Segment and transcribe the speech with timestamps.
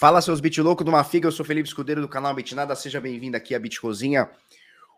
[0.00, 3.36] Fala, seus bit loucos do Mafiga, eu sou Felipe Escudeiro do canal Bitnada, seja bem-vindo
[3.36, 4.30] aqui à Bitcozinha.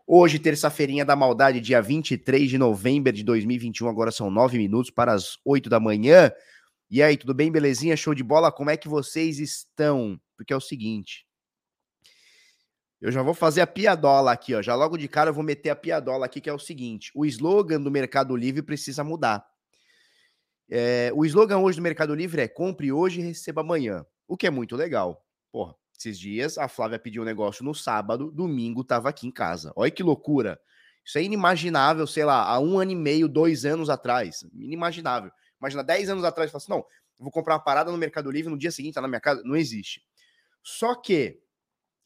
[0.05, 5.11] Hoje, terça-feirinha da maldade, dia 23 de novembro de 2021, agora são nove minutos para
[5.11, 6.31] as oito da manhã.
[6.87, 7.97] E aí, tudo bem, belezinha?
[7.97, 8.51] Show de bola?
[8.51, 10.21] Como é que vocês estão?
[10.37, 11.25] Porque é o seguinte,
[13.01, 14.61] eu já vou fazer a piadola aqui, ó.
[14.61, 17.25] Já logo de cara eu vou meter a piadola aqui, que é o seguinte: o
[17.25, 19.43] slogan do Mercado Livre precisa mudar.
[20.69, 24.05] É, o slogan hoje do Mercado Livre é compre hoje e receba amanhã.
[24.31, 25.25] O que é muito legal.
[25.51, 29.73] Porra, esses dias a Flávia pediu um negócio no sábado, domingo tava aqui em casa.
[29.75, 30.57] Olha que loucura.
[31.03, 34.45] Isso é inimaginável, sei lá, há um ano e meio, dois anos atrás.
[34.53, 35.29] Inimaginável.
[35.59, 36.85] Imagina, dez anos atrás, fala assim: não,
[37.19, 39.41] vou comprar uma parada no Mercado Livre, no dia seguinte tá na minha casa.
[39.43, 40.01] Não existe.
[40.63, 41.41] Só que,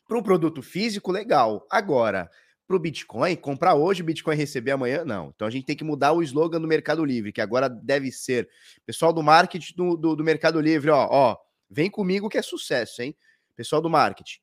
[0.08, 1.68] para um produto físico, legal.
[1.70, 2.28] Agora,
[2.66, 5.32] para o Bitcoin, comprar hoje, o Bitcoin receber amanhã, não.
[5.36, 8.50] Então a gente tem que mudar o slogan do Mercado Livre, que agora deve ser.
[8.84, 11.45] Pessoal do marketing do, do, do Mercado Livre, ó, ó,
[11.76, 13.14] Vem comigo que é sucesso, hein?
[13.54, 14.40] Pessoal do marketing.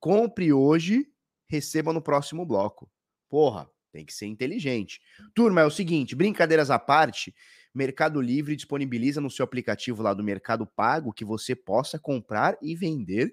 [0.00, 1.06] Compre hoje,
[1.48, 2.90] receba no próximo bloco.
[3.28, 5.00] Porra, tem que ser inteligente.
[5.32, 7.32] Turma, é o seguinte, brincadeiras à parte,
[7.72, 12.74] Mercado Livre disponibiliza no seu aplicativo lá do Mercado Pago que você possa comprar e
[12.74, 13.32] vender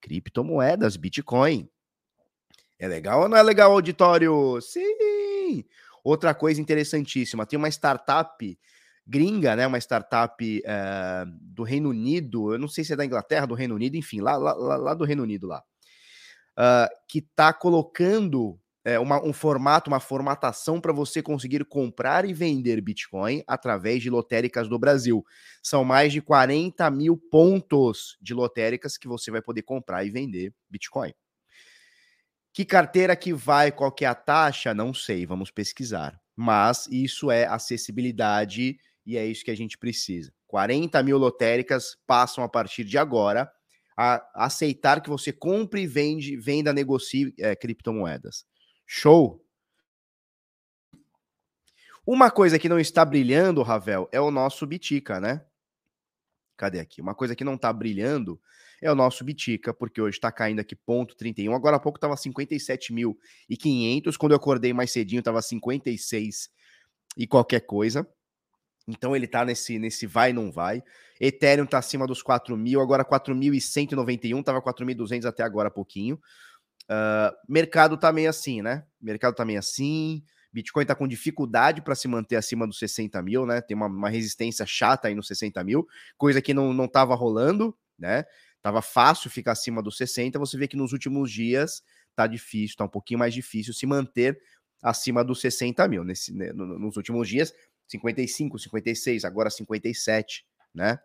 [0.00, 1.70] criptomoedas, Bitcoin.
[2.80, 4.60] É legal ou não é legal, auditório?
[4.60, 5.64] Sim!
[6.02, 8.58] Outra coisa interessantíssima, tem uma startup
[9.08, 9.66] gringa, né?
[9.66, 13.74] Uma startup é, do Reino Unido, eu não sei se é da Inglaterra, do Reino
[13.74, 15.62] Unido, enfim, lá, lá, lá do Reino Unido lá,
[16.58, 22.34] uh, que está colocando é, uma, um formato, uma formatação para você conseguir comprar e
[22.34, 25.24] vender Bitcoin através de lotéricas do Brasil.
[25.62, 30.54] São mais de 40 mil pontos de lotéricas que você vai poder comprar e vender
[30.70, 31.12] Bitcoin.
[32.52, 34.74] Que carteira que vai, qual que é a taxa?
[34.74, 36.18] Não sei, vamos pesquisar.
[36.34, 40.30] Mas isso é acessibilidade e é isso que a gente precisa.
[40.46, 43.50] 40 mil lotéricas passam a partir de agora
[43.96, 48.44] a aceitar que você compre e vende, venda, negocie é, criptomoedas.
[48.86, 49.42] Show?
[52.06, 55.42] Uma coisa que não está brilhando, Ravel, é o nosso Bitica, né?
[56.54, 57.00] Cadê aqui?
[57.00, 58.38] Uma coisa que não está brilhando
[58.82, 61.54] é o nosso Bitica, porque hoje está caindo aqui ponto 31.
[61.54, 64.18] Agora há pouco estava 57.500.
[64.18, 66.50] Quando eu acordei mais cedinho, estava 56
[67.16, 68.06] e qualquer coisa.
[68.88, 70.82] Então ele tá nesse, nesse vai não vai.
[71.20, 76.18] Ethereum tá acima dos 4 mil, agora 4.191, tava 4.200 até agora há pouquinho.
[76.84, 78.84] Uh, mercado tá meio assim, né?
[78.98, 80.24] Mercado tá meio assim.
[80.50, 83.60] Bitcoin tá com dificuldade para se manter acima dos 60 mil, né?
[83.60, 87.76] Tem uma, uma, resistência chata aí nos 60 mil, coisa que não, não tava rolando,
[87.98, 88.24] né?
[88.62, 90.38] Tava fácil ficar acima dos 60.
[90.38, 91.82] Você vê que nos últimos dias
[92.16, 94.40] tá difícil, tá um pouquinho mais difícil se manter
[94.82, 96.02] acima dos 60 mil.
[96.04, 97.52] Nesse, né, nos últimos dias,
[97.88, 100.98] 55, 56, agora 57, né?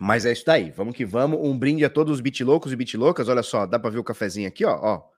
[0.00, 1.38] Mas é isso daí, vamos que vamos.
[1.40, 3.28] Um brinde a todos os bitlocos e bitloucas.
[3.28, 5.14] Olha só, dá para ver o cafezinho aqui, ó, ó.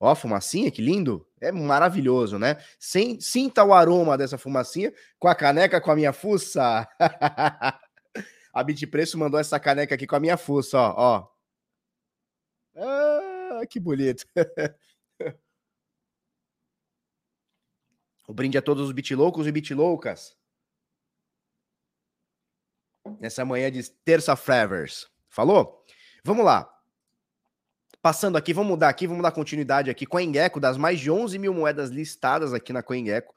[0.00, 1.26] Ó, fumacinha, que lindo.
[1.40, 2.56] É maravilhoso, né?
[2.78, 6.88] Sem, sinta o aroma dessa fumacinha com a caneca com a minha fuça.
[8.52, 11.28] a Bitpreço mandou essa caneca aqui com a minha fuça, ó, ó.
[12.76, 14.24] Ah, que bonito.
[18.30, 20.36] O brinde a todos os bitloucos e bitloucas.
[23.18, 25.10] Nessa manhã de terça-fevers.
[25.28, 25.84] Falou?
[26.24, 26.72] Vamos lá.
[28.00, 30.06] Passando aqui, vamos mudar aqui, vamos dar continuidade aqui.
[30.06, 33.34] CoinGecko, das mais de 11 mil moedas listadas aqui na CoinGecko,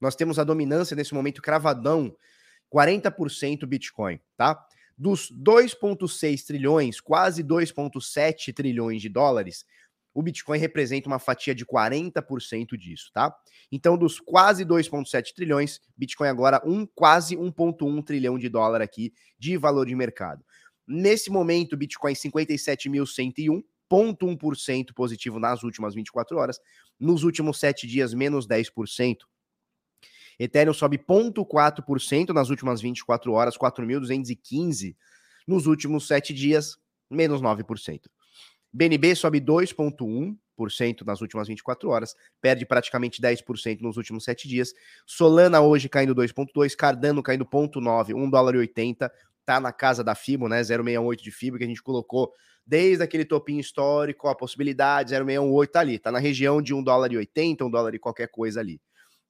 [0.00, 2.12] nós temos a dominância nesse momento cravadão,
[2.68, 4.60] 40% Bitcoin, tá?
[4.98, 9.64] Dos 2,6 trilhões, quase 2,7 trilhões de dólares,
[10.14, 13.34] o Bitcoin representa uma fatia de 40% disso, tá?
[13.70, 19.56] Então, dos quase 2,7 trilhões, Bitcoin agora um quase 1,1 trilhão de dólar aqui de
[19.56, 20.44] valor de mercado.
[20.86, 26.60] Nesse momento, Bitcoin 57.101,1% positivo nas últimas 24 horas.
[26.98, 29.16] Nos últimos 7 dias, menos 10%.
[30.38, 34.96] Ethereum sobe 0,4% nas últimas 24 horas, 4.215.
[35.46, 36.76] Nos últimos 7 dias,
[37.08, 38.00] menos 9%.
[38.72, 44.72] BNB sobe 2,1% nas últimas 24 horas, perde praticamente 10% nos últimos 7 dias.
[45.06, 49.12] Solana hoje caindo 2,2%, Cardano caindo 0,9%, 1 dólar e 80,
[49.44, 50.60] tá na casa da FIBO, né?
[50.62, 52.32] 0,68 de FIBO que a gente colocou
[52.66, 57.12] desde aquele topinho histórico, a possibilidade 0,618 tá ali, tá na região de 1 dólar
[57.12, 58.80] e 80, 1 dólar e qualquer coisa ali,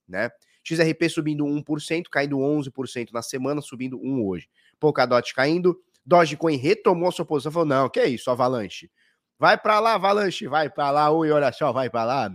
[0.07, 0.29] né?
[0.63, 4.47] XRP subindo 1%, caindo 11% na semana, subindo 1 hoje.
[4.79, 8.89] Polkadot caindo, Dogecoin retomou a sua posição, falou: "Não, que é isso, Avalanche?
[9.39, 12.31] Vai para lá, Avalanche, vai para lá, ui, olha só, vai para lá.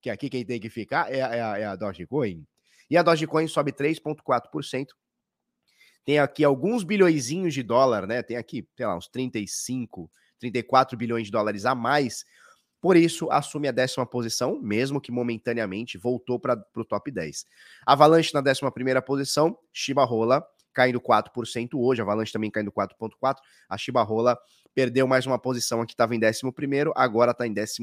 [0.00, 2.46] Que aqui quem tem que ficar é, é, é a Dogecoin.
[2.90, 4.88] E a Dogecoin sobe 3,4%,
[6.08, 8.22] tem aqui alguns bilhõezinhos de dólar, né?
[8.22, 10.10] Tem aqui, sei lá, uns 35,
[10.40, 12.24] 34 bilhões de dólares a mais.
[12.80, 17.44] Por isso, assume a décima posição, mesmo que momentaneamente voltou para o top 10.
[17.84, 20.42] Avalanche na décima primeira posição, Shiba Rola
[20.78, 23.34] caindo 4% hoje, Avalanche também caindo 4,4%.
[23.68, 24.38] A Shiba Rola
[24.72, 27.78] perdeu mais uma posição aqui, estava em 11, agora está em 12.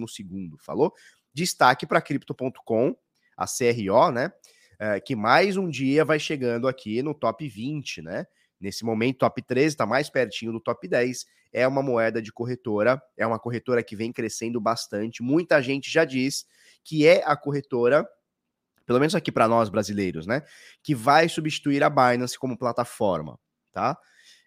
[0.59, 0.93] Falou?
[1.33, 2.95] Destaque para Crypto.com,
[3.35, 4.31] a CRO, né?
[4.79, 8.25] É, que mais um dia vai chegando aqui no top 20, né?
[8.61, 11.25] Nesse momento, top 13 está mais pertinho do top 10.
[11.51, 15.21] É uma moeda de corretora, é uma corretora que vem crescendo bastante.
[15.21, 16.45] Muita gente já diz
[16.81, 18.07] que é a corretora,
[18.85, 20.43] pelo menos aqui para nós brasileiros, né?
[20.83, 23.39] Que vai substituir a Binance como plataforma,
[23.71, 23.97] tá?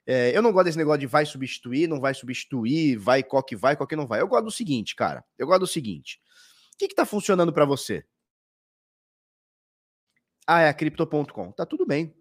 [0.06, 3.54] É, eu não gosto desse negócio de vai substituir, não vai substituir, vai qual que
[3.54, 4.20] vai, qual que não vai.
[4.20, 5.22] Eu gosto do seguinte, cara.
[5.36, 6.18] Eu gosto do seguinte.
[6.74, 8.04] O que, que tá funcionando para você?
[10.46, 11.52] Ah, é a Crypto.com.
[11.52, 12.14] Tá tudo bem.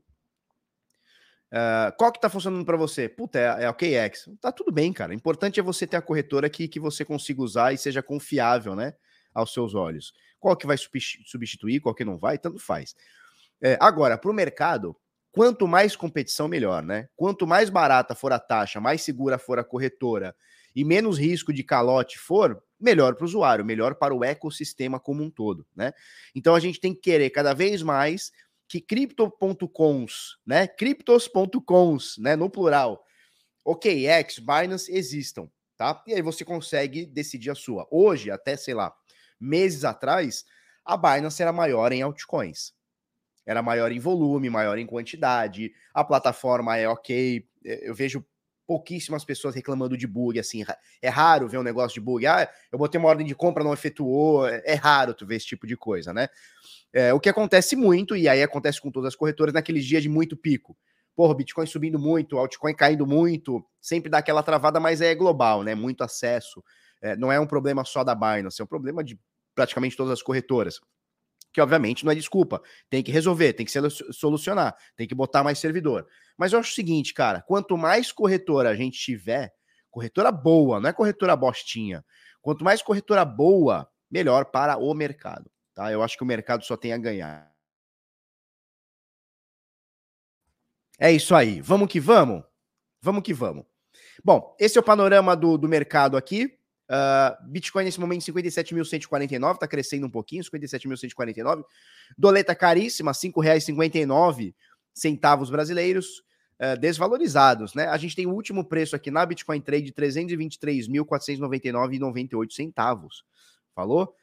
[1.49, 3.07] Uh, qual que tá funcionando para você?
[3.07, 4.31] Puta, é, é a OKX.
[4.41, 5.11] Tá tudo bem, cara.
[5.11, 8.75] O importante é você ter a corretora que, que você consiga usar e seja confiável,
[8.75, 8.95] né?
[9.33, 10.11] Aos seus olhos.
[10.39, 12.95] Qual que vai substituir, qual que não vai, tanto faz.
[13.61, 14.95] É, agora, para o mercado,
[15.31, 17.09] quanto mais competição, melhor, né?
[17.15, 20.35] Quanto mais barata for a taxa, mais segura for a corretora
[20.75, 25.23] e menos risco de calote for, melhor para o usuário, melhor para o ecossistema como
[25.23, 25.91] um todo, né?
[26.35, 28.31] Então a gente tem que querer cada vez mais
[28.67, 30.67] que cripto.coms, né?
[30.67, 32.35] Criptos.coms, né?
[32.35, 33.03] No plural,
[33.65, 36.03] OKX, Binance existam, tá?
[36.05, 37.87] E aí você consegue decidir a sua.
[37.89, 38.93] Hoje, até sei lá,
[39.39, 40.45] meses atrás,
[40.85, 42.77] a Binance era maior em altcoins
[43.47, 47.47] era maior em volume, maior em quantidade, a plataforma é ok.
[47.65, 48.23] É, eu vejo
[48.67, 50.65] pouquíssimas pessoas reclamando de bug, assim,
[51.01, 52.27] é raro ver um negócio de bug.
[52.27, 54.45] Ah, eu botei uma ordem de compra, não efetuou.
[54.45, 56.27] É, é raro tu ver esse tipo de coisa, né?
[56.91, 60.09] É, o que acontece muito, e aí acontece com todas as corretoras, naqueles dias de
[60.09, 60.77] muito pico.
[61.15, 65.73] Porra, Bitcoin subindo muito, altcoin caindo muito, sempre dá aquela travada, mas é global, né?
[65.73, 66.61] Muito acesso.
[67.01, 69.19] É, não é um problema só da Binance, é um problema de
[69.53, 70.79] praticamente todas as corretoras
[71.57, 72.61] que obviamente não é desculpa.
[72.87, 73.71] Tem que resolver, tem que
[74.13, 76.07] solucionar, tem que botar mais servidor.
[76.37, 79.51] Mas eu acho o seguinte, cara, quanto mais corretora a gente tiver,
[79.89, 82.05] corretora boa, não é corretora bostinha.
[82.43, 85.91] Quanto mais corretora boa, melhor para o mercado, tá?
[85.91, 87.51] Eu acho que o mercado só tem a ganhar.
[90.99, 91.59] É isso aí.
[91.61, 92.43] Vamos que vamos?
[93.01, 93.65] Vamos que vamos.
[94.23, 96.56] Bom, esse é o panorama do, do mercado aqui.
[96.89, 101.65] Uh, Bitcoin nesse momento 57.149, tá crescendo um pouquinho, 57.149.
[102.17, 104.55] Doleta caríssima, R$ 5,59
[104.93, 106.23] centavos brasileiros,
[106.61, 107.87] uh, desvalorizados, né?
[107.87, 113.25] A gente tem o último preço aqui na Bitcoin Trade, 323.499,98 centavos.
[113.75, 114.15] Falou?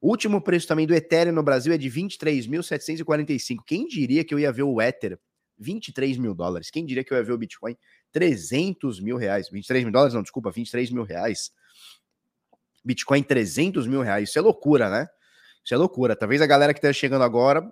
[0.00, 3.58] O último preço também do Ethereum no Brasil é de 23.745.
[3.66, 5.18] Quem diria que eu ia ver o Ether
[5.58, 6.70] 23 mil dólares?
[6.70, 7.76] Quem diria que eu ia ver o Bitcoin
[8.12, 9.50] 300 mil reais?
[9.50, 10.14] 23 mil dólares?
[10.14, 11.52] Não, desculpa, 23 mil reais.
[12.84, 14.28] Bitcoin 300 mil reais.
[14.28, 15.08] Isso é loucura, né?
[15.64, 16.16] Isso é loucura.
[16.16, 17.70] Talvez a galera que esteja chegando agora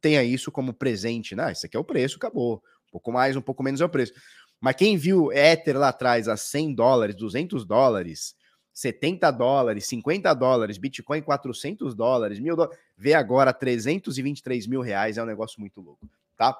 [0.00, 1.52] tenha isso como presente, né?
[1.52, 2.62] Isso aqui é o preço, acabou.
[2.88, 4.12] Um pouco mais, um pouco menos é o preço.
[4.60, 8.34] Mas quem viu Ether lá atrás a 100 dólares, 200 dólares,
[8.72, 15.22] 70 dólares, 50 dólares, Bitcoin 400 dólares, mil dólares, vê agora 323 mil reais, é
[15.22, 16.56] um negócio muito louco, tá?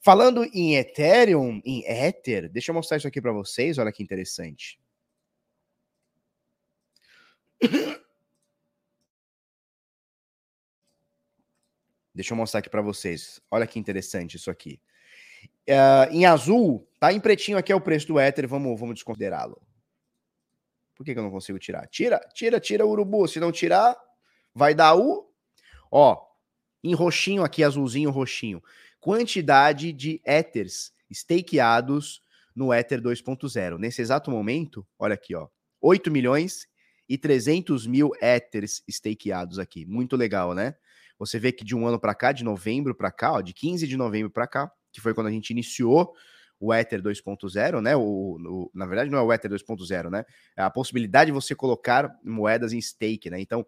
[0.00, 4.80] Falando em Ethereum, em Ether, deixa eu mostrar isso aqui para vocês, olha que interessante.
[12.14, 13.40] Deixa eu mostrar aqui para vocês.
[13.50, 14.80] Olha que interessante isso aqui.
[15.68, 18.48] Uh, em azul, tá em pretinho aqui é o preço do Ether.
[18.48, 19.60] Vamos, vamos desconsiderá-lo.
[20.94, 21.86] Por que, que eu não consigo tirar?
[21.86, 23.26] Tira, tira, tira o urubu.
[23.26, 23.96] Se não tirar,
[24.54, 25.32] vai dar o.
[25.90, 26.22] Ó,
[26.84, 28.62] em roxinho aqui, azulzinho, roxinho.
[28.98, 32.22] Quantidade de Ethers stakeados
[32.54, 33.78] no Ether 2.0.
[33.78, 35.48] Nesse exato momento, olha aqui, ó.
[35.80, 36.68] 8 milhões
[37.10, 39.84] e 300 mil Ethers stakeados aqui.
[39.84, 40.76] Muito legal, né?
[41.18, 43.84] Você vê que de um ano para cá, de novembro para cá, ó, de 15
[43.88, 46.14] de novembro para cá, que foi quando a gente iniciou
[46.60, 47.96] o Ether 2.0, né?
[47.96, 50.24] O, o, na verdade, não é o Ether 2.0, né?
[50.56, 53.40] É a possibilidade de você colocar moedas em stake, né?
[53.40, 53.66] Então,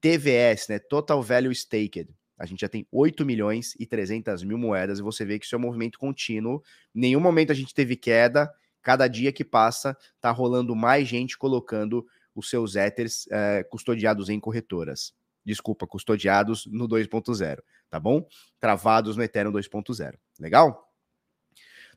[0.00, 0.80] TVS, né?
[0.80, 2.08] Total Value Staked.
[2.36, 5.54] A gente já tem 8 milhões e 300 mil moedas e você vê que isso
[5.54, 6.60] é um movimento contínuo.
[6.92, 8.50] Em nenhum momento a gente teve queda.
[8.82, 14.38] Cada dia que passa, tá rolando mais gente colocando os seus Ethers é, custodiados em
[14.38, 15.12] corretoras.
[15.44, 17.58] Desculpa, custodiados no 2.0,
[17.88, 18.26] tá bom?
[18.58, 20.14] Travados no Ethereum 2.0.
[20.38, 20.90] Legal?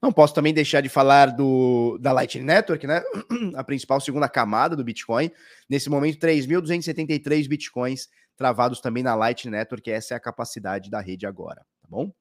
[0.01, 3.01] Não posso também deixar de falar do da Lightning Network, né?
[3.55, 5.31] A principal segunda camada do Bitcoin.
[5.69, 9.89] Nesse momento, 3.273 Bitcoins travados também na Lightning Network.
[9.89, 12.11] Essa é a capacidade da rede agora, tá bom?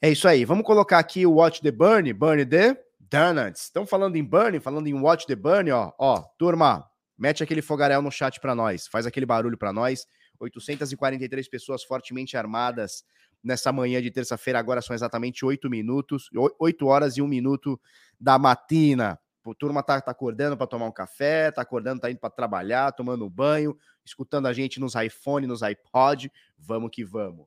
[0.00, 0.44] É isso aí.
[0.44, 3.62] Vamos colocar aqui o Watch the Burn, Burn the Donuts.
[3.62, 5.92] Estão falando em Burn, falando em Watch the Burn, ó.
[5.98, 6.88] Ó, turma,
[7.18, 10.06] mete aquele fogaréu no chat para nós, faz aquele barulho para nós.
[10.40, 13.04] 843 pessoas fortemente armadas
[13.42, 14.58] nessa manhã de terça-feira.
[14.58, 17.80] Agora são exatamente 8 minutos, 8 horas e 1 minuto
[18.20, 19.18] da matina.
[19.44, 22.92] A turma tá, tá acordando para tomar um café, tá acordando, tá indo para trabalhar,
[22.92, 26.30] tomando banho, escutando a gente nos iPhone, nos iPod.
[26.58, 27.46] Vamos que vamos.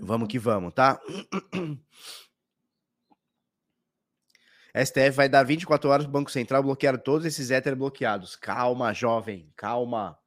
[0.00, 1.00] Vamos que vamos, tá?
[4.84, 8.36] STF vai dar 24 horas para o Banco Central bloquear todos esses héteros bloqueados.
[8.36, 10.18] Calma, jovem, calma.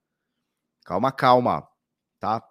[0.84, 1.68] Calma, calma,
[2.20, 2.44] tá?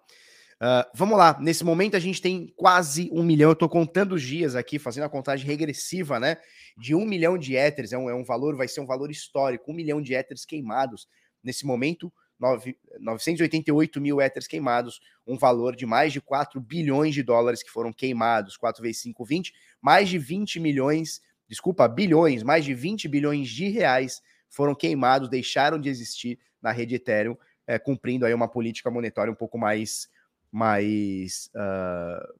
[0.61, 3.49] Uh, vamos lá, nesse momento a gente tem quase um milhão.
[3.49, 6.37] Eu estou contando os dias aqui, fazendo a contagem regressiva, né?
[6.77, 9.71] De um milhão de éteres, é um, é um valor, vai ser um valor histórico,
[9.71, 11.07] um milhão de éteres queimados.
[11.43, 17.23] Nesse momento, 9, 988 mil éteres queimados, um valor de mais de 4 bilhões de
[17.23, 22.63] dólares que foram queimados, 4 vezes 5, 20, mais de 20 milhões desculpa, bilhões, mais
[22.63, 27.35] de 20 bilhões de reais foram queimados, deixaram de existir na rede Ethereum,
[27.67, 30.09] é, cumprindo aí uma política monetária um pouco mais,
[30.49, 32.33] mais, uh,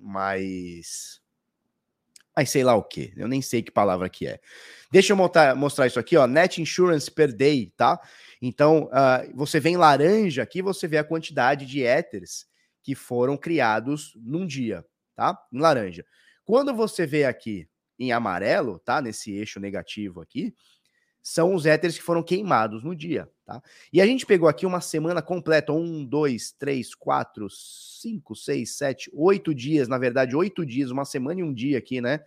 [0.00, 1.20] mais,
[2.46, 4.40] sei lá o que, eu nem sei que palavra que é.
[4.90, 8.00] Deixa eu mostrar, mostrar isso aqui, ó, net insurance per day, tá?
[8.40, 12.46] Então, uh, você vê em laranja aqui, você vê a quantidade de Ethers
[12.82, 14.82] que foram criados num dia,
[15.14, 15.38] tá?
[15.52, 16.06] Em laranja.
[16.42, 17.68] Quando você vê aqui
[18.00, 19.02] em amarelo, tá?
[19.02, 20.54] Nesse eixo negativo aqui,
[21.22, 23.62] são os éteres que foram queimados no dia, tá?
[23.92, 29.10] E a gente pegou aqui uma semana completa, um, dois, três, quatro, cinco, seis, sete,
[29.12, 32.20] oito dias, na verdade, oito dias, uma semana e um dia aqui, né?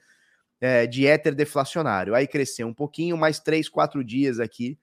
[0.62, 2.14] É, de éter deflacionário.
[2.14, 4.78] Aí cresceu um pouquinho, mais três, quatro dias aqui,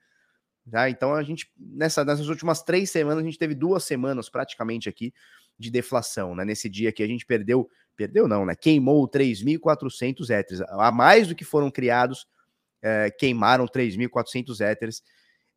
[0.69, 0.91] tá?
[0.91, 5.15] Então a gente, nessa, nessas últimas três semanas, a gente teve duas semanas praticamente aqui
[5.61, 6.45] de deflação, né?
[6.45, 7.69] Nesse dia que a gente perdeu
[8.01, 8.55] Perdeu não, né?
[8.55, 10.63] Queimou 3.400 éteres.
[10.63, 12.27] A mais do que foram criados,
[12.81, 15.03] é, queimaram 3.400 éteres.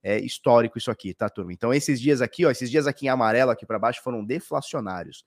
[0.04, 1.54] É histórico isso aqui, tá, turma?
[1.54, 5.24] Então, esses dias aqui, ó, esses dias aqui em amarelo, aqui para baixo, foram deflacionários.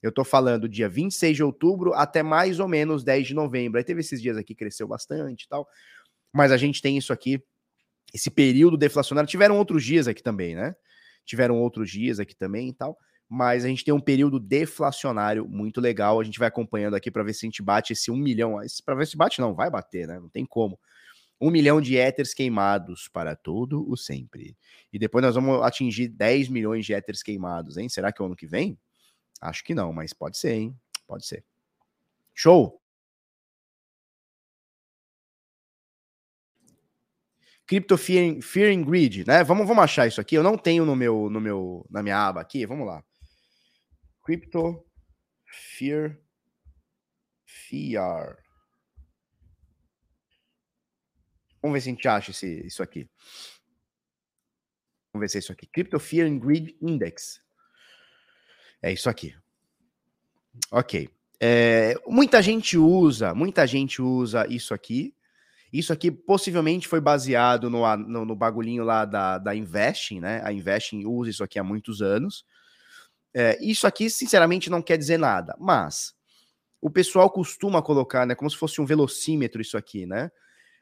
[0.00, 3.78] Eu tô falando dia 26 de outubro até mais ou menos 10 de novembro.
[3.78, 5.66] Aí teve esses dias aqui, cresceu bastante e tal.
[6.32, 7.42] Mas a gente tem isso aqui,
[8.14, 9.28] esse período deflacionário.
[9.28, 10.76] Tiveram outros dias aqui também, né?
[11.24, 12.96] Tiveram outros dias aqui também e tal
[13.32, 16.18] mas a gente tem um período deflacionário muito legal.
[16.18, 18.56] A gente vai acompanhando aqui para ver se a gente bate esse um milhão.
[18.84, 20.18] Para ver se bate, não, vai bater, né?
[20.18, 20.76] Não tem como.
[21.40, 24.56] Um milhão de éteres queimados para todo o sempre.
[24.92, 27.88] E depois nós vamos atingir 10 milhões de éteres queimados, hein?
[27.88, 28.76] Será que é o ano que vem?
[29.40, 30.76] Acho que não, mas pode ser, hein?
[31.06, 31.44] Pode ser.
[32.34, 32.82] Show!
[37.64, 39.44] Crypto Fear, Fear and Greed, né?
[39.44, 40.34] Vamos, vamos achar isso aqui.
[40.34, 42.66] Eu não tenho no meu, no meu, na minha aba aqui.
[42.66, 43.04] Vamos lá.
[44.30, 44.86] Crypto
[45.44, 46.16] Fear
[47.44, 48.38] Fear.
[51.60, 53.10] Vamos ver se a gente acha esse, isso aqui.
[55.12, 55.66] Vamos ver se é isso aqui.
[55.66, 57.42] Crypto Fear and Greed Index.
[58.80, 59.34] É isso aqui.
[60.70, 61.10] Ok.
[61.40, 65.12] É, muita gente usa, muita gente usa isso aqui.
[65.72, 70.40] Isso aqui possivelmente foi baseado no, no, no bagulhinho lá da, da Investing, né?
[70.44, 72.44] A Investing usa isso aqui há muitos anos.
[73.34, 76.14] É, isso aqui, sinceramente, não quer dizer nada, mas
[76.80, 80.30] o pessoal costuma colocar, né, como se fosse um velocímetro isso aqui, né?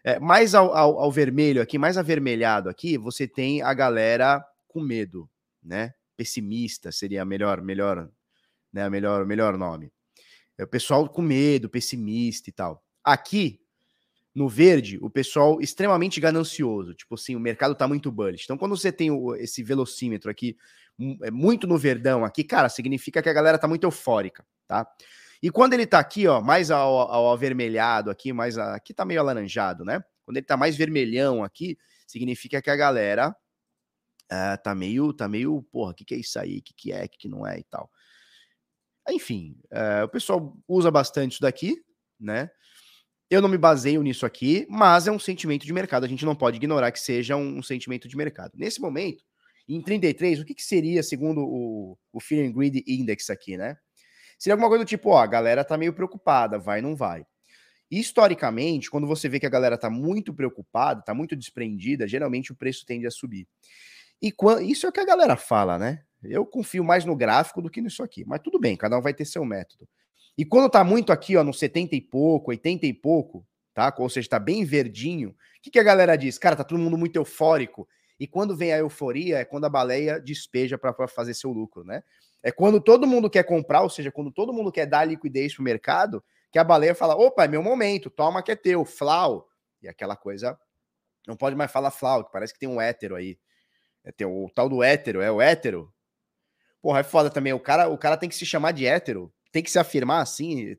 [0.05, 4.81] É, mais ao, ao, ao, vermelho aqui, mais avermelhado aqui, você tem a galera com
[4.81, 5.28] medo,
[5.62, 5.93] né?
[6.17, 8.09] Pessimista seria melhor, melhor,
[8.73, 8.88] né?
[8.88, 9.93] Melhor, melhor nome.
[10.57, 12.83] É o pessoal com medo, pessimista e tal.
[13.05, 13.61] Aqui,
[14.35, 18.45] no verde, o pessoal extremamente ganancioso, tipo assim, o mercado tá muito bullish.
[18.45, 20.57] Então, quando você tem o, esse velocímetro aqui
[21.33, 24.87] muito no verdão aqui, cara, significa que a galera tá muito eufórica, tá?
[25.43, 29.05] E quando ele tá aqui, ó, mais ao, ao avermelhado aqui, mais a, aqui tá
[29.05, 30.02] meio alaranjado, né?
[30.25, 33.31] Quando ele tá mais vermelhão aqui, significa que a galera
[34.33, 36.59] uh, tá meio, tá meio, porra, o que que é isso aí?
[36.59, 37.90] O que que é, o que que não é e tal.
[39.09, 41.76] Enfim, uh, o pessoal usa bastante isso daqui,
[42.19, 42.50] né?
[43.31, 46.05] Eu não me baseio nisso aqui, mas é um sentimento de mercado.
[46.05, 48.52] A gente não pode ignorar que seja um, um sentimento de mercado.
[48.57, 49.23] Nesse momento,
[49.68, 53.76] em 33, o que, que seria, segundo o, o Fear and Greed Index aqui, né?
[54.38, 57.26] Seria alguma coisa do tipo, ó, a galera tá meio preocupada, vai, não vai.
[57.90, 62.54] Historicamente, quando você vê que a galera tá muito preocupada, tá muito desprendida, geralmente o
[62.54, 63.48] preço tende a subir.
[64.22, 64.32] E
[64.62, 66.02] isso é o que a galera fala, né?
[66.22, 69.14] Eu confio mais no gráfico do que nisso aqui, mas tudo bem, cada um vai
[69.14, 69.88] ter seu método.
[70.37, 73.94] E quando tá muito aqui, ó, no 70 e pouco, 80 e pouco, tá?
[73.98, 76.38] Ou seja, tá bem verdinho, o que, que a galera diz?
[76.38, 80.20] Cara, tá todo mundo muito eufórico E quando vem a euforia, é quando a baleia
[80.20, 82.02] despeja para fazer seu lucro, né?
[82.42, 85.60] É quando todo mundo quer comprar, ou seja, quando todo mundo quer dar liquidez para
[85.60, 89.48] o mercado, que a baleia fala: opa, é meu momento, toma que é teu, flau.
[89.82, 90.58] E aquela coisa.
[91.26, 93.38] Não pode mais falar flau, que parece que tem um hétero aí.
[94.04, 95.92] É, tem o, o tal do hétero, é o hétero.
[96.80, 97.52] Porra, é foda também.
[97.52, 100.76] O cara, o cara tem que se chamar de hétero, tem que se afirmar assim.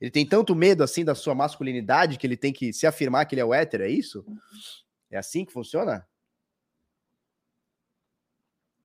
[0.00, 3.34] Ele tem tanto medo assim da sua masculinidade que ele tem que se afirmar que
[3.34, 4.24] ele é o hétero, é isso?
[5.10, 6.06] É assim que funciona?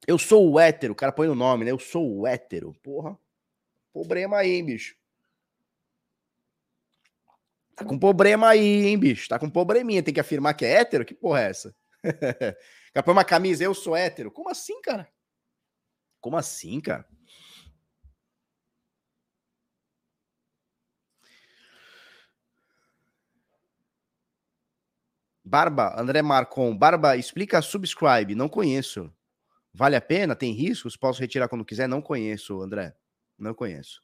[0.07, 1.71] Eu sou o hétero, o cara põe no nome, né?
[1.71, 2.73] Eu sou o hétero.
[2.81, 3.19] Porra.
[3.91, 4.95] Problema aí, hein, bicho.
[7.75, 9.27] Tá com problema aí, hein, bicho?
[9.27, 10.01] Tá com probleminha.
[10.01, 11.05] Tem que afirmar que é hétero?
[11.05, 11.75] Que porra é essa?
[12.93, 14.31] cara põe uma camisa, eu sou hétero.
[14.31, 15.07] Como assim, cara?
[16.21, 17.05] Como assim, cara?
[25.43, 26.75] Barba, André Marcon.
[26.77, 28.35] Barba, explica subscribe.
[28.35, 29.13] Não conheço.
[29.77, 30.35] Vale a pena?
[30.35, 30.97] Tem riscos?
[30.97, 31.87] Posso retirar quando quiser?
[31.87, 32.95] Não conheço, André.
[33.37, 34.01] Não conheço.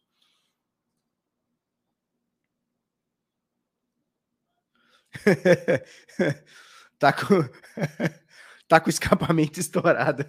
[6.99, 7.43] tá com
[8.67, 10.23] tá com escapamento estourado.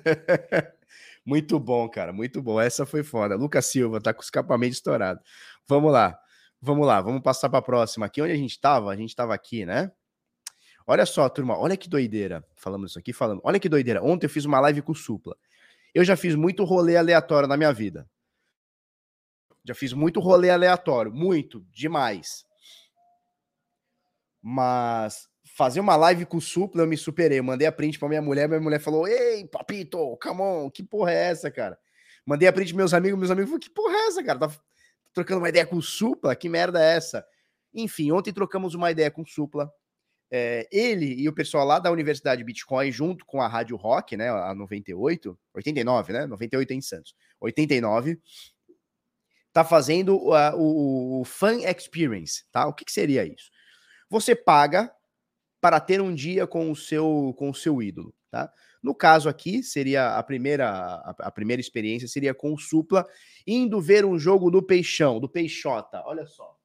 [1.26, 2.58] muito bom, cara, muito bom.
[2.58, 3.36] Essa foi foda.
[3.36, 5.20] Lucas Silva tá com escapamento estourado.
[5.68, 6.18] Vamos lá.
[6.58, 8.06] Vamos lá, vamos passar para a próxima.
[8.06, 9.92] Aqui onde a gente estava, a gente estava aqui, né?
[10.86, 12.44] Olha só, turma, olha que doideira.
[12.54, 13.40] Falando isso aqui, falando.
[13.42, 14.02] Olha que doideira.
[14.02, 15.36] Ontem eu fiz uma live com o Supla.
[15.94, 18.08] Eu já fiz muito rolê aleatório na minha vida.
[19.64, 22.44] Já fiz muito rolê aleatório, muito, demais.
[24.42, 27.38] Mas fazer uma live com o Supla, eu me superei.
[27.38, 30.82] Eu mandei a print pra minha mulher, minha mulher falou: Ei, papito, come on, que
[30.82, 31.78] porra é essa, cara?
[32.26, 34.38] Mandei a print pros meus amigos, meus amigos falaram: Que porra é essa, cara?
[34.38, 34.50] Tá
[35.14, 36.36] trocando uma ideia com o Supla?
[36.36, 37.24] Que merda é essa?
[37.72, 39.72] Enfim, ontem trocamos uma ideia com o Supla.
[40.36, 44.30] É, ele e o pessoal lá da Universidade Bitcoin, junto com a Rádio Rock, né,
[44.30, 48.20] a 98, 89, né, 98 em Santos, 89,
[49.52, 52.66] tá fazendo uh, o, o Fan Experience, tá?
[52.66, 53.48] O que, que seria isso?
[54.10, 54.92] Você paga
[55.60, 58.52] para ter um dia com o seu com o seu ídolo, tá?
[58.82, 63.06] No caso aqui, seria a primeira a, a primeira experiência seria com o Supla
[63.46, 66.02] indo ver um jogo do Peixão, do Peixota.
[66.04, 66.58] Olha só.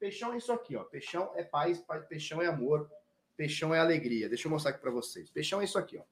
[0.00, 0.84] Peixão é isso aqui, ó.
[0.84, 2.90] Peixão é paz, peixão é amor,
[3.42, 4.28] peixão é alegria.
[4.28, 5.28] Deixa eu mostrar aqui para vocês.
[5.28, 6.02] Peixão é isso aqui, ó.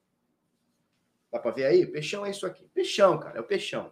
[1.31, 1.85] Dá para ver aí?
[1.85, 2.67] Peixão é isso aqui.
[2.73, 3.89] Peixão, cara, é o peixão.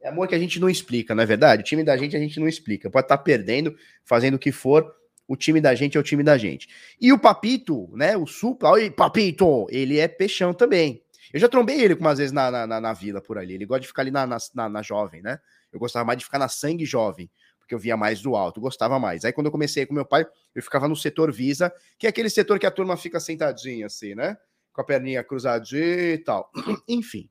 [0.00, 1.62] É amor que a gente não explica, não é verdade?
[1.62, 2.88] O time da gente a gente não explica.
[2.88, 4.94] Pode estar tá perdendo, fazendo o que for,
[5.26, 6.68] o time da gente é o time da gente.
[7.00, 8.16] E o Papito, né?
[8.16, 11.02] O Supla, oi, Papito, ele é peixão também.
[11.32, 13.54] Eu já trombei ele algumas vezes na, na, na, vila por ali.
[13.54, 15.40] Ele gosta de ficar ali na, na, na jovem, né?
[15.72, 17.28] Eu gostava mais de ficar na sangue jovem
[17.68, 19.26] porque eu via mais do alto, gostava mais.
[19.26, 22.30] Aí quando eu comecei com meu pai, eu ficava no setor Visa, que é aquele
[22.30, 24.38] setor que a turma fica sentadinha assim, né?
[24.72, 26.50] Com a perninha cruzadinha e tal.
[26.88, 27.28] Enfim.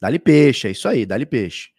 [0.00, 1.70] Dá-lhe peixe, é isso aí, dá-lhe peixe.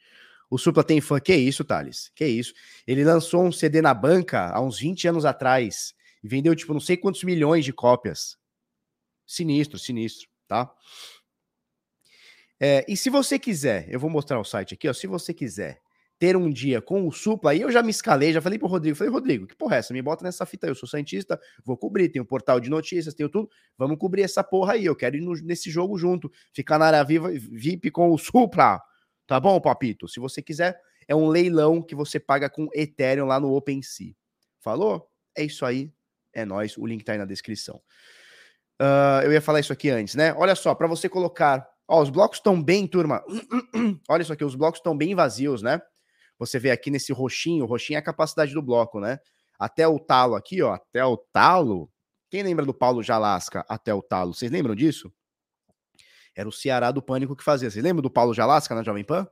[0.50, 1.20] O Supla tem fã.
[1.20, 2.14] Que isso, Thales?
[2.16, 2.54] Que isso?
[2.88, 6.80] Ele lançou um CD na banca há uns 20 anos atrás e vendeu, tipo, não
[6.80, 8.38] sei quantos milhões de cópias.
[9.28, 10.74] Sinistro, sinistro, tá?
[12.58, 14.94] É, e se você quiser, eu vou mostrar o site aqui, ó.
[14.94, 15.83] Se você quiser
[16.24, 18.96] ter um dia com o Supla, aí eu já me escalei, já falei pro Rodrigo,
[18.96, 19.94] falei, Rodrigo, que porra é essa?
[19.94, 23.28] Me bota nessa fita aí, eu sou cientista, vou cobrir, tenho portal de notícias, tenho
[23.28, 26.86] tudo, vamos cobrir essa porra aí, eu quero ir no, nesse jogo junto, ficar na
[26.86, 28.82] área viva, VIP com o Supla,
[29.28, 30.08] tá bom, papito?
[30.08, 34.16] Se você quiser, é um leilão que você paga com Ethereum lá no OpenSea.
[34.62, 35.06] Falou?
[35.38, 35.92] É isso aí,
[36.32, 36.78] é nós.
[36.78, 37.82] o link tá aí na descrição.
[38.82, 40.34] Uh, eu ia falar isso aqui antes, né?
[40.36, 43.22] Olha só, para você colocar, ó, os blocos estão bem, turma,
[44.08, 45.82] olha isso aqui, os blocos estão bem vazios, né?
[46.46, 49.20] Você vê aqui nesse roxinho, roxinho é a capacidade do bloco, né?
[49.58, 51.90] Até o talo aqui, ó, até o talo.
[52.30, 54.34] Quem lembra do Paulo Jalasca até o talo?
[54.34, 55.14] Vocês lembram disso?
[56.36, 57.70] Era o Ceará do Pânico que fazia.
[57.70, 59.28] Vocês lembram do Paulo Jalasca na Jovem Pan?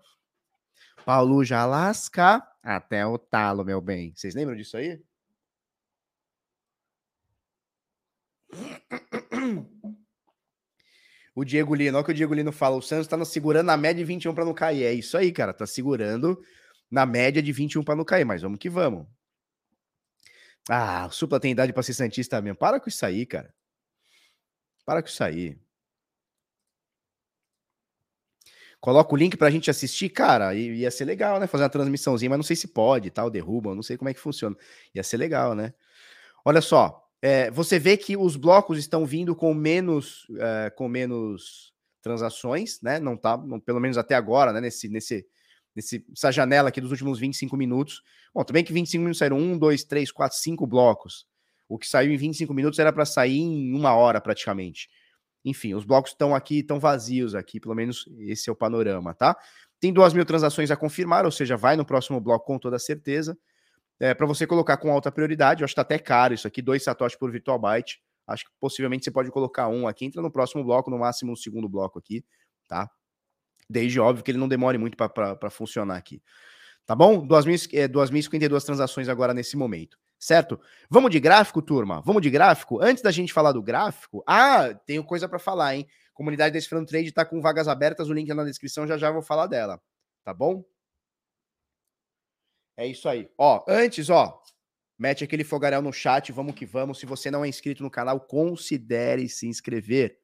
[1.04, 4.14] Paulo Jalasca até o talo, meu bem.
[4.16, 5.02] Vocês lembram disso aí?
[11.34, 12.76] O Diego Lino, olha o que o Diego Lino fala.
[12.76, 14.84] O Santos tá segurando na média de 21 para não cair.
[14.84, 15.54] É isso aí, cara.
[15.54, 16.38] Tá segurando
[16.92, 19.08] na média de 21 para não cair, mas vamos que vamos.
[20.70, 22.58] Ah, o Supla tem idade para ser Santista mesmo.
[22.58, 23.54] Para com isso aí, cara.
[24.86, 25.58] Para com isso aí.
[28.80, 31.46] Coloca o link pra gente assistir, cara, ia ser legal, né?
[31.46, 34.20] Fazer uma transmissãozinha, mas não sei se pode, tal, derruba, não sei como é que
[34.20, 34.56] funciona.
[34.96, 35.72] Ia ser legal, né?
[36.44, 41.72] Olha só, é, você vê que os blocos estão vindo com menos, é, com menos
[42.02, 43.00] transações, né?
[43.00, 44.60] Não tá, não, pelo menos até agora, né?
[44.60, 45.28] Nesse, nesse,
[45.76, 48.02] nessa janela aqui dos últimos 25 minutos.
[48.34, 51.26] Bom, também que 25 minutos saíram 1, 2, 3, 4, 5 blocos.
[51.68, 54.90] O que saiu em 25 minutos era para sair em uma hora praticamente.
[55.44, 59.36] enfim, os blocos estão aqui, estão vazios aqui, pelo menos esse é o panorama, tá?
[59.80, 63.36] Tem duas mil transações a confirmar, ou seja, vai no próximo bloco com toda certeza.
[64.00, 66.62] É, para você colocar com alta prioridade, eu acho que tá até caro isso aqui,
[66.62, 68.00] dois satoshis por virtual byte.
[68.28, 71.38] Acho que possivelmente você pode colocar um aqui, entra no próximo bloco, no máximo no
[71.38, 72.24] segundo bloco aqui,
[72.68, 72.90] tá?
[73.72, 76.22] Desde óbvio que ele não demore muito para funcionar aqui.
[76.86, 77.26] Tá bom?
[77.26, 80.62] 2.052 é, transações agora nesse momento certo?
[80.88, 82.00] Vamos de gráfico, turma?
[82.06, 82.80] Vamos de gráfico?
[82.80, 85.88] Antes da gente falar do gráfico, ah, tenho coisa para falar, hein?
[86.14, 89.24] Comunidade Decifrando Trade está com vagas abertas, o link é na descrição, já já vou
[89.24, 89.82] falar dela,
[90.24, 90.64] tá bom?
[92.78, 93.30] É isso aí.
[93.36, 94.40] Ó, antes, ó,
[94.98, 97.00] mete aquele fogaréu no chat, vamos que vamos.
[97.00, 100.20] Se você não é inscrito no canal, considere se inscrever.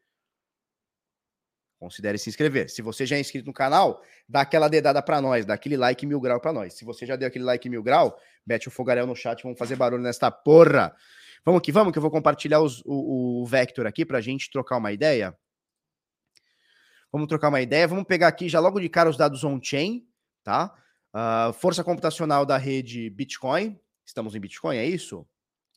[1.80, 2.70] Considere se inscrever.
[2.70, 6.06] Se você já é inscrito no canal, dá aquela dedada para nós, dá aquele like
[6.06, 6.74] mil grau para nós.
[6.74, 9.76] Se você já deu aquele like mil grau, mete o fogaréu no chat, vamos fazer
[9.76, 10.96] barulho nesta porra.
[11.46, 14.50] Vamos que vamos, que eu vou compartilhar os, o, o Vector aqui para a gente
[14.50, 15.38] trocar uma ideia.
[17.12, 17.88] Vamos trocar uma ideia.
[17.88, 20.06] Vamos pegar aqui já logo de cara os dados on-chain,
[20.44, 20.74] tá?
[21.14, 23.80] Uh, força computacional da rede Bitcoin.
[24.06, 25.26] Estamos em Bitcoin, é isso?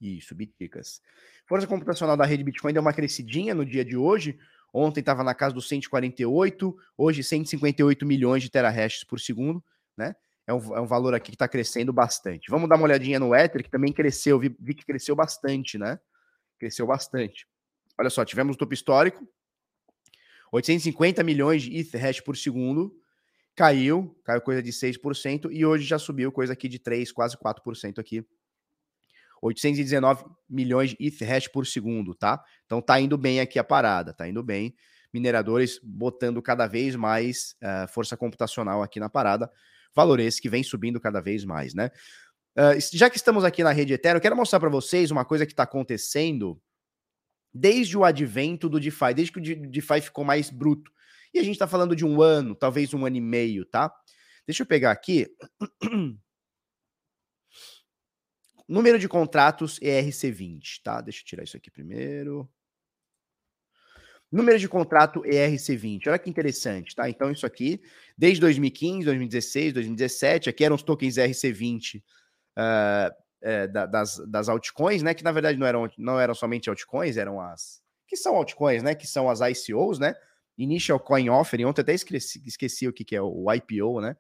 [0.01, 1.01] Isso, Bitcas.
[1.47, 4.39] Força computacional da rede Bitcoin deu uma crescidinha no dia de hoje.
[4.73, 9.63] Ontem estava na casa dos 148, hoje 158 milhões de terahashes por segundo,
[9.97, 10.15] né?
[10.47, 12.51] É um, é um valor aqui que está crescendo bastante.
[12.51, 15.99] Vamos dar uma olhadinha no Ether, que também cresceu, vi, vi que cresceu bastante, né?
[16.59, 17.47] Cresceu bastante.
[17.99, 19.29] Olha só, tivemos o topo histórico,
[20.53, 22.93] 850 milhões de ETH por segundo,
[23.55, 27.99] caiu, caiu coisa de 6%, e hoje já subiu coisa aqui de 3, quase 4%
[27.99, 28.27] aqui
[29.43, 32.43] 819 milhões de ETH por segundo, tá?
[32.67, 34.75] Então tá indo bem aqui a parada, tá indo bem.
[35.13, 39.51] Mineradores botando cada vez mais uh, força computacional aqui na parada.
[39.95, 41.91] Valor esse que vem subindo cada vez mais, né?
[42.57, 45.47] Uh, já que estamos aqui na rede Ethereum, eu quero mostrar para vocês uma coisa
[45.47, 46.61] que está acontecendo
[47.53, 50.91] desde o advento do DeFi, desde que o DeFi ficou mais bruto.
[51.33, 53.93] E a gente está falando de um ano, talvez um ano e meio, tá?
[54.47, 55.29] Deixa eu pegar aqui.
[58.71, 61.01] Número de contratos ERC20, tá?
[61.01, 62.49] Deixa eu tirar isso aqui primeiro.
[64.31, 66.07] Número de contrato ERC20.
[66.07, 67.11] Olha que interessante, tá?
[67.11, 67.83] Então, isso aqui,
[68.17, 75.15] desde 2015, 2016, 2017, aqui eram os tokens ERC20 uh, é, das, das altcoins, né?
[75.15, 77.83] Que na verdade não eram, não eram somente altcoins, eram as.
[78.07, 78.95] Que são altcoins, né?
[78.95, 80.15] Que são as ICOs, né?
[80.57, 81.65] Initial Coin Offering.
[81.65, 84.17] Ontem até esqueci, esqueci o que, que é o IPO, né?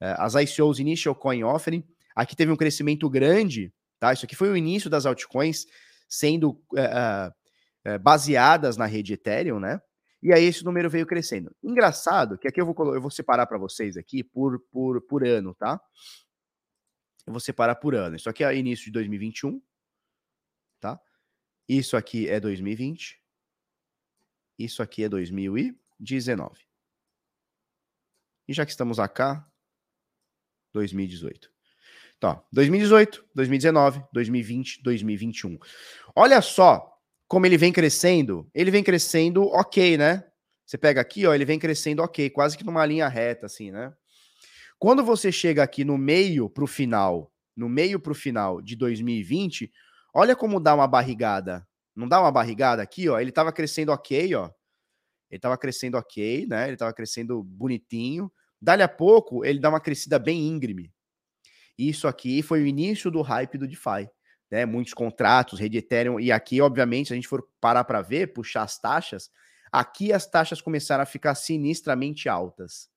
[0.00, 1.86] Uh, as ICOs Initial Coin Offering.
[2.16, 3.70] Aqui teve um crescimento grande
[4.02, 4.12] Tá?
[4.12, 5.64] Isso aqui foi o início das altcoins
[6.08, 9.80] sendo uh, baseadas na rede Ethereum, né?
[10.20, 11.54] E aí esse número veio crescendo.
[11.62, 15.54] Engraçado que aqui eu vou, eu vou separar para vocês aqui por, por, por ano,
[15.54, 15.80] tá?
[17.24, 18.16] Eu vou separar por ano.
[18.16, 19.62] Isso aqui é início de 2021,
[20.80, 21.00] tá?
[21.68, 23.22] Isso aqui é 2020.
[24.58, 26.60] Isso aqui é 2019.
[28.48, 29.48] E já que estamos acá,
[30.72, 31.52] 2018.
[32.22, 35.58] Tá, 2018, 2019, 2020, 2021.
[36.14, 38.48] Olha só como ele vem crescendo.
[38.54, 40.22] Ele vem crescendo ok, né?
[40.64, 43.92] Você pega aqui, ó, ele vem crescendo ok, quase que numa linha reta, assim, né?
[44.78, 48.76] Quando você chega aqui no meio para o final, no meio para o final de
[48.76, 49.72] 2020,
[50.14, 51.66] olha como dá uma barrigada.
[51.92, 53.18] Não dá uma barrigada aqui, ó?
[53.18, 54.44] Ele estava crescendo ok, ó.
[55.28, 56.66] Ele estava crescendo ok, né?
[56.66, 58.30] Ele estava crescendo bonitinho.
[58.60, 60.88] Dali a pouco, ele dá uma crescida bem íngreme.
[61.78, 64.08] Isso aqui foi o início do hype do DeFi.
[64.50, 64.66] Né?
[64.66, 68.62] Muitos contratos, rede Ethereum, e aqui, obviamente, se a gente for parar para ver, puxar
[68.62, 69.30] as taxas,
[69.72, 72.90] aqui as taxas começaram a ficar sinistramente altas.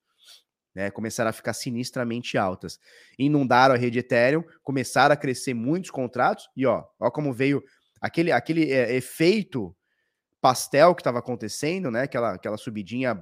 [0.74, 2.78] Né, começaram a ficar sinistramente altas.
[3.18, 7.64] Inundaram a rede Ethereum, começaram a crescer muitos contratos, e ó, ó como veio
[7.98, 9.74] aquele, aquele é, efeito
[10.38, 12.02] pastel que estava acontecendo, né?
[12.02, 13.18] Aquela, aquela subidinha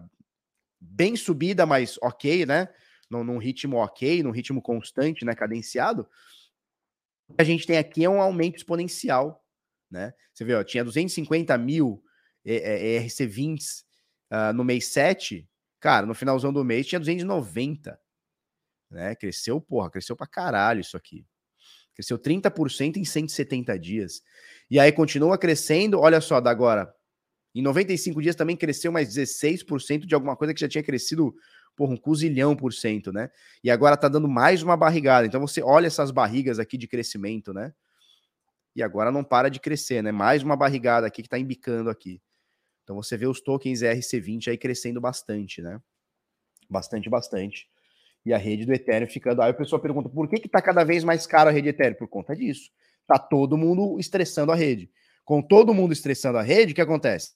[0.81, 2.69] bem subida, mas ok, né?
[3.15, 6.09] Num, num ritmo ok, num ritmo constante, né, cadenciado,
[7.29, 9.43] o que a gente tem aqui é um aumento exponencial,
[9.91, 10.13] né?
[10.33, 12.03] Você vê, ó, tinha 250 mil
[12.45, 13.85] ERC20s
[14.31, 15.49] uh, no mês 7,
[15.81, 17.99] cara, no finalzão do mês tinha 290,
[18.91, 19.15] né?
[19.15, 21.27] Cresceu, porra, cresceu pra caralho isso aqui.
[21.95, 24.23] Cresceu 30% em 170 dias.
[24.69, 26.93] E aí continua crescendo, olha só, da agora,
[27.55, 31.35] em 95 dias também cresceu mais 16% de alguma coisa que já tinha crescido
[31.77, 33.31] porra, um cozilhão por cento, né?
[33.63, 35.27] E agora tá dando mais uma barrigada.
[35.27, 37.73] Então você olha essas barrigas aqui de crescimento, né?
[38.75, 40.11] E agora não para de crescer, né?
[40.11, 42.21] Mais uma barrigada aqui que tá embicando aqui.
[42.83, 45.81] Então você vê os tokens RC20 aí crescendo bastante, né?
[46.69, 47.69] Bastante, bastante.
[48.27, 49.43] E a rede do Ethereum ficando.
[49.43, 51.97] Aí a pessoa pergunta: por que, que tá cada vez mais caro a rede Ethereum?
[51.97, 52.71] Por conta disso.
[53.07, 54.91] Tá todo mundo estressando a rede.
[55.25, 57.33] Com todo mundo estressando a rede, o que acontece?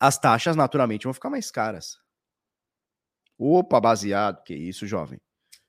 [0.00, 1.98] As taxas naturalmente vão ficar mais caras.
[3.36, 4.42] Opa, baseado.
[4.44, 5.20] Que isso, jovem.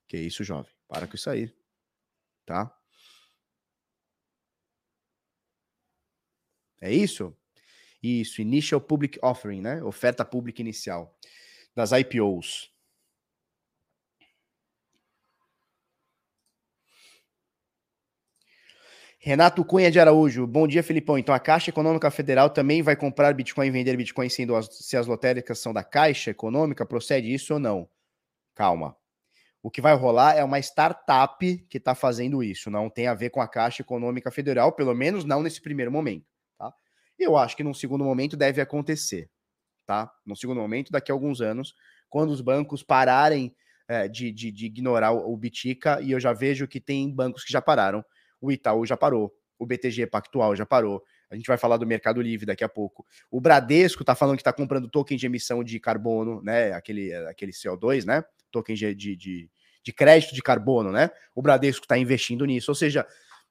[0.08, 0.72] Que isso, jovem.
[0.88, 1.54] Para com isso aí.
[2.46, 2.76] Tá?
[6.82, 7.36] É isso?
[8.02, 9.84] Isso, Initial Public Offering, né?
[9.84, 11.18] Oferta pública inicial
[11.76, 12.72] das IPOs.
[19.22, 21.18] Renato Cunha de Araújo, bom dia, Felipão.
[21.18, 24.96] Então a Caixa Econômica Federal também vai comprar Bitcoin e vender Bitcoin sendo as, se
[24.96, 26.86] as lotéricas são da Caixa Econômica?
[26.86, 27.90] Procede isso ou não?
[28.56, 28.96] Calma.
[29.62, 32.72] O que vai rolar é uma startup que está fazendo isso.
[32.72, 36.26] Não tem a ver com a Caixa Econômica Federal, pelo menos não nesse primeiro momento.
[36.58, 36.74] Tá?
[37.18, 39.30] Eu acho que num segundo momento deve acontecer.
[39.86, 40.10] Tá?
[40.26, 41.76] No segundo momento, daqui a alguns anos,
[42.10, 43.54] quando os bancos pararem
[43.86, 47.52] é, de, de, de, ignorar o Bitica, e eu já vejo que tem bancos que
[47.52, 48.02] já pararam
[48.42, 51.04] o Itaú já parou, o BTG Pactual já parou.
[51.30, 53.06] A gente vai falar do Mercado Livre daqui a pouco.
[53.30, 56.72] O Bradesco está falando que está comprando token de emissão de carbono, né?
[56.72, 58.24] Aquele, aquele CO2, né?
[58.50, 59.16] Token de, de,
[59.84, 61.12] de, crédito de carbono, né?
[61.36, 62.72] O Bradesco está investindo nisso.
[62.72, 63.06] Ou seja,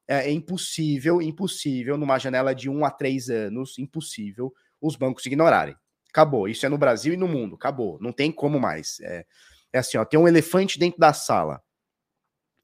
[0.09, 5.77] é, é impossível, impossível, numa janela de um a três anos, impossível os bancos ignorarem.
[6.11, 6.49] Acabou.
[6.49, 7.55] Isso é no Brasil e no mundo.
[7.55, 7.99] Acabou.
[8.01, 8.99] Não tem como mais.
[9.01, 9.27] É,
[9.73, 11.63] é assim, ó, tem um elefante dentro da sala.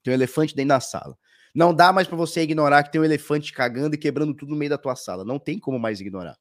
[0.03, 1.17] Tem um elefante dentro da sala.
[1.55, 4.57] Não dá mais para você ignorar que tem um elefante cagando e quebrando tudo no
[4.57, 5.23] meio da tua sala.
[5.23, 6.37] Não tem como mais ignorar.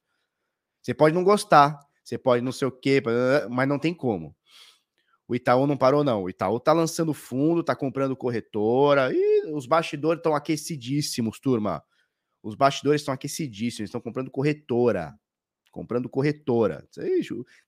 [0.82, 3.00] Você pode não gostar, você pode não sei o quê,
[3.48, 4.34] mas não tem como.
[5.28, 6.24] O Itaú não parou, não.
[6.24, 9.10] O Itaú tá lançando fundo, tá comprando corretora.
[9.14, 11.82] E os bastidores estão aquecidíssimos, turma.
[12.42, 15.14] Os bastidores estão aquecidíssimos, estão comprando corretora.
[15.70, 16.86] Comprando corretora.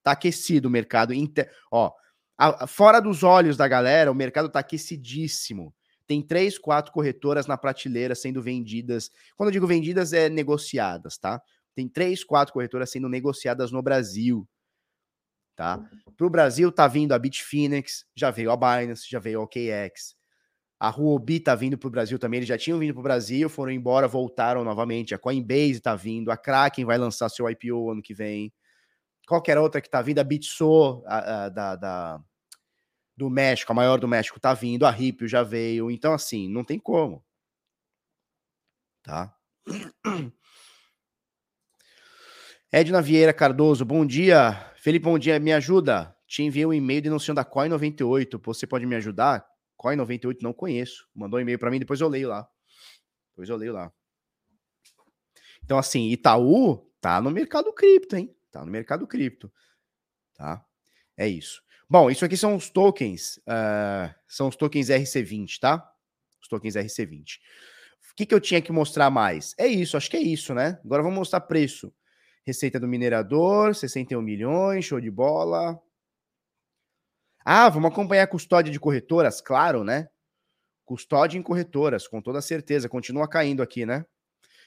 [0.03, 1.13] Tá aquecido o mercado.
[1.71, 1.93] Ó,
[2.67, 5.73] fora dos olhos da galera, o mercado tá aquecidíssimo
[6.07, 9.11] tem três, quatro corretoras na prateleira sendo vendidas.
[9.35, 11.41] Quando eu digo vendidas, é negociadas, tá?
[11.75, 14.47] Tem três, quatro corretoras sendo negociadas no Brasil.
[15.55, 15.83] Tá?
[16.15, 20.15] Para o Brasil tá vindo a Bitfinex, já veio a Binance, já veio a OKX.
[20.79, 23.49] A Huobi tá vindo para o Brasil também, eles já tinham vindo para o Brasil,
[23.49, 25.15] foram embora, voltaram novamente.
[25.15, 28.53] A Coinbase tá vindo, a Kraken vai lançar seu IPO ano que vem.
[29.27, 32.21] Qualquer outra que tá vindo, a Bitso, a, a, da, da,
[33.17, 36.63] do México, a maior do México, tá vindo, a Ripio já veio, então assim, não
[36.63, 37.25] tem como.
[39.01, 39.35] Tá?
[42.71, 44.53] Edna Vieira Cardoso, bom dia.
[44.75, 46.15] Felipe, bom dia, me ajuda.
[46.27, 48.39] Te enviei um e-mail denunciando da Coin98.
[48.43, 49.47] Você pode me ajudar?
[49.81, 51.07] Coin98 não conheço.
[51.15, 52.47] Mandou um e-mail para mim, depois eu leio lá.
[53.29, 53.91] Depois eu leio lá.
[55.63, 58.35] Então, assim, Itaú tá no mercado cripto, hein?
[58.51, 59.51] Tá no mercado cripto.
[60.35, 60.63] Tá?
[61.15, 61.63] É isso.
[61.89, 65.89] Bom, isso aqui são os tokens, uh, são os tokens RC20, tá?
[66.41, 67.37] Os tokens RC20.
[68.11, 69.55] O que, que eu tinha que mostrar mais?
[69.57, 70.79] É isso, acho que é isso, né?
[70.83, 71.93] Agora vamos mostrar preço.
[72.45, 75.79] Receita do minerador, 61 milhões, show de bola.
[77.45, 80.09] Ah, vamos acompanhar a custódia de corretoras, claro, né?
[80.85, 82.89] Custódia em corretoras, com toda certeza.
[82.89, 84.05] Continua caindo aqui, né?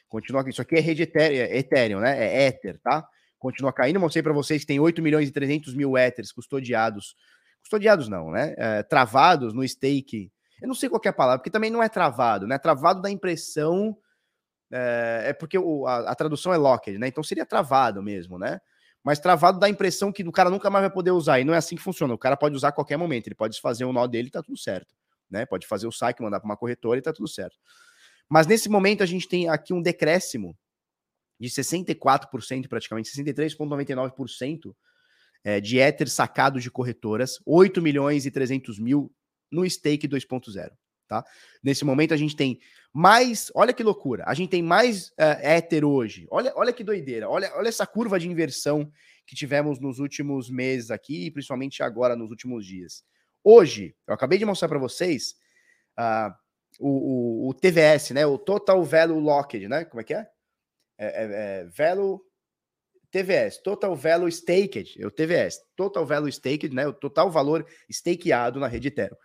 [0.08, 2.18] Continua Isso aqui é rede Ethereum, né?
[2.18, 3.06] É Ether, tá?
[3.40, 3.98] Continua caindo.
[3.98, 7.16] Mostrei para vocês que tem 8 milhões e 300 mil Ethers custodiados.
[7.60, 8.54] Custodiados não, né?
[8.56, 10.30] É, travados no stake.
[10.62, 12.58] Eu não sei qual é a palavra, porque também não é travado, né?
[12.58, 13.96] Travado da impressão.
[14.70, 17.08] É, é porque o, a, a, tradução é locked, né?
[17.08, 18.60] Então seria travado mesmo, né?
[19.02, 21.40] Mas travado dá a impressão que o cara nunca mais vai poder usar.
[21.40, 22.12] E não é assim que funciona.
[22.12, 23.26] O cara pode usar a qualquer momento.
[23.26, 24.94] Ele pode desfazer o nó dele e tá tudo certo.
[25.30, 25.46] Né?
[25.46, 27.56] Pode fazer o saque, mandar para uma corretora e tá tudo certo.
[28.28, 30.54] Mas nesse momento a gente tem aqui um decréscimo
[31.40, 34.74] de 64%, praticamente 63,99%
[35.42, 39.10] é, de Ether sacados de corretoras, 8 milhões e 300 mil
[39.50, 40.70] no stake 2.0.
[41.08, 41.24] Tá?
[41.60, 42.60] Nesse momento a gente tem
[42.92, 46.26] mais, olha que loucura, a gente tem mais uh, Ether hoje.
[46.30, 48.92] Olha, olha que doideira, olha, olha essa curva de inversão
[49.26, 53.02] que tivemos nos últimos meses aqui, principalmente agora nos últimos dias.
[53.42, 55.34] Hoje, eu acabei de mostrar para vocês
[55.98, 56.32] uh,
[56.78, 58.26] o, o, o, TVS, né?
[58.26, 59.84] O Total Value Locked, né?
[59.84, 60.28] Como é que é?
[61.00, 62.24] É, é, é Velo
[63.10, 68.60] TVS, Total Value Staked, é o TVS, Total Value Staked, né, o total valor stakeado
[68.60, 69.16] na rede Ethereum.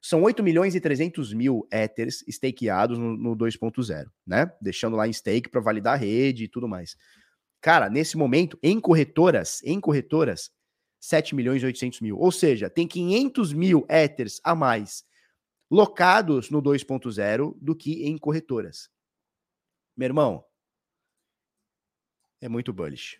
[0.00, 4.52] São 8 milhões e 300 mil Ethers stakeados no, no 2.0, né?
[4.60, 6.96] Deixando lá em stake para validar a rede e tudo mais.
[7.60, 10.50] Cara, nesse momento, em corretoras, em corretoras,
[11.00, 12.18] 7 milhões e 800 mil.
[12.18, 15.04] Ou seja, tem 500 mil Ethers a mais
[15.70, 18.90] locados no 2.0 do que em corretoras.
[19.96, 20.44] Meu irmão,
[22.42, 23.18] é muito bullish.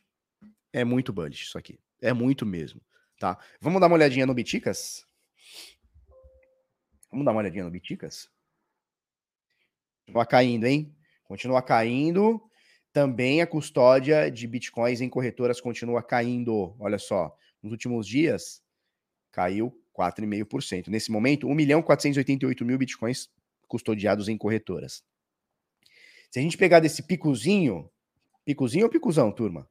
[0.73, 1.79] É muito bullish isso aqui.
[2.01, 2.83] É muito mesmo,
[3.19, 3.39] tá?
[3.61, 5.07] Vamos dar uma olhadinha no Biticas?
[7.11, 8.29] Vamos dar uma olhadinha no Biticas?
[10.01, 10.95] Continua caindo, hein?
[11.25, 12.43] Continua caindo.
[12.93, 16.77] também a custódia de bitcoins em corretoras continua caindo.
[16.79, 18.63] Olha só, nos últimos dias
[19.31, 20.89] caiu 4,5%.
[20.89, 23.31] Nesse momento, 1 milhão 488 mil bitcoins
[23.67, 25.03] custodiados em corretoras.
[26.31, 27.91] Se a gente pegar desse picozinho,
[28.45, 29.69] picozinho ou picuzão, turma?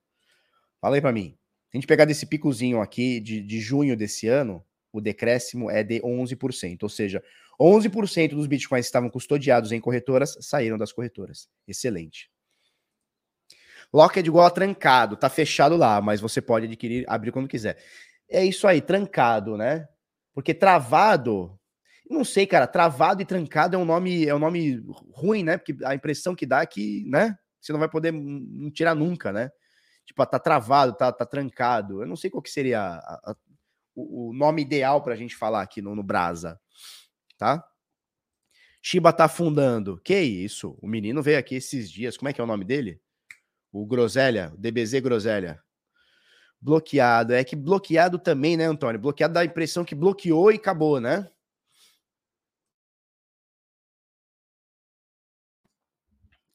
[0.80, 1.38] Fala aí para mim.
[1.70, 5.84] Se a gente pegar desse picozinho aqui de, de junho desse ano, o decréscimo é
[5.84, 6.84] de 11%.
[6.84, 7.24] Ou seja,
[7.60, 11.48] 11% dos bitcoins que estavam custodiados em corretoras saíram das corretoras.
[11.68, 12.30] Excelente.
[13.94, 17.78] Lock é igual a trancado, tá fechado lá, mas você pode adquirir, abrir quando quiser.
[18.30, 19.88] É isso aí, trancado, né?
[20.34, 21.60] Porque travado,
[22.10, 24.82] não sei, cara, travado e trancado é um nome, é um nome
[25.14, 25.58] ruim, né?
[25.58, 29.32] Porque a impressão que dá é que, né, você não vai poder não tirar nunca,
[29.32, 29.52] né?
[30.06, 32.02] Tipo, tá travado, tá, tá trancado.
[32.02, 33.36] Eu não sei qual que seria a, a,
[33.96, 36.60] o, nome ideal pra gente falar aqui no, no Brasa,
[37.38, 37.64] tá?
[38.82, 40.02] Shiba tá afundando.
[40.04, 40.78] Que isso?
[40.82, 42.18] O menino veio aqui esses dias.
[42.18, 43.00] Como é que é o nome dele?
[43.72, 45.62] O Groselha, o DBZ Groselha.
[46.60, 47.34] Bloqueado.
[47.34, 49.00] É que bloqueado também, né, Antônio?
[49.00, 51.30] Bloqueado dá a impressão que bloqueou e acabou, né?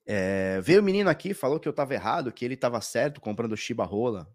[0.06, 3.56] É, veio o menino aqui, falou que eu tava errado, que ele tava certo comprando
[3.56, 4.32] Shiba Rola.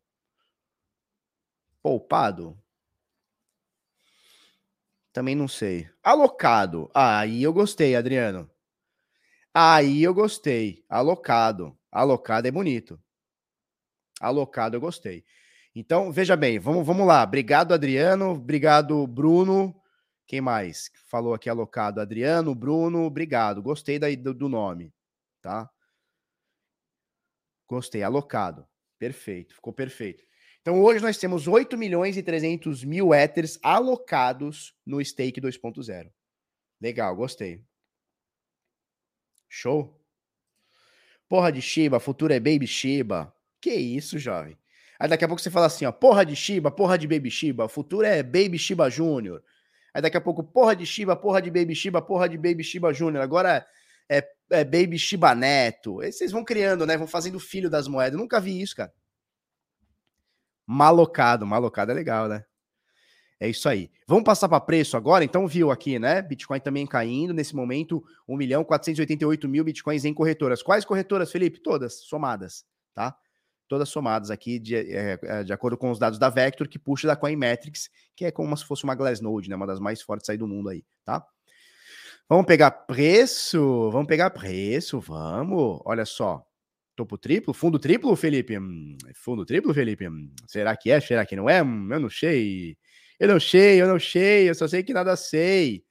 [1.82, 2.58] Poupado?
[5.14, 5.90] Também não sei.
[6.04, 6.90] Alocado.
[6.94, 8.50] Aí eu gostei, Adriano.
[9.54, 10.84] Aí eu gostei.
[10.90, 11.78] Alocado.
[11.92, 13.02] Alocado é bonito.
[14.20, 15.24] Alocado eu gostei.
[15.74, 17.24] Então, veja bem, vamos, vamos lá.
[17.24, 18.32] Obrigado, Adriano.
[18.32, 19.76] Obrigado, Bruno.
[20.28, 22.00] Quem mais falou aqui alocado?
[22.00, 23.62] Adriano, Bruno, obrigado.
[23.62, 24.94] Gostei daí do, do nome,
[25.42, 25.70] tá?
[27.68, 28.68] Gostei, alocado.
[29.00, 30.24] Perfeito, ficou perfeito.
[30.62, 36.12] Então, hoje nós temos 8 milhões e 300 mil Ethers alocados no Stake 2.0.
[36.80, 37.66] Legal, gostei.
[39.50, 40.00] Show?
[41.28, 43.34] Porra de Shiba, futuro é Baby Shiba.
[43.60, 44.58] Que isso, jovem?
[45.00, 47.68] Aí daqui a pouco você fala assim, ó, porra de Shiba, porra de Baby Shiba,
[47.68, 49.44] futuro é Baby Shiba Júnior.
[49.94, 52.94] Aí daqui a pouco, porra de Shiba, porra de Baby Shiba, porra de Baby Shiba
[52.94, 53.24] Júnior.
[53.24, 53.66] Agora
[54.08, 55.96] é, é Baby Shiba Neto.
[55.96, 56.98] Vocês vão criando, né?
[56.98, 58.14] Vão fazendo filho das moedas.
[58.14, 58.94] Eu nunca vi isso, cara.
[60.66, 62.46] Malocado, malocado é legal, né?
[63.40, 63.90] É isso aí.
[64.08, 65.24] Vamos passar para preço agora?
[65.24, 66.22] Então, viu aqui, né?
[66.22, 67.34] Bitcoin também caindo.
[67.34, 70.62] Nesse momento, 1 milhão 488 mil Bitcoins em corretoras.
[70.62, 71.60] Quais corretoras, Felipe?
[71.60, 73.18] Todas somadas, tá?
[73.68, 77.16] Todas somadas aqui de, é, de acordo com os dados da Vector, que puxa da
[77.16, 79.56] Coinmetrics, que é como se fosse uma Glassnode, né?
[79.56, 81.26] Uma das mais fortes aí do mundo aí, tá?
[82.30, 83.90] Vamos pegar preço?
[83.92, 85.82] Vamos pegar preço, vamos.
[85.86, 86.46] Olha só.
[86.96, 87.54] Topo triplo?
[87.54, 88.58] Fundo triplo, Felipe?
[88.58, 90.08] Hum, fundo triplo, Felipe?
[90.08, 91.00] Hum, será que é?
[91.00, 91.64] Será que não é?
[91.64, 92.78] Hum, eu não sei.
[93.20, 95.86] Eu não sei, eu não sei, eu só sei que nada sei.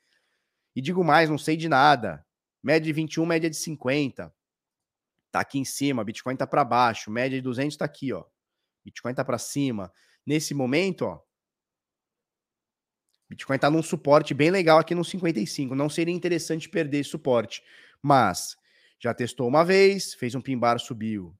[0.74, 2.24] E digo mais, não sei de nada.
[2.62, 4.32] Média de 21, média de 50.
[5.30, 8.24] Tá aqui em cima, Bitcoin tá para baixo, média de 200 tá aqui, ó.
[8.84, 9.92] Bitcoin tá para cima.
[10.26, 11.20] Nesse momento, ó,
[13.30, 15.72] Bitcoin tá num suporte bem legal aqui no 55.
[15.72, 17.62] Não seria interessante perder esse suporte,
[18.02, 18.56] mas
[18.98, 21.32] já testou uma vez, fez um pimbar, subiu.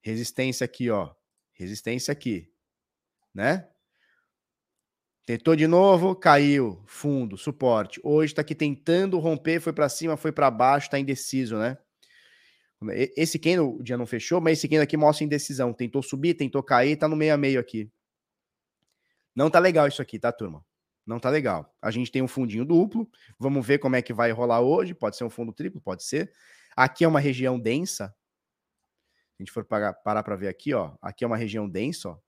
[0.00, 1.12] Resistência aqui, ó.
[1.54, 2.48] Resistência aqui,
[3.34, 3.68] né?
[5.26, 8.00] Tentou de novo, caiu, fundo, suporte.
[8.04, 11.76] Hoje está aqui tentando romper, foi para cima, foi para baixo, está indeciso, né?
[13.16, 15.74] Esse quem o dia não fechou, mas esse quem aqui mostra indecisão.
[15.74, 17.90] Tentou subir, tentou cair, tá no meio a meio aqui.
[19.34, 20.64] Não tá legal isso aqui, tá, turma?
[21.08, 21.74] Não tá legal.
[21.80, 23.10] A gente tem um fundinho duplo.
[23.38, 24.92] Vamos ver como é que vai rolar hoje.
[24.92, 26.30] Pode ser um fundo triplo, pode ser.
[26.76, 28.14] Aqui é uma região densa.
[29.30, 30.94] Se a gente for parar para ver aqui, ó.
[31.00, 32.18] Aqui é uma região densa, ó.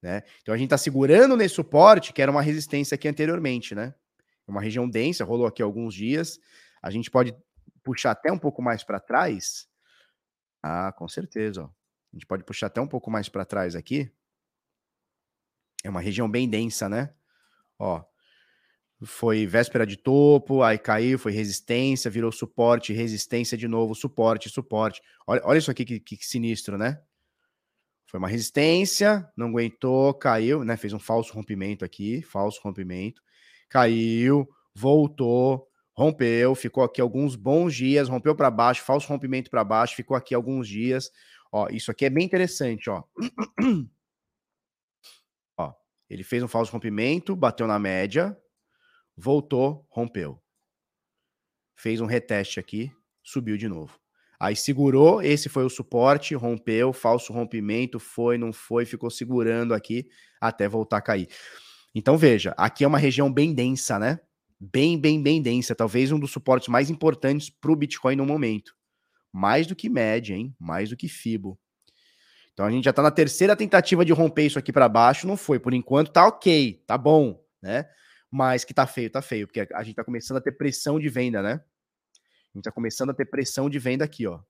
[0.00, 0.22] Né?
[0.40, 3.94] Então a gente está segurando nesse suporte, que era uma resistência aqui anteriormente, né?
[4.46, 6.40] Uma região densa, rolou aqui alguns dias.
[6.80, 7.36] A gente pode
[7.82, 9.68] puxar até um pouco mais para trás.
[10.62, 11.64] Ah, com certeza.
[11.64, 11.66] Ó.
[11.66, 14.10] A gente pode puxar até um pouco mais para trás aqui.
[15.86, 17.10] É uma região bem densa, né?
[17.78, 18.02] Ó,
[19.04, 25.00] foi véspera de topo, aí caiu, foi resistência, virou suporte, resistência de novo, suporte, suporte.
[25.28, 27.00] Olha, olha isso aqui que, que sinistro, né?
[28.06, 30.76] Foi uma resistência, não aguentou, caiu, né?
[30.76, 33.22] Fez um falso rompimento aqui, falso rompimento,
[33.68, 39.94] caiu, voltou, rompeu, ficou aqui alguns bons dias, rompeu para baixo, falso rompimento para baixo,
[39.94, 41.12] ficou aqui alguns dias.
[41.52, 43.04] Ó, isso aqui é bem interessante, ó.
[46.08, 48.36] ele fez um falso rompimento, bateu na média,
[49.16, 50.40] voltou, rompeu.
[51.76, 52.92] Fez um reteste aqui,
[53.22, 53.98] subiu de novo.
[54.38, 60.08] Aí segurou, esse foi o suporte, rompeu, falso rompimento, foi, não foi, ficou segurando aqui
[60.40, 61.28] até voltar a cair.
[61.94, 64.20] Então veja, aqui é uma região bem densa, né?
[64.60, 68.74] Bem, bem, bem densa, talvez um dos suportes mais importantes para o Bitcoin no momento.
[69.32, 70.54] Mais do que média, hein?
[70.58, 71.58] Mais do que FIBO.
[72.56, 75.36] Então a gente já está na terceira tentativa de romper isso aqui para baixo, não
[75.36, 75.58] foi.
[75.58, 77.86] Por enquanto tá ok, tá bom, né?
[78.30, 81.06] Mas que tá feio, tá feio, porque a gente tá começando a ter pressão de
[81.10, 81.60] venda, né?
[82.54, 84.40] A gente tá começando a ter pressão de venda aqui, ó,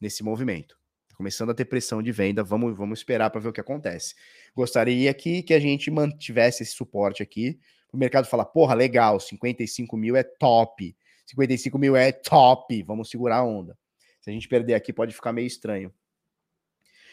[0.00, 0.76] nesse movimento.
[1.08, 4.16] Tá começando a ter pressão de venda, vamos, vamos esperar para ver o que acontece.
[4.52, 7.60] Gostaria que, que a gente mantivesse esse suporte aqui,
[7.92, 13.36] o mercado falar, porra, legal, 55 mil é top, 55 mil é top, vamos segurar
[13.36, 13.78] a onda.
[14.20, 15.94] Se a gente perder aqui, pode ficar meio estranho.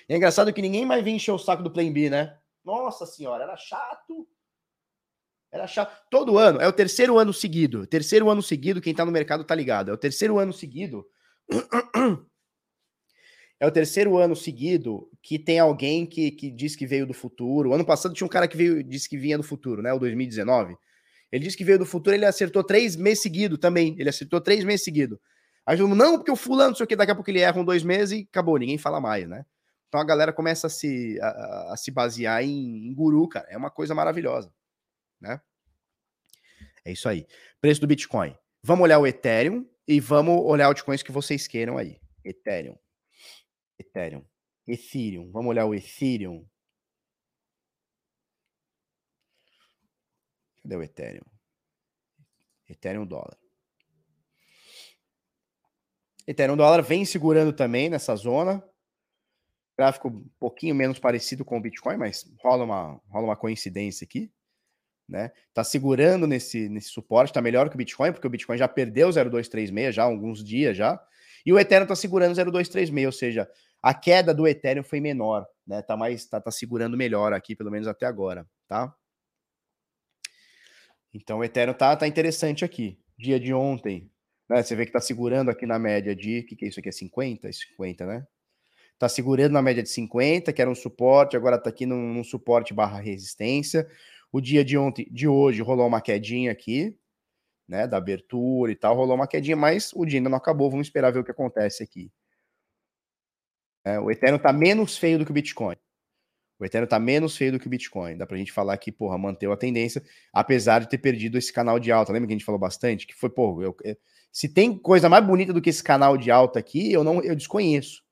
[0.09, 2.37] E é engraçado que ninguém mais vem encher o saco do Plan B, né?
[2.63, 4.27] Nossa senhora, era chato.
[5.51, 6.05] Era chato.
[6.09, 7.85] Todo ano, é o terceiro ano seguido.
[7.87, 9.89] Terceiro ano seguido, quem tá no mercado tá ligado.
[9.89, 11.05] É o terceiro ano seguido.
[13.59, 17.71] É o terceiro ano seguido que tem alguém que, que diz que veio do futuro.
[17.71, 19.91] O ano passado tinha um cara que veio, disse que vinha do futuro, né?
[19.91, 20.77] O 2019.
[21.31, 23.95] Ele disse que veio do futuro, ele acertou três meses seguidos também.
[23.97, 25.17] Ele acertou três meses seguidos.
[25.65, 27.65] Aí não, porque o fulano, não sei o que, daqui a pouco ele erra um
[27.65, 29.43] dois meses e acabou, ninguém fala mais, né?
[29.97, 33.47] Então a galera começa a se, a, a se basear em, em, guru, cara.
[33.49, 34.53] É uma coisa maravilhosa,
[35.19, 35.41] né?
[36.85, 37.25] É isso aí.
[37.59, 38.37] Preço do Bitcoin.
[38.61, 41.99] Vamos olhar o Ethereum e vamos olhar altcoins que vocês queiram aí.
[42.23, 42.77] Ethereum.
[43.79, 44.23] Ethereum.
[44.67, 45.31] Ethereum.
[45.31, 46.47] Vamos olhar o Ethereum.
[50.61, 51.25] Cadê o Ethereum?
[52.69, 53.35] Ethereum dólar.
[56.27, 58.63] Ethereum dólar vem segurando também nessa zona.
[59.77, 64.31] Gráfico um pouquinho menos parecido com o Bitcoin, mas rola uma, rola uma coincidência aqui.
[65.07, 65.31] Né?
[65.53, 69.09] Tá segurando nesse, nesse suporte, tá melhor que o Bitcoin, porque o Bitcoin já perdeu
[69.09, 70.99] 0,236 já há alguns dias já.
[71.45, 73.49] E o Ethereum tá segurando 0,236, ou seja,
[73.81, 75.81] a queda do Ethereum foi menor, né?
[75.81, 78.93] Tá mais tá, tá segurando melhor aqui, pelo menos até agora, tá?
[81.13, 82.99] Então o Ethereum tá, tá interessante aqui.
[83.17, 84.11] Dia de ontem,
[84.49, 84.61] né?
[84.61, 86.89] Você vê que tá segurando aqui na média de, que que é isso aqui?
[86.89, 87.51] É 50?
[87.51, 88.27] 50, né?
[88.99, 92.23] Tá segurando na média de 50, que era um suporte, agora tá aqui num, num
[92.23, 93.87] suporte barra resistência.
[94.31, 96.97] O dia de ontem, de hoje, rolou uma quedinha aqui,
[97.67, 97.87] né?
[97.87, 100.69] Da abertura e tal, rolou uma quedinha, mas o dia ainda não acabou.
[100.69, 102.11] Vamos esperar ver o que acontece aqui.
[103.85, 105.77] É, o Ethereum tá menos feio do que o Bitcoin.
[106.59, 108.17] O Ethereum tá menos feio do que o Bitcoin.
[108.17, 111.79] Dá pra gente falar que, porra, manteve a tendência, apesar de ter perdido esse canal
[111.79, 112.11] de alta.
[112.11, 113.05] Lembra que a gente falou bastante?
[113.05, 113.77] Que foi, porra, eu,
[114.31, 117.35] se tem coisa mais bonita do que esse canal de alta aqui, eu não eu
[117.35, 118.06] desconheço.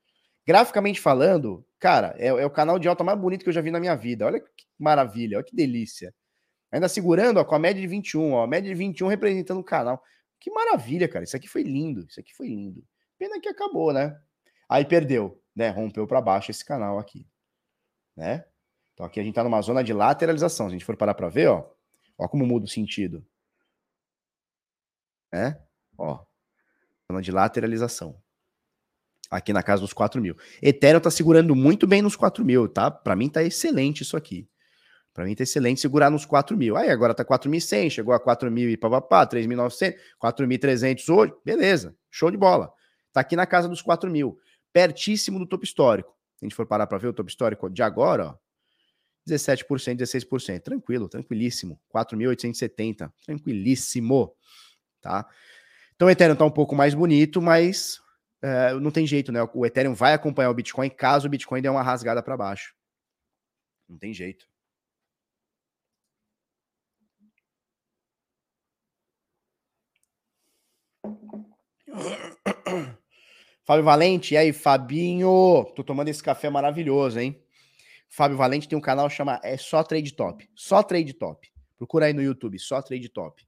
[0.46, 3.72] Graficamente falando, cara, é, é, o canal de alta mais bonito que eu já vi
[3.72, 4.26] na minha vida.
[4.26, 6.14] Olha que maravilha, olha que delícia.
[6.72, 9.64] Ainda segurando, ó, com a média de 21, ó, a média de 21 representando o
[9.64, 10.02] canal.
[10.40, 11.24] Que maravilha, cara.
[11.24, 12.86] Isso aqui foi lindo, isso aqui foi lindo.
[13.18, 14.16] Pena que acabou, né?
[14.70, 15.70] Aí perdeu, né?
[15.70, 17.28] Rompeu para baixo esse canal aqui,
[18.16, 18.46] né?
[18.94, 20.68] Então aqui a gente tá numa zona de lateralização.
[20.68, 21.68] Se a gente for parar para ver, ó,
[22.18, 23.26] ó como muda o sentido.
[25.34, 25.60] Né?
[25.98, 26.24] Ó,
[27.12, 28.24] zona de lateralização
[29.30, 30.36] aqui na casa dos 4 mil.
[30.62, 32.90] Ethereum tá segurando muito bem nos 4 mil, tá?
[32.92, 34.48] Para mim tá excelente isso aqui.
[35.14, 36.76] Para mim tá excelente segurar nos 4 mil.
[36.76, 42.30] Aí agora tá 4.100, chegou a 4 mil e papapá, 3.900, 4.300 hoje, beleza, show
[42.30, 42.72] de bola.
[43.14, 44.38] Tá aqui na casa dos 4 mil,
[44.74, 46.14] pertíssimo do topo histórico.
[46.38, 48.36] Se a gente for parar para ver o topo histórico de agora, ó,
[49.26, 51.80] 17%, 16%, tranquilo, tranquilíssimo.
[51.94, 54.34] 4.870, tranquilíssimo,
[55.02, 55.26] tá?
[55.96, 58.02] Então o Ethereum tá um pouco mais bonito, mas
[58.44, 59.40] uh, não tem jeito, né?
[59.54, 62.74] O Ethereum vai acompanhar o Bitcoin caso o Bitcoin dê uma rasgada para baixo.
[63.88, 64.48] Não tem jeito.
[73.64, 75.66] Fábio Valente, e aí, Fabinho?
[75.76, 77.42] Tô tomando esse café maravilhoso, hein?
[78.10, 80.48] Fábio Valente tem um canal chama é só Trade Top.
[80.56, 81.52] Só Trade Top.
[81.78, 83.46] Procura aí no YouTube, só Trade Top.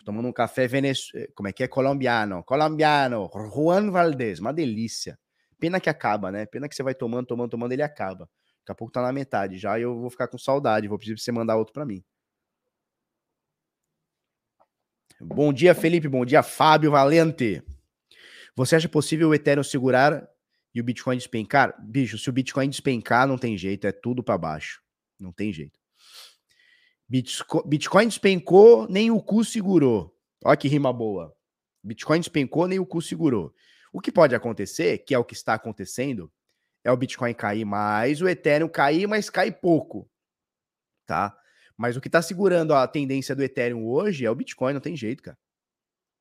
[0.00, 1.28] Tô tomando um café venezuelano.
[1.28, 1.68] Eh, como é que é?
[1.68, 2.42] Colombiano.
[2.42, 3.30] Colombiano.
[3.54, 4.40] Juan Valdez.
[4.40, 5.18] Uma delícia.
[5.58, 6.46] Pena que acaba, né?
[6.46, 8.28] Pena que você vai tomando, tomando, tomando, ele acaba.
[8.60, 10.88] Daqui a pouco tá na metade já e eu vou ficar com saudade.
[10.88, 12.02] Vou pedir pra você mandar outro para mim.
[15.20, 16.08] Bom dia, Felipe.
[16.08, 17.62] Bom dia, Fábio Valente.
[18.56, 20.26] Você acha possível o Ethereum segurar
[20.74, 21.74] e o Bitcoin despencar?
[21.78, 23.86] Bicho, se o Bitcoin despencar, não tem jeito.
[23.86, 24.80] É tudo para baixo.
[25.18, 25.79] Não tem jeito.
[27.10, 30.16] Bitcoin despencou, nem o cu segurou.
[30.44, 31.34] Olha que rima boa.
[31.82, 33.52] Bitcoin despencou, nem o cu segurou.
[33.92, 36.32] O que pode acontecer, que é o que está acontecendo,
[36.84, 40.08] é o Bitcoin cair mais, o Ethereum cair, mas cai pouco.
[41.04, 41.36] Tá?
[41.76, 44.96] Mas o que está segurando a tendência do Ethereum hoje é o Bitcoin, não tem
[44.96, 45.38] jeito, cara.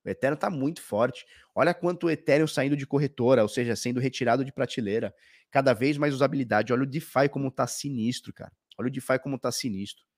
[0.04, 1.24] O Ethereum está muito forte.
[1.54, 5.14] Olha quanto o Ethereum saindo de corretora, ou seja, sendo retirado de prateleira.
[5.52, 6.74] Cada vez mais usabilidade.
[6.74, 8.52] Olha o DeFi como tá sinistro, cara.
[8.76, 10.09] Olha o DeFi como tá sinistro.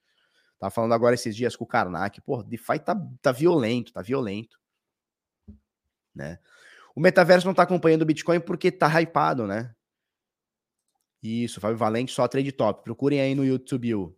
[0.61, 4.59] Tava falando agora esses dias com o Karnak, pô, DeFi tá, tá violento, tá violento.
[6.13, 6.37] Né?
[6.95, 9.73] O metaverso não tá acompanhando o Bitcoin porque tá hypado, né?
[11.23, 12.83] Isso, Fábio Valente, só trade top.
[12.83, 14.15] Procurem aí no YouTube.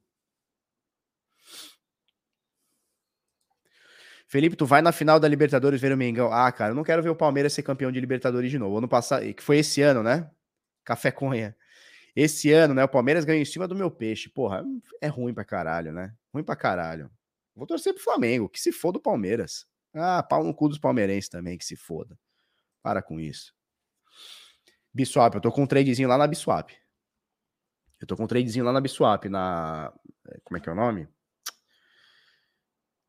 [4.27, 6.29] Felipe, tu vai na final da Libertadores ver o Mengão.
[6.29, 8.79] Ah, cara, eu não quero ver o Palmeiras ser campeão de Libertadores de novo.
[8.79, 10.29] Ano passado, que foi esse ano, né?
[10.83, 11.55] Café Conha.
[12.15, 12.83] Esse ano, né?
[12.83, 14.29] O Palmeiras ganhou em cima do meu peixe.
[14.29, 14.63] Porra,
[15.01, 16.15] é ruim pra caralho, né?
[16.33, 17.09] Ruim pra caralho.
[17.55, 19.65] Vou torcer pro Flamengo, que se foda o Palmeiras.
[19.93, 22.17] Ah, pau no cu dos palmeirenses também, que se foda.
[22.81, 23.53] Para com isso.
[24.93, 26.71] Biswap, eu tô com um tradezinho lá na Biswap.
[27.99, 29.93] Eu tô com um tradezinho lá na Biswap, na.
[30.43, 31.07] Como é que é o nome?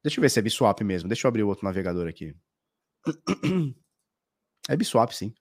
[0.02, 1.08] Deixa eu ver se é Biswap mesmo.
[1.08, 2.34] Deixa eu abrir outro navegador aqui.
[4.66, 5.34] É Biswap, sim.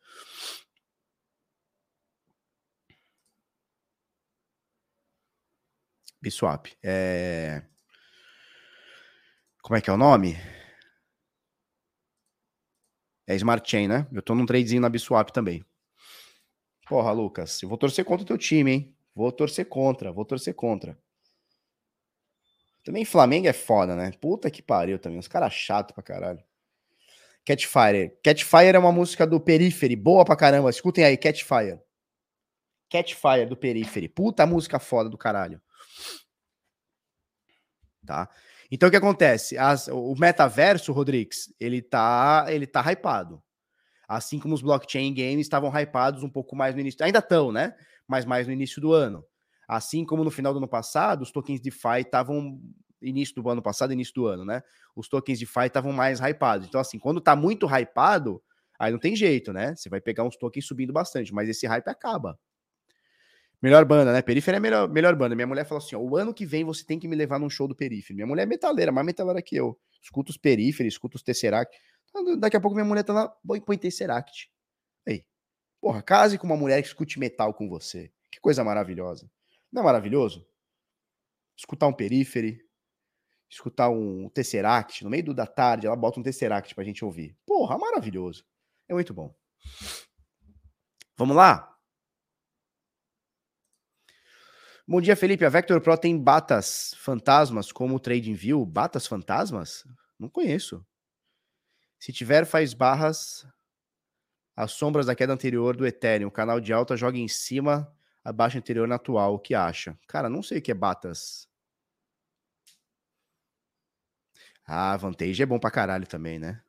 [6.24, 6.68] Biswap.
[6.82, 7.62] É...
[9.62, 10.38] Como é que é o nome?
[13.28, 14.08] É Smart Chain, né?
[14.10, 15.66] Eu tô num tradezinho na Biswap também.
[16.88, 18.98] Porra, Lucas, eu vou torcer contra o teu time, hein?
[19.14, 20.98] Vou torcer contra, vou torcer contra.
[22.86, 24.12] Também Flamengo é foda, né?
[24.22, 25.20] Puta que pariu também.
[25.20, 26.42] Os caras chato pra caralho.
[27.46, 28.18] Catfire.
[28.24, 30.70] Catfire é uma música do Periphery, boa pra caramba.
[30.70, 31.82] Escutem aí, Catfire.
[32.90, 34.08] Catfire do Periphery.
[34.08, 35.62] Puta música foda do caralho.
[38.06, 38.30] Tá?
[38.72, 39.58] Então o que acontece?
[39.58, 43.42] As, o metaverso, Rodrigues, ele tá, ele tá hypado.
[44.08, 47.04] Assim como os blockchain games estavam hypados um pouco mais no início.
[47.04, 47.76] Ainda estão, né?
[48.08, 49.26] Mas mais no início do ano.
[49.68, 52.60] Assim como no final do ano passado, os tokens DeFi estavam
[53.02, 54.62] início do ano passado, início do ano, né?
[54.96, 56.68] Os tokens DeFi estavam mais hypados.
[56.68, 58.42] Então, assim, quando tá muito hypado,
[58.78, 59.76] aí não tem jeito, né?
[59.76, 62.38] Você vai pegar uns tokens subindo bastante, mas esse hype acaba.
[63.64, 64.22] Melhor banda, né?
[64.22, 65.34] Periferia é melhor, melhor banda.
[65.36, 67.50] Minha mulher falou assim: ó, o ano que vem você tem que me levar num
[67.50, 68.18] show do Periferia.
[68.18, 69.80] Minha mulher é metaleira, mais metaleira que eu.
[70.02, 71.74] Escuta os Periferia, escuta os Tesseract.
[72.10, 73.30] Então, daqui a pouco minha mulher tá lá,
[73.66, 74.52] põe, Tesseract.
[75.08, 75.26] Aí.
[75.80, 78.12] Porra, case com uma mulher que escute metal com você.
[78.30, 79.32] Que coisa maravilhosa.
[79.72, 80.46] Não é maravilhoso?
[81.56, 82.60] Escutar um Periphery,
[83.50, 87.38] escutar um Tesseract, no meio do, da tarde, ela bota um Tesseract pra gente ouvir.
[87.46, 88.46] Porra, maravilhoso.
[88.90, 89.34] É muito bom.
[91.16, 91.73] Vamos lá?
[94.86, 95.46] Bom dia, Felipe.
[95.46, 98.66] A Vector Pro tem batas fantasmas como o TradingView?
[98.66, 99.88] Batas fantasmas?
[100.20, 100.86] Não conheço.
[101.98, 103.48] Se tiver, faz barras
[104.56, 106.28] as sombras da queda anterior do Ethereum.
[106.28, 107.92] O canal de alta joga em cima
[108.26, 109.98] abaixo anterior na atual, o que acha?
[110.06, 111.48] Cara, não sei o que é Batas.
[114.66, 116.62] Ah, Vantage é bom pra caralho também, né?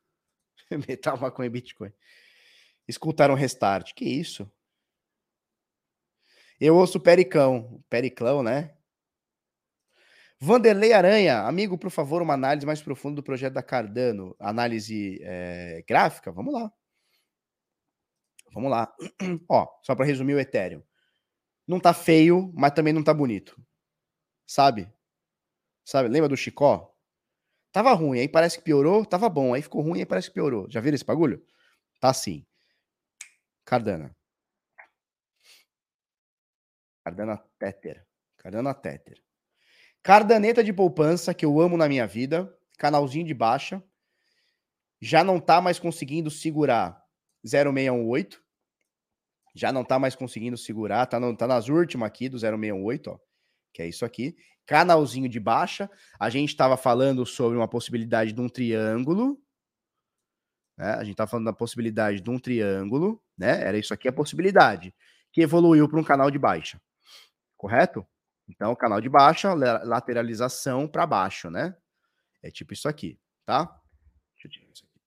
[0.87, 1.91] Metal, maconha e Bitcoin.
[2.87, 3.93] Escutaram restart.
[3.93, 4.49] Que isso?
[6.59, 7.83] Eu ouço Pericão.
[7.89, 8.75] Periclão, né?
[10.39, 14.35] Vanderlei Aranha, amigo, por favor, uma análise mais profunda do projeto da Cardano.
[14.39, 16.31] Análise é, gráfica?
[16.31, 16.71] Vamos lá.
[18.53, 18.93] Vamos lá.
[19.49, 20.83] Ó, só para resumir o Ethereum.
[21.67, 23.59] Não tá feio, mas também não tá bonito.
[24.45, 24.91] Sabe?
[25.83, 26.09] Sabe?
[26.09, 26.93] Lembra do Chicó?
[27.71, 30.67] Tava ruim, aí parece que piorou, tava bom, aí ficou ruim, aí parece que piorou.
[30.69, 31.45] Já viram esse bagulho?
[31.99, 32.45] Tá assim.
[33.65, 34.15] Cardana.
[37.05, 38.05] Cardana Tether.
[38.35, 39.21] Cardana Tether.
[40.03, 42.53] Cardaneta de poupança, que eu amo na minha vida.
[42.77, 43.81] Canalzinho de baixa.
[44.99, 47.01] Já não tá mais conseguindo segurar
[47.45, 48.43] 0618
[49.55, 53.17] já não tá mais conseguindo segurar, tá, no, tá nas últimas aqui do 0618, ó,
[53.73, 54.35] que é isso aqui.
[54.65, 55.89] Canalzinho de baixa.
[56.19, 59.41] A gente estava falando sobre uma possibilidade de um triângulo,
[60.77, 60.95] né?
[60.95, 63.63] A gente estava falando da possibilidade de um triângulo, né?
[63.63, 64.93] Era isso aqui a possibilidade,
[65.31, 66.81] que evoluiu para um canal de baixa.
[67.65, 68.05] Correto?
[68.47, 71.75] Então, canal de baixa, lateralização para baixo, né?
[72.43, 73.63] É tipo isso aqui, tá?
[74.35, 75.01] Deixa eu tirar isso aqui.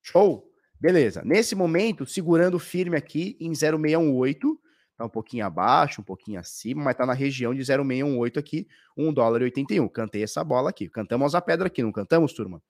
[0.00, 0.48] Show!
[0.78, 1.22] Beleza.
[1.24, 4.60] Nesse momento, segurando firme aqui em 0,618,
[4.96, 9.12] tá um pouquinho abaixo, um pouquinho acima, mas tá na região de 0,618 aqui, 1
[9.12, 9.88] dólar e 81.
[9.88, 10.88] Cantei essa bola aqui.
[10.88, 12.62] Cantamos a pedra aqui, não cantamos, turma?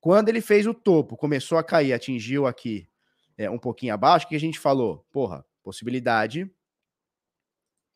[0.00, 2.88] Quando ele fez o topo, começou a cair, atingiu aqui
[3.36, 5.04] é, um pouquinho abaixo, o que a gente falou?
[5.10, 6.48] Porra, possibilidade.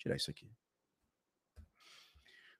[0.02, 0.50] Tirar isso aqui.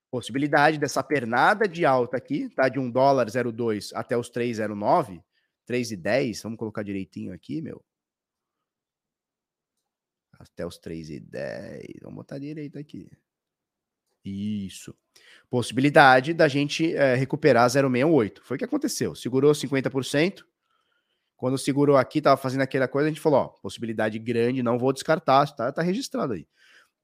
[0.09, 2.69] Possibilidade dessa pernada de alta aqui, tá?
[2.69, 5.21] De 1 dólar 0,2 até os 3,09
[5.67, 7.85] 3 e 10, vamos colocar direitinho aqui, meu.
[10.39, 13.11] Até os 3 e 10, vamos botar direito aqui.
[14.25, 14.95] Isso.
[15.51, 18.41] Possibilidade da gente é, recuperar 0,68.
[18.43, 19.17] Foi o que aconteceu.
[19.17, 20.45] Segurou 50%.
[21.37, 24.93] Quando segurou aqui, tava fazendo aquela coisa, a gente falou, ó, possibilidade grande, não vou
[24.93, 26.47] descartar, tá, tá registrado aí.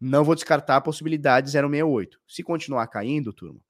[0.01, 2.20] Não vou descartar a possibilidade 068.
[2.26, 3.61] Se continuar caindo, turma,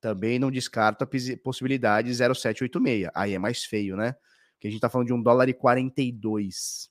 [0.00, 1.06] também não descarto a
[1.42, 3.10] possibilidade 0786.
[3.14, 4.14] Aí é mais feio, né?
[4.58, 6.90] que a gente tá falando de um dólar e 42.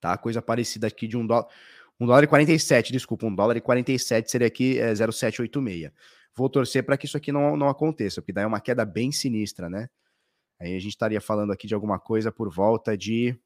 [0.00, 0.16] Tá?
[0.18, 1.46] Coisa parecida aqui de um dólar.
[2.00, 5.92] Um dólar e 47, desculpa, um dólar e 47 seria aqui é, 0,786.
[6.34, 9.12] Vou torcer para que isso aqui não, não aconteça, porque daí é uma queda bem
[9.12, 9.88] sinistra, né?
[10.58, 13.38] Aí a gente estaria falando aqui de alguma coisa por volta de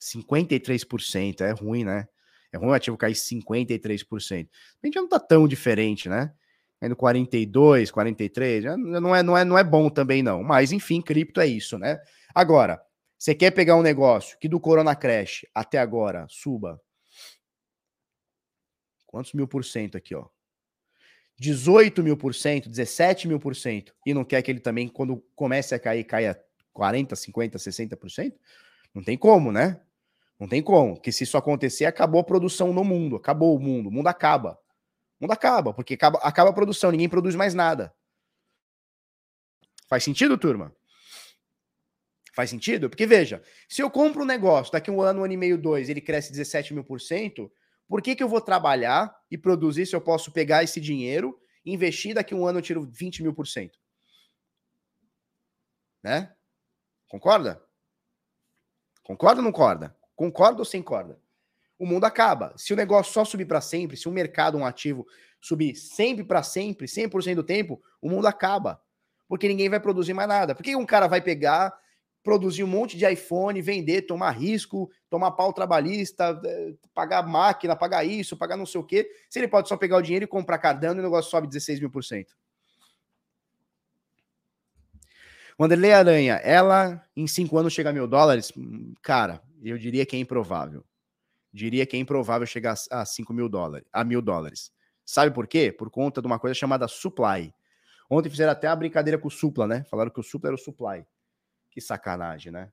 [0.00, 1.40] 53%.
[1.40, 2.08] É ruim, né?
[2.52, 4.48] É ruim o ativo cair 53%.
[4.82, 6.32] A gente não tá tão diferente, né?
[6.80, 10.42] Indo 42, 43, não é, não é, não é bom também não.
[10.42, 12.00] Mas enfim, cripto é isso, né?
[12.34, 12.80] Agora,
[13.18, 16.80] você quer pegar um negócio que do Corona Crash até agora suba
[19.06, 20.28] quantos mil por cento aqui, ó?
[21.40, 25.24] 18 mil por cento, 17 mil por cento, e não quer que ele também, quando
[25.34, 26.40] comece a cair, caia
[26.72, 28.34] 40, 50, 60%?
[28.94, 29.80] Não tem como, né?
[30.38, 31.00] Não tem como.
[31.00, 33.16] Que se isso acontecer, acabou a produção no mundo.
[33.16, 33.88] Acabou o mundo.
[33.88, 34.58] O mundo acaba.
[35.18, 37.92] O mundo acaba, porque acaba, acaba a produção, ninguém produz mais nada.
[39.88, 40.74] Faz sentido, turma?
[42.32, 42.88] Faz sentido?
[42.88, 45.88] Porque veja, se eu compro um negócio, daqui um ano, um ano e meio, dois,
[45.88, 47.50] ele cresce 17 mil por cento,
[47.88, 52.14] por que, que eu vou trabalhar e produzir se eu posso pegar esse dinheiro, investir,
[52.14, 53.76] daqui um ano eu tiro 20 mil por cento?
[56.00, 56.32] Né?
[57.08, 57.60] Concorda?
[59.02, 59.97] Concorda ou não concorda?
[60.18, 61.16] Concorda ou sem corda?
[61.78, 62.52] O mundo acaba.
[62.56, 65.06] Se o negócio só subir para sempre, se o mercado, um ativo,
[65.40, 68.82] subir sempre para sempre, 100% do tempo, o mundo acaba.
[69.28, 70.56] Porque ninguém vai produzir mais nada.
[70.56, 71.72] Por que um cara vai pegar,
[72.20, 78.04] produzir um monte de iPhone, vender, tomar risco, tomar pau trabalhista, eh, pagar máquina, pagar
[78.04, 80.58] isso, pagar não sei o quê, se ele pode só pegar o dinheiro e comprar
[80.58, 82.36] Cardano e o negócio sobe 16 mil por cento?
[85.60, 88.52] Wanderlei Aranha, ela em cinco anos chega a mil dólares?
[89.00, 90.84] Cara, eu diria que é improvável.
[91.52, 94.72] Diria que é improvável chegar a 5 mil dólares, a mil dólares.
[95.04, 95.72] Sabe por quê?
[95.72, 97.54] Por conta de uma coisa chamada supply.
[98.10, 99.84] Ontem fizeram até a brincadeira com o Supla, né?
[99.84, 101.06] Falaram que o Supla era o supply.
[101.70, 102.70] Que sacanagem, né?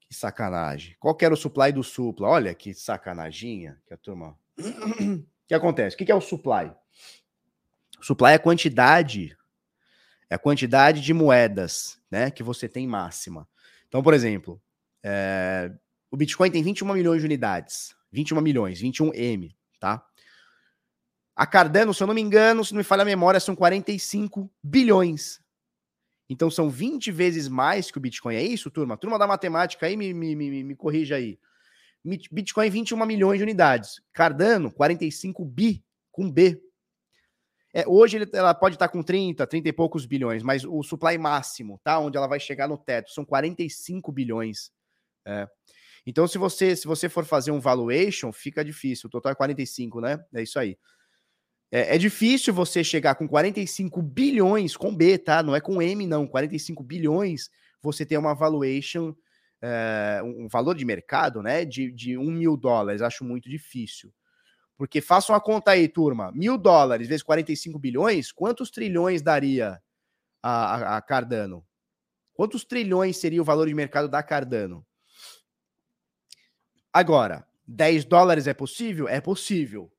[0.00, 0.96] Que sacanagem.
[1.00, 2.28] Qual que era o supply do Supla?
[2.28, 4.38] Olha que sacanaginha que a turma.
[4.58, 5.96] O que acontece?
[5.96, 6.72] O que é o supply?
[8.00, 9.36] Supply é a quantidade
[10.28, 13.48] é a quantidade de moedas né, que você tem máxima.
[13.96, 14.60] Então, por exemplo,
[15.02, 15.72] é,
[16.10, 17.96] o Bitcoin tem 21 milhões de unidades.
[18.12, 20.04] 21 milhões, 21M, tá?
[21.34, 24.52] A Cardano, se eu não me engano, se não me falha a memória, são 45
[24.62, 25.40] bilhões.
[26.28, 28.34] Então são 20 vezes mais que o Bitcoin.
[28.34, 28.98] É isso, turma?
[28.98, 31.38] Turma da matemática aí, me, me, me, me corrija aí.
[32.30, 34.02] Bitcoin, 21 milhões de unidades.
[34.12, 35.82] Cardano, 45 bi,
[36.12, 36.60] com B.
[37.76, 41.18] É, hoje ele, ela pode estar com 30, 30 e poucos bilhões, mas o supply
[41.18, 41.98] máximo, tá?
[41.98, 44.70] Onde ela vai chegar no teto, são 45 bilhões.
[45.26, 45.46] É.
[46.06, 49.08] Então, se você, se você for fazer um valuation, fica difícil.
[49.08, 50.24] O total é 45, né?
[50.32, 50.78] É isso aí.
[51.70, 55.42] É, é, difícil você chegar com 45 bilhões com B, tá?
[55.42, 56.26] Não é com M, não.
[56.26, 57.50] 45 bilhões,
[57.82, 59.14] você ter uma valuation,
[59.60, 61.62] é, um valor de mercado, né?
[61.66, 63.02] De, de 1 mil dólares.
[63.02, 64.10] Acho muito difícil.
[64.76, 66.30] Porque façam a conta aí, turma.
[66.32, 69.82] Mil dólares vezes 45 bilhões, quantos trilhões daria
[70.42, 71.66] a, a, a Cardano?
[72.34, 74.86] Quantos trilhões seria o valor de mercado da Cardano?
[76.92, 79.08] Agora, 10 dólares é possível?
[79.08, 79.90] É possível.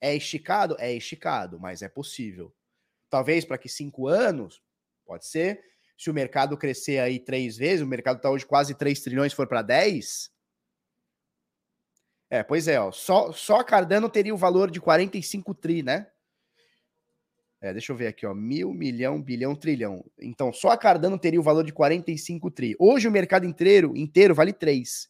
[0.00, 0.76] É esticado?
[0.78, 2.54] É esticado, mas é possível.
[3.08, 4.62] Talvez para que cinco anos,
[5.06, 5.62] pode ser.
[5.96, 9.46] Se o mercado crescer aí três vezes, o mercado está hoje quase 3 trilhões, for
[9.46, 10.30] para 10,
[12.30, 12.90] é, pois é, ó.
[12.90, 16.06] Só, só Cardano teria o valor de 45 tri, né?
[17.60, 18.34] É, deixa eu ver aqui, ó.
[18.34, 20.04] Mil, milhão, bilhão, trilhão.
[20.20, 22.76] Então, só a Cardano teria o valor de 45 tri.
[22.78, 25.08] Hoje o mercado inteiro, inteiro vale 3.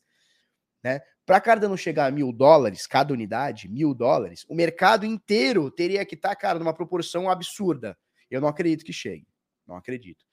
[0.83, 1.01] Né?
[1.25, 6.15] Para Cardano chegar a mil dólares, cada unidade, mil dólares, o mercado inteiro teria que
[6.15, 7.99] estar, tá, cara, numa proporção absurda.
[8.31, 9.27] Eu não acredito que chegue.
[9.67, 10.25] Não acredito.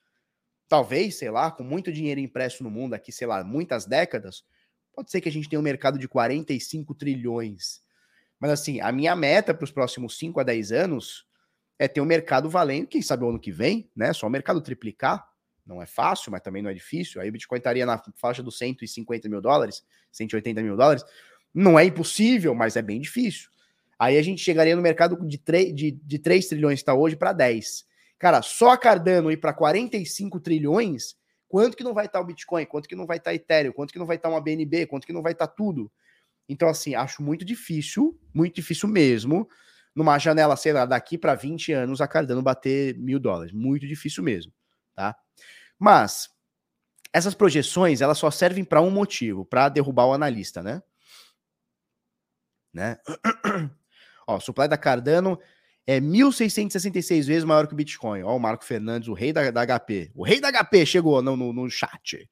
[0.67, 4.43] Talvez, sei lá, com muito dinheiro impresso no mundo aqui, sei lá, muitas décadas,
[4.95, 7.81] Pode ser que a gente tenha um mercado de 45 trilhões.
[8.39, 11.25] Mas assim, a minha meta para os próximos 5 a 10 anos
[11.79, 14.13] é ter um mercado valendo, quem sabe o ano que vem, né?
[14.13, 15.27] Só o mercado triplicar.
[15.65, 17.21] Não é fácil, mas também não é difícil.
[17.21, 21.03] Aí o Bitcoin estaria na faixa dos 150 mil dólares, 180 mil dólares.
[21.53, 23.49] Não é impossível, mas é bem difícil.
[23.97, 27.15] Aí a gente chegaria no mercado de, 3, de, de 3 trilhões que está hoje
[27.15, 27.85] para 10.
[28.19, 31.15] Cara, só a Cardano ir para 45 trilhões
[31.53, 32.65] Quanto que não vai estar o Bitcoin?
[32.65, 33.71] Quanto que não vai estar Ethereum?
[33.73, 34.87] Quanto que não vai estar uma BNB?
[34.87, 35.91] Quanto que não vai estar tudo?
[36.49, 39.47] Então, assim, acho muito difícil, muito difícil mesmo,
[39.93, 43.53] numa janela, sei lá, daqui para 20 anos, a Cardano bater mil dólares.
[43.53, 44.51] Muito difícil mesmo,
[44.95, 45.15] tá?
[45.77, 46.27] Mas,
[47.13, 50.81] essas projeções, elas só servem para um motivo, para derrubar o analista, né?
[52.73, 52.97] né?
[54.25, 55.39] Ó, supply da Cardano
[55.85, 58.23] é 1.666 vezes maior que o Bitcoin.
[58.23, 60.11] Ó, o Marco Fernandes, o rei da, da HP.
[60.15, 62.29] O rei da HP chegou no, no, no chat.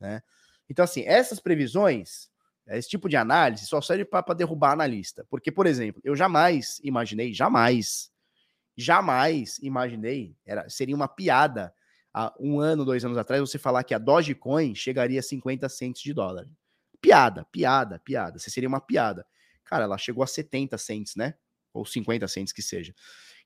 [0.00, 0.22] Né?
[0.68, 2.28] Então, assim, essas previsões,
[2.68, 5.26] esse tipo de análise só serve para derrubar analista.
[5.28, 8.10] Porque, por exemplo, eu jamais imaginei, jamais,
[8.76, 11.74] jamais imaginei, era, seria uma piada
[12.14, 16.02] há um ano, dois anos atrás, você falar que a Dogecoin chegaria a 50 centos
[16.02, 16.48] de dólar.
[17.00, 18.38] Piada, piada, piada.
[18.38, 19.26] Você seria uma piada.
[19.64, 21.34] Cara, ela chegou a 70 centos, né?
[21.76, 22.94] Ou 50 centos que seja.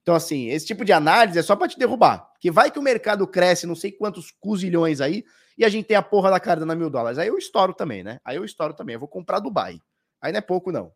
[0.01, 2.27] Então, assim, esse tipo de análise é só para te derrubar.
[2.39, 5.23] Que vai que o mercado cresce não sei quantos cuzilhões aí
[5.57, 7.19] e a gente tem a porra da Cardano mil dólares.
[7.19, 8.19] Aí eu estouro também, né?
[8.25, 8.95] Aí eu estouro também.
[8.95, 9.79] Eu vou comprar Dubai.
[10.19, 10.91] Aí não é pouco, não.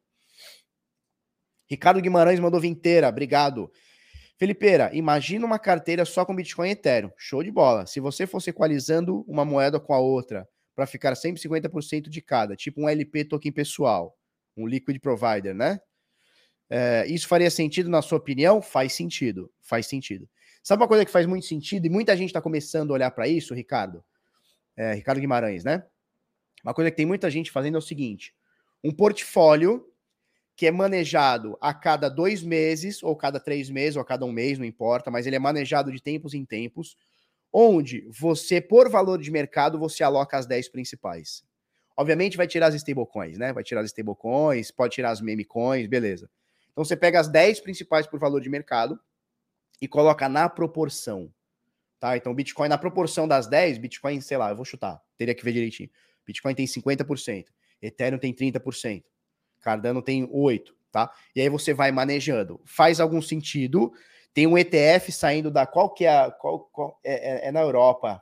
[1.69, 3.07] Ricardo Guimarães mandou vinteira.
[3.07, 3.71] Obrigado.
[4.37, 7.11] Felipeira, imagina uma carteira só com Bitcoin e Ethereum.
[7.17, 7.85] Show de bola.
[7.85, 12.55] Se você fosse equalizando uma moeda com a outra para ficar sempre 50% de cada,
[12.55, 14.17] tipo um LP token pessoal,
[14.57, 15.79] um liquid provider, né?
[16.69, 18.61] É, isso faria sentido na sua opinião?
[18.61, 20.27] Faz sentido, faz sentido.
[20.63, 23.27] Sabe uma coisa que faz muito sentido e muita gente está começando a olhar para
[23.27, 24.03] isso, Ricardo?
[24.75, 25.83] É, Ricardo Guimarães, né?
[26.63, 28.33] Uma coisa que tem muita gente fazendo é o seguinte:
[28.83, 29.87] um portfólio
[30.55, 34.31] que é manejado a cada dois meses, ou cada três meses, ou a cada um
[34.31, 36.95] mês, não importa, mas ele é manejado de tempos em tempos,
[37.51, 41.43] onde você, por valor de mercado, você aloca as 10 principais.
[41.97, 43.53] Obviamente vai tirar as stablecoins, né?
[43.53, 46.29] Vai tirar as stablecoins, pode tirar as meme coins, beleza.
[46.75, 48.99] Então você pega as 10 principais por valor de mercado
[49.81, 51.33] e coloca na proporção.
[52.01, 52.17] Tá?
[52.17, 55.53] Então Bitcoin na proporção das 10, Bitcoin, sei lá, eu vou chutar, teria que ver
[55.53, 55.89] direitinho.
[56.27, 57.45] Bitcoin tem 50%,
[57.81, 59.05] Ethereum tem 30%,
[59.61, 61.09] Cardano tem 8, tá?
[61.33, 62.59] E aí você vai manejando.
[62.65, 63.93] Faz algum sentido?
[64.33, 68.21] Tem um ETF saindo da qual que é, qual, qual é, é, é, na Europa.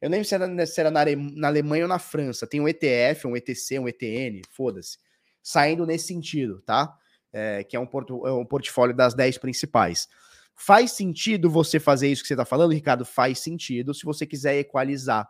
[0.00, 2.46] Eu nem sei se era, na, na Alemanha ou na França.
[2.46, 4.96] Tem um ETF, um ETC, um ETN, foda-se,
[5.42, 6.96] saindo nesse sentido, tá?
[7.32, 10.08] É, que é um, porto, é um portfólio das 10 principais.
[10.54, 13.04] Faz sentido você fazer isso que você está falando, Ricardo?
[13.04, 15.28] Faz sentido se você quiser equalizar.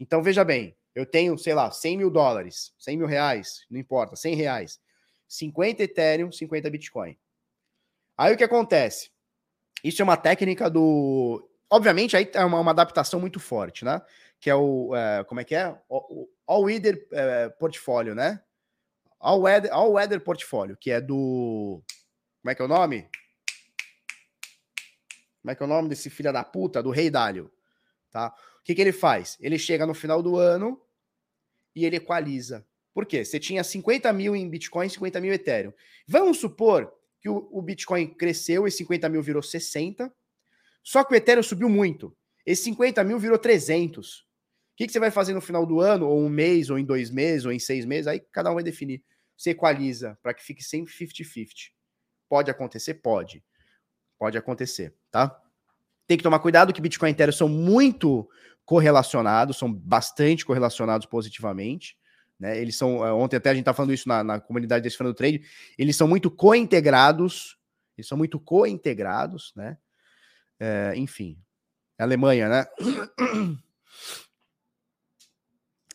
[0.00, 4.16] Então, veja bem, eu tenho, sei lá, 100 mil dólares, 100 mil reais, não importa,
[4.16, 4.80] 100 reais,
[5.28, 7.16] 50 Ethereum, 50 Bitcoin.
[8.16, 9.10] Aí o que acontece?
[9.84, 11.48] Isso é uma técnica do.
[11.70, 14.00] Obviamente, aí é uma, uma adaptação muito forte, né?
[14.40, 14.94] Que é o.
[14.96, 15.68] É, como é que é?
[15.88, 18.40] O, o All-Weather é, Portfólio, né?
[19.26, 21.82] All Weather, All Weather Portfólio, que é do.
[22.40, 23.10] Como é que é o nome?
[25.42, 26.80] Como é que é o nome desse filho da puta?
[26.80, 27.50] Do Rei Dálio.
[28.12, 28.28] Tá?
[28.28, 29.36] O que, que ele faz?
[29.40, 30.80] Ele chega no final do ano
[31.74, 32.64] e ele equaliza.
[32.94, 33.24] Por quê?
[33.24, 35.72] Você tinha 50 mil em Bitcoin, 50 mil Ethereum.
[36.06, 40.14] Vamos supor que o, o Bitcoin cresceu e 50 mil virou 60,
[40.84, 42.16] só que o Ethereum subiu muito.
[42.46, 44.20] Esse 50 mil virou 300.
[44.20, 44.24] O
[44.76, 47.10] que, que você vai fazer no final do ano, ou um mês, ou em dois
[47.10, 48.06] meses, ou em seis meses?
[48.06, 49.02] Aí cada um vai definir.
[49.36, 51.70] Você equaliza para que fique sempre 50-50.
[52.28, 52.94] Pode acontecer?
[52.94, 53.44] Pode.
[54.18, 55.40] Pode acontecer, tá?
[56.06, 58.28] Tem que tomar cuidado que Bitcoin e Ethereum são muito
[58.64, 61.96] correlacionados, são bastante correlacionados positivamente.
[62.38, 62.58] Né?
[62.58, 65.14] Eles são, eh, ontem até a gente tá falando isso na, na comunidade desse do
[65.14, 65.42] trade,
[65.78, 67.58] eles são muito co-integrados,
[67.96, 69.78] eles são muito co-integrados, né?
[70.58, 71.38] É, enfim,
[71.98, 72.66] Alemanha, né?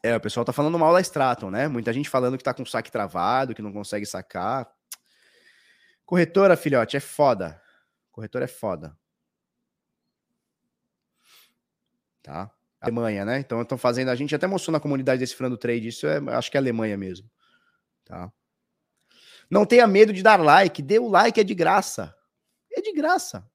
[0.03, 1.67] É, o pessoal tá falando mal da Straton, né?
[1.67, 4.71] Muita gente falando que tá com o saque travado, que não consegue sacar.
[6.05, 7.61] Corretora, filhote, é foda.
[8.11, 8.97] Corretora é foda.
[12.23, 12.51] Tá?
[12.79, 13.39] Alemanha, né?
[13.39, 14.09] Então estão fazendo.
[14.09, 15.87] A gente até mostrou na comunidade desse Frando Trade.
[15.87, 17.29] Isso é, acho que é Alemanha mesmo.
[18.03, 18.31] Tá?
[19.49, 20.81] Não tenha medo de dar like.
[20.81, 22.15] Dê o like, é de graça.
[22.71, 23.47] É de graça.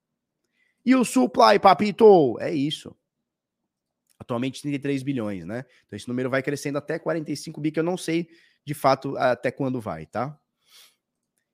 [0.84, 2.38] E o supply, papito?
[2.38, 2.96] É isso.
[4.18, 5.64] Atualmente 33 bilhões, né?
[5.86, 8.28] Então esse número vai crescendo até 45 bi, que eu não sei
[8.64, 10.38] de fato até quando vai, tá?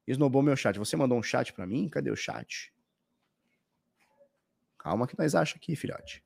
[0.07, 0.79] Snowball meu chat.
[0.79, 1.89] Você mandou um chat para mim?
[1.89, 2.73] Cadê o chat?
[4.79, 6.25] Calma que nós acha aqui, filhote.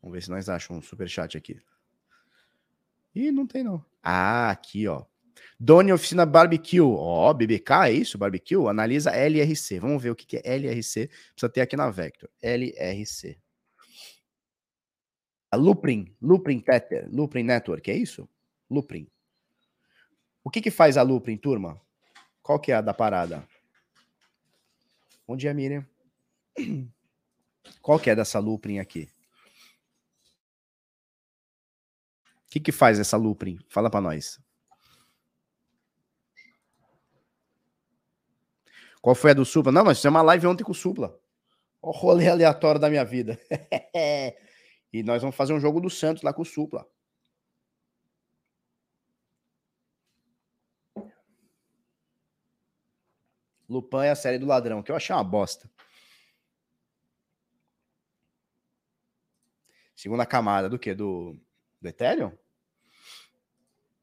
[0.00, 1.60] Vamos ver se nós achamos um super chat aqui.
[3.14, 3.84] Ih, não tem não.
[4.02, 5.04] Ah, aqui, ó.
[5.58, 6.80] Doni Oficina Barbecue.
[6.80, 8.18] Ó, oh, BBK, é isso?
[8.18, 8.68] Barbecue?
[8.68, 9.78] Analisa LRC.
[9.78, 11.08] Vamos ver o que é LRC.
[11.08, 12.28] Precisa ter aqui na Vector.
[12.42, 13.38] LRC.
[15.50, 16.14] A Loopring.
[16.20, 17.08] Loopring Tether.
[17.12, 18.28] Loopring Network, é isso?
[18.70, 19.06] Loopring.
[20.42, 21.80] O que que faz a Loopring, turma?
[22.42, 23.46] Qual que é a da parada?
[25.26, 25.86] Bom dia, Miriam.
[27.80, 29.08] Qual que é dessa Loopring aqui?
[32.46, 33.58] O que que faz essa Loopring?
[33.68, 34.40] Fala para nós.
[39.02, 39.72] Qual foi a do Supla?
[39.72, 41.20] Não, nós fizemos uma live ontem com o Supla.
[41.82, 43.36] O rolê aleatório da minha vida.
[44.92, 46.86] e nós vamos fazer um jogo do Santos lá com o Supla.
[53.68, 55.68] Lupan é a série do ladrão, que eu achei uma bosta.
[59.96, 60.94] Segunda camada do quê?
[60.94, 61.36] Do,
[61.80, 62.36] do Ethereum?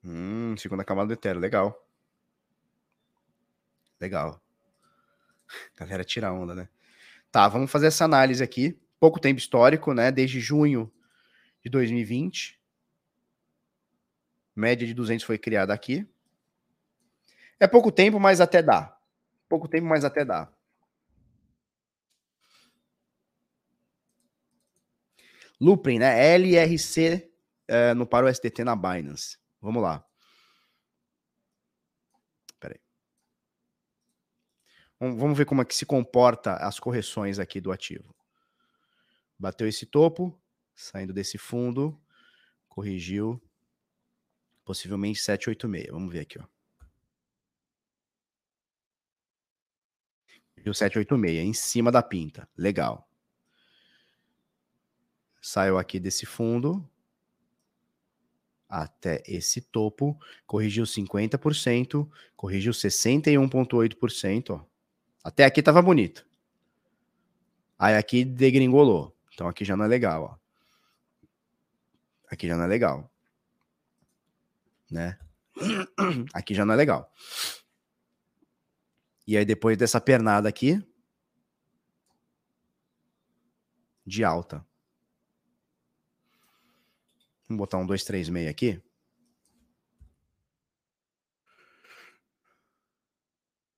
[0.03, 1.87] Hum, segunda camada do Ethereum, legal.
[3.99, 4.41] Legal.
[5.75, 6.69] Galera, tira onda, né?
[7.31, 8.79] Tá, vamos fazer essa análise aqui.
[8.99, 10.11] Pouco tempo histórico, né?
[10.11, 10.91] Desde junho
[11.63, 12.59] de 2020.
[14.55, 16.07] Média de 200 foi criada aqui.
[17.59, 18.97] É pouco tempo, mas até dá.
[19.47, 20.51] Pouco tempo, mas até dá.
[25.59, 26.35] Lupin, né?
[26.35, 27.29] LRC
[27.67, 29.37] é, no para o STT na Binance.
[29.61, 30.03] Vamos lá.
[32.59, 32.79] Peraí.
[34.99, 38.13] Vamos ver como é que se comporta as correções aqui do ativo.
[39.37, 40.37] Bateu esse topo,
[40.75, 41.97] saindo desse fundo,
[42.67, 43.41] corrigiu
[44.65, 45.91] possivelmente 786.
[45.91, 46.45] Vamos ver aqui, ó.
[50.53, 52.47] Corrigiu 786 em cima da pinta.
[52.57, 53.09] Legal.
[55.41, 56.85] Saiu aqui desse fundo
[58.69, 64.49] até esse topo, corrigiu 50%, corrigiu 61,8%.
[64.51, 64.78] Ó.
[65.23, 66.25] Até aqui tava bonito.
[67.77, 69.15] Aí aqui degringolou.
[69.33, 70.39] Então aqui já não é legal, ó.
[72.29, 73.11] Aqui já não é legal.
[74.89, 75.17] Né?
[76.33, 77.11] Aqui já não é legal.
[79.27, 80.81] E aí depois dessa pernada aqui
[84.05, 84.65] de alta.
[87.47, 88.81] Vamos botar um 236 aqui.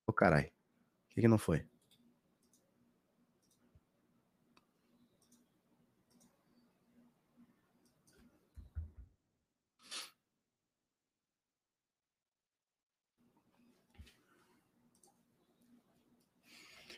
[0.05, 0.51] Ô, oh, caralho.
[1.11, 1.63] O que, que não foi?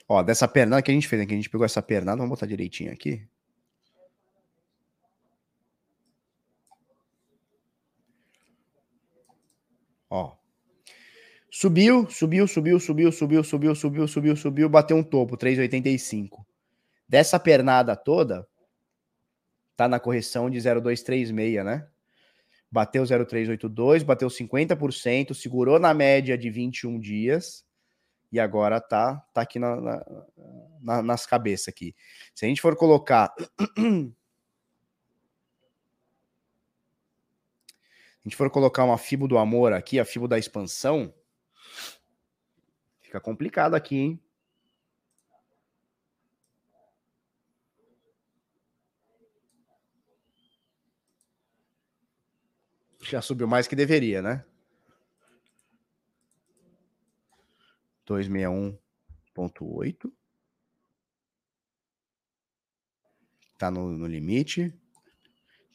[0.08, 1.26] Ó, dessa pernada que a gente fez, né?
[1.26, 3.28] Que a gente pegou essa pernada, vamos botar direitinho aqui.
[11.56, 16.44] Subiu, subiu, subiu, subiu, subiu, subiu, subiu, subiu, subiu, bateu um topo, 3,85.
[17.08, 18.48] Dessa pernada toda,
[19.76, 21.88] tá na correção de 0,236, né?
[22.72, 27.64] Bateu 0,382, bateu 50%, segurou na média de 21 dias
[28.32, 30.06] e agora tá, tá aqui na, na,
[30.82, 31.96] na, nas cabeças aqui.
[32.34, 33.32] Se a gente for colocar
[33.78, 33.84] a
[38.24, 41.14] gente for colocar uma FIBO do amor aqui, a FIBO da expansão,
[43.14, 44.20] fica complicado aqui, hein?
[53.02, 54.44] Já subiu mais que deveria, né?
[58.08, 60.12] 261.8.
[63.60, 64.74] Tá no, no limite.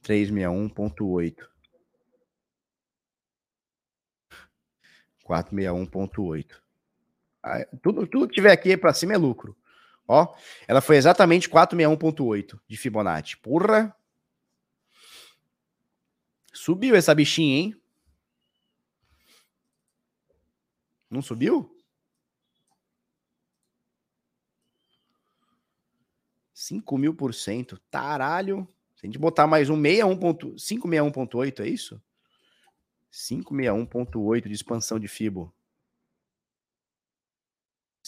[0.03, 1.49] 361.8.
[5.24, 6.67] 461.8.
[7.82, 9.57] Tudo, tudo que tiver aqui para cima é lucro.
[10.07, 10.34] Ó,
[10.66, 13.36] ela foi exatamente 461.8 de Fibonacci.
[13.36, 13.94] Porra!
[16.53, 17.82] Subiu essa bichinha, hein?
[21.11, 21.74] Não subiu?
[26.53, 27.78] 5 mil por cento.
[27.90, 28.68] Taralho.
[28.96, 32.03] Se a gente botar mais um 561.8, é isso?
[33.12, 35.55] 561.8 de expansão de Fibo.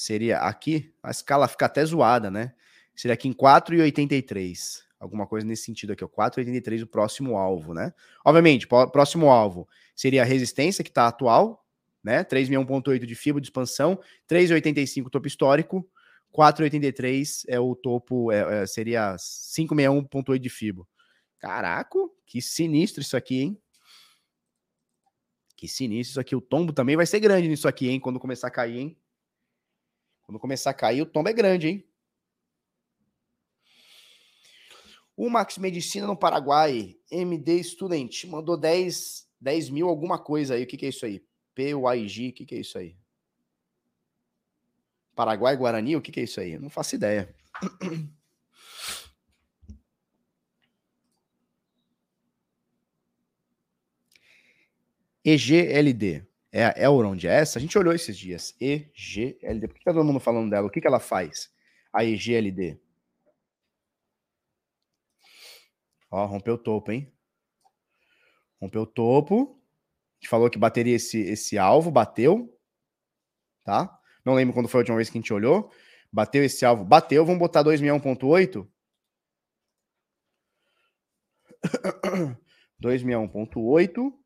[0.01, 2.55] Seria aqui, a escala fica até zoada, né?
[2.97, 4.81] Seria aqui em 4,83.
[4.99, 6.09] Alguma coisa nesse sentido aqui, ó.
[6.09, 7.93] 4,83 o próximo alvo, né?
[8.25, 11.67] Obviamente, próximo alvo seria a resistência que está atual,
[12.03, 12.25] né?
[12.25, 15.87] 361.8 de Fibo de expansão, 3,85 topo histórico,
[16.35, 20.89] 4,83 é o topo, é, é, seria 561.8 de Fibo.
[21.39, 23.63] Caraca, que sinistro isso aqui, hein?
[25.57, 26.35] Que sinistro isso aqui.
[26.35, 28.01] O tombo também vai ser grande nisso aqui, hein?
[28.01, 28.97] Quando começar a cair, hein?
[30.31, 31.85] Quando começar a cair, o tombo é grande, hein?
[35.17, 40.63] O Max Medicina no Paraguai, MD Student, mandou 10, 10 mil alguma coisa aí.
[40.63, 41.21] O que, que é isso aí?
[41.53, 42.97] PYG, o que, que é isso aí?
[45.17, 46.57] Paraguai Guarani, o que, que é isso aí?
[46.61, 47.35] Não faço ideia.
[55.25, 56.30] EGLD.
[56.53, 57.59] É a Elrond essa?
[57.59, 58.55] A gente olhou esses dias.
[58.61, 59.69] EGLD.
[59.69, 60.67] Por que tá todo mundo falando dela?
[60.67, 61.49] O que, que ela faz?
[61.93, 62.81] A EGLD.
[66.11, 67.13] Ó, rompeu o topo, hein?
[68.61, 69.61] Rompeu o topo.
[69.63, 72.53] A gente falou que bateria esse, esse alvo, bateu.
[73.65, 73.99] Tá?
[74.25, 75.73] Não lembro quando foi a última vez que a gente olhou.
[76.13, 76.85] Bateu esse alvo.
[76.85, 78.69] Bateu, vamos botar 261.8.
[82.83, 84.13] 261.8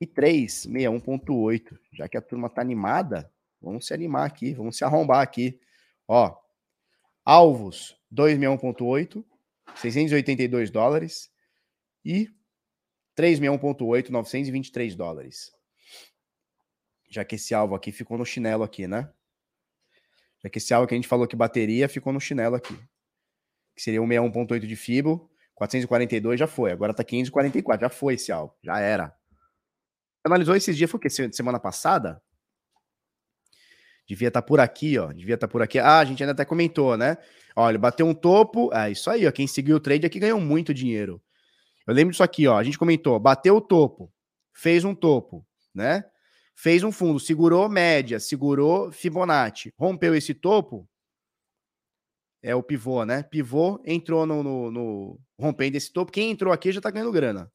[0.00, 1.78] e 361.8.
[1.92, 5.60] Já que a turma tá animada, vamos se animar aqui, vamos se arrombar aqui.
[6.06, 6.36] Ó,
[7.24, 9.24] alvos 261.8,
[9.76, 11.30] 682 dólares
[12.04, 12.28] e
[13.16, 15.52] 361.8, 923 dólares.
[17.08, 19.10] Já que esse alvo aqui ficou no chinelo aqui, né?
[20.42, 22.76] Já que esse alvo que a gente falou que bateria ficou no chinelo aqui.
[23.74, 28.54] Que seria 161.8 de Fibo, 442 já foi, agora tá 544, já foi esse alvo,
[28.62, 29.16] já era.
[30.26, 31.08] Analisou esses dias, foi o que?
[31.08, 32.20] Semana passada?
[34.08, 35.12] Devia estar tá por aqui, ó.
[35.12, 35.78] Devia estar tá por aqui.
[35.78, 37.16] Ah, a gente ainda até comentou, né?
[37.54, 38.72] Olha, bateu um topo.
[38.74, 39.32] É isso aí, ó.
[39.32, 41.22] Quem seguiu o trade aqui ganhou muito dinheiro.
[41.86, 42.58] Eu lembro disso aqui, ó.
[42.58, 44.12] A gente comentou, bateu o topo,
[44.52, 46.04] fez um topo, né?
[46.54, 50.88] Fez um fundo, segurou média, segurou Fibonacci, rompeu esse topo,
[52.42, 53.22] é o pivô, né?
[53.24, 56.12] Pivô entrou no, no, no rompendo esse topo.
[56.12, 57.50] Quem entrou aqui já tá ganhando grana.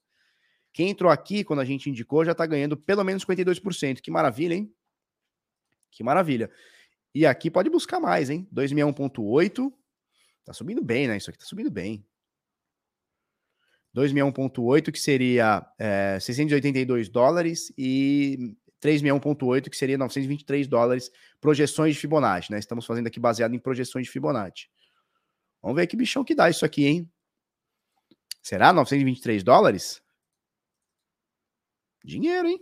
[0.74, 4.00] Quem entrou aqui, quando a gente indicou, já tá ganhando pelo menos 52%.
[4.00, 4.74] Que maravilha, hein?
[5.92, 6.50] Que maravilha.
[7.14, 8.48] E aqui pode buscar mais, hein?
[8.54, 9.72] 261.8.
[10.46, 11.18] Tá subindo bem, né?
[11.18, 12.06] Isso aqui tá subindo bem.
[13.96, 21.12] 261.8, que seria é, 682 dólares, e 361.8, que seria 923 dólares,
[21.42, 22.60] projeções de Fibonacci, né?
[22.60, 24.70] Estamos fazendo aqui baseado em projeções de Fibonacci.
[25.62, 27.12] Vamos ver que bichão que dá isso aqui, hein?
[28.42, 30.02] Será 923 dólares?
[32.04, 32.60] Dinheiro, hein?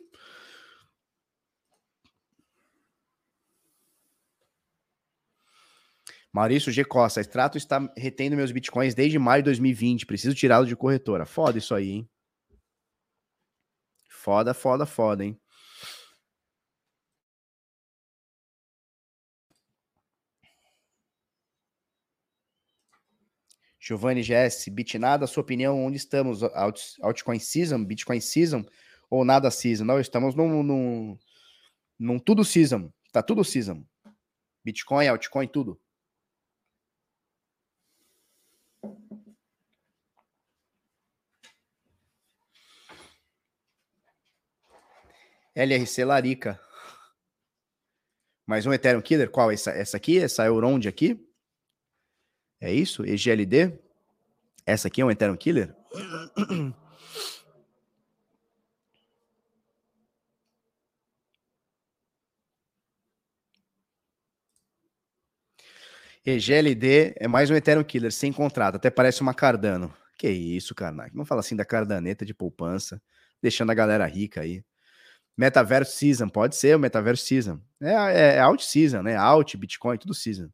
[6.31, 6.85] Maurício G.
[6.85, 10.05] Costa, extrato está retendo meus bitcoins desde maio de 2020.
[10.05, 11.25] Preciso tirá-lo de corretora.
[11.25, 12.09] Foda isso aí, hein?
[14.07, 15.39] Foda, foda, foda, hein?
[23.79, 26.43] Giovanni GS, Bitnada, sua opinião, onde estamos?
[26.43, 28.63] Alt, altcoin Season, Bitcoin Season
[29.09, 29.83] ou nada Season?
[29.83, 31.17] Não, estamos num, num,
[31.97, 32.91] num tudo Season.
[33.11, 33.83] Tá tudo Season.
[34.63, 35.79] Bitcoin, altcoin, tudo.
[45.55, 46.59] LRC Larica.
[48.45, 49.29] Mais um Ethereum Killer.
[49.29, 49.51] Qual?
[49.51, 50.17] Essa, essa aqui?
[50.17, 51.19] Essa Eurond aqui?
[52.61, 53.05] É isso?
[53.05, 53.77] EGLD?
[54.65, 55.75] Essa aqui é um Ethereum Killer?
[66.29, 68.75] EGLD é mais um Ethereum Killer, sem contrato.
[68.75, 69.91] Até parece uma Cardano.
[70.17, 71.15] Que isso, Karnak.
[71.15, 73.01] Não fala assim da cardaneta de poupança,
[73.41, 74.63] deixando a galera rica aí.
[75.35, 77.59] Metaverso Season, pode ser o Metaverso Season.
[77.81, 79.15] É, é, é Alt Season, né?
[79.15, 80.49] Alt, Bitcoin, tudo Season.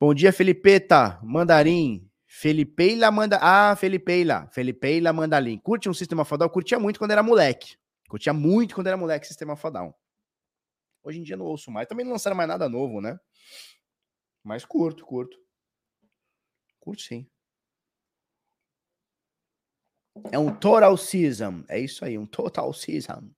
[0.00, 2.08] Bom dia, Felipeta, Mandarim.
[2.26, 3.38] Felipeila manda.
[3.42, 4.48] Ah, Felipeila.
[4.52, 5.58] Felipeila Mandarim.
[5.58, 6.48] Curte um sistema fodal?
[6.48, 7.76] Curtia muito quando era moleque.
[8.08, 9.98] Curtia muito quando era moleque sistema fodal.
[11.04, 11.88] Hoje em dia não ouço mais.
[11.88, 13.18] Também não lançaram mais nada novo, né?
[14.42, 15.38] Mas curto, curto.
[16.80, 17.30] Curto sim.
[20.30, 21.64] É um total season.
[21.68, 23.30] É isso aí, um total season.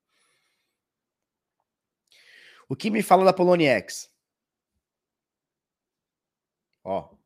[2.69, 4.11] O que me fala da Poloniex?
[6.83, 7.17] Ó,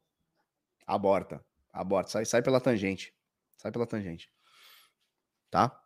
[0.86, 3.12] aborta, aborta, sai, sai pela tangente,
[3.56, 4.30] sai pela tangente,
[5.50, 5.82] tá?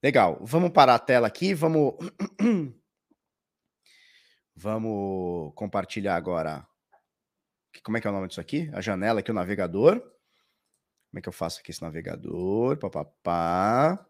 [0.00, 1.94] Legal, vamos parar a tela aqui, vamos,
[4.54, 6.64] vamos compartilhar agora,
[7.82, 8.70] como é que é o nome disso aqui?
[8.72, 14.06] A janela aqui, o navegador, como é que eu faço aqui esse navegador, papapá,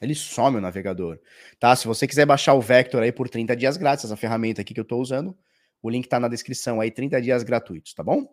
[0.00, 1.18] ele some o navegador,
[1.58, 1.74] tá?
[1.74, 4.80] Se você quiser baixar o Vector aí por 30 dias grátis, essa ferramenta aqui que
[4.80, 5.36] eu estou usando,
[5.82, 8.32] o link está na descrição aí, 30 dias gratuitos, tá bom?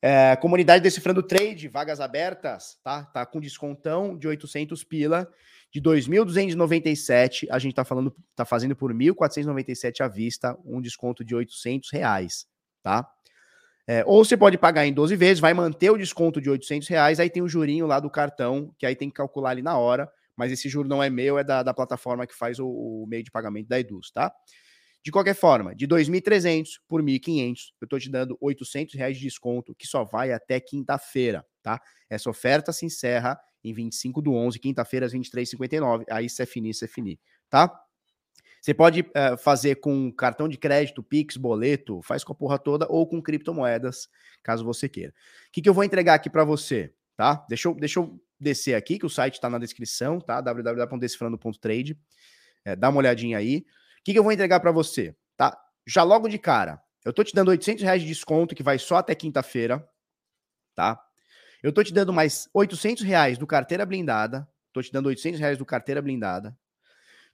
[0.00, 3.04] É, comunidade Decifrando Trade, vagas abertas, tá?
[3.04, 5.30] Tá com descontão de 800 pila,
[5.70, 11.34] de 2.297, a gente tá falando, tá fazendo por 1.497 à vista, um desconto de
[11.34, 12.46] 800 reais,
[12.82, 13.08] tá?
[13.86, 17.18] É, ou você pode pagar em 12 vezes, vai manter o desconto de 800 reais,
[17.18, 20.08] aí tem o jurinho lá do cartão, que aí tem que calcular ali na hora,
[20.36, 23.24] mas esse juro não é meu, é da, da plataforma que faz o, o meio
[23.24, 24.32] de pagamento da Eduz, tá?
[25.04, 29.74] De qualquer forma, de 2.300 por 1.500, eu estou te dando 800 reais de desconto,
[29.74, 31.80] que só vai até quinta-feira, tá?
[32.08, 36.04] Essa oferta se encerra em 25 do 11, quinta-feira às 23h59.
[36.08, 37.18] Aí se é finir, se é finir,
[37.50, 37.68] tá?
[38.62, 42.86] Você pode uh, fazer com cartão de crédito, Pix, boleto, faz com a porra toda,
[42.88, 44.08] ou com criptomoedas,
[44.40, 45.12] caso você queira.
[45.48, 47.44] O que, que eu vou entregar aqui para você, tá?
[47.48, 50.40] Deixa eu, deixa eu descer aqui, que o site está na descrição, tá?
[50.40, 51.98] www.decifrando.trade.
[52.64, 53.66] É, dá uma olhadinha aí.
[54.04, 55.16] que, que eu vou entregar para você?
[55.36, 55.60] Tá?
[55.84, 58.98] Já logo de cara, eu tô te dando 800 reais de desconto, que vai só
[58.98, 59.84] até quinta-feira,
[60.72, 61.04] tá?
[61.60, 65.58] Eu tô te dando mais 800 reais do carteira blindada, tô te dando 800 reais
[65.58, 66.56] do carteira blindada,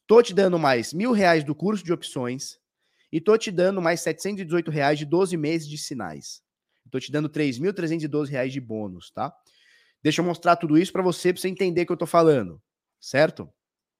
[0.08, 2.58] tô te dando mais mil reais do curso de opções
[3.12, 6.42] e tô te dando mais 718 reais de 12 meses de sinais.
[6.90, 9.32] Tô te dando 3.312 reais de bônus, tá?
[10.02, 12.60] Deixa eu mostrar tudo isso para você, para você entender o que eu tô falando,
[12.98, 13.44] certo?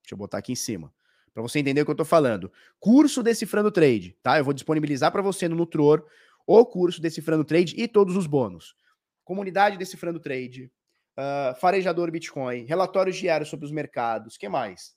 [0.01, 0.91] Deixa eu botar aqui em cima
[1.33, 2.51] para você entender o que eu estou falando.
[2.79, 4.37] Curso Decifrando Trade, tá?
[4.37, 6.05] Eu vou disponibilizar para você no Nutror
[6.45, 8.75] o curso Decifrando Trade e todos os bônus.
[9.23, 10.71] Comunidade Decifrando Trade,
[11.17, 14.95] uh, Farejador Bitcoin, relatórios diários sobre os mercados, que mais?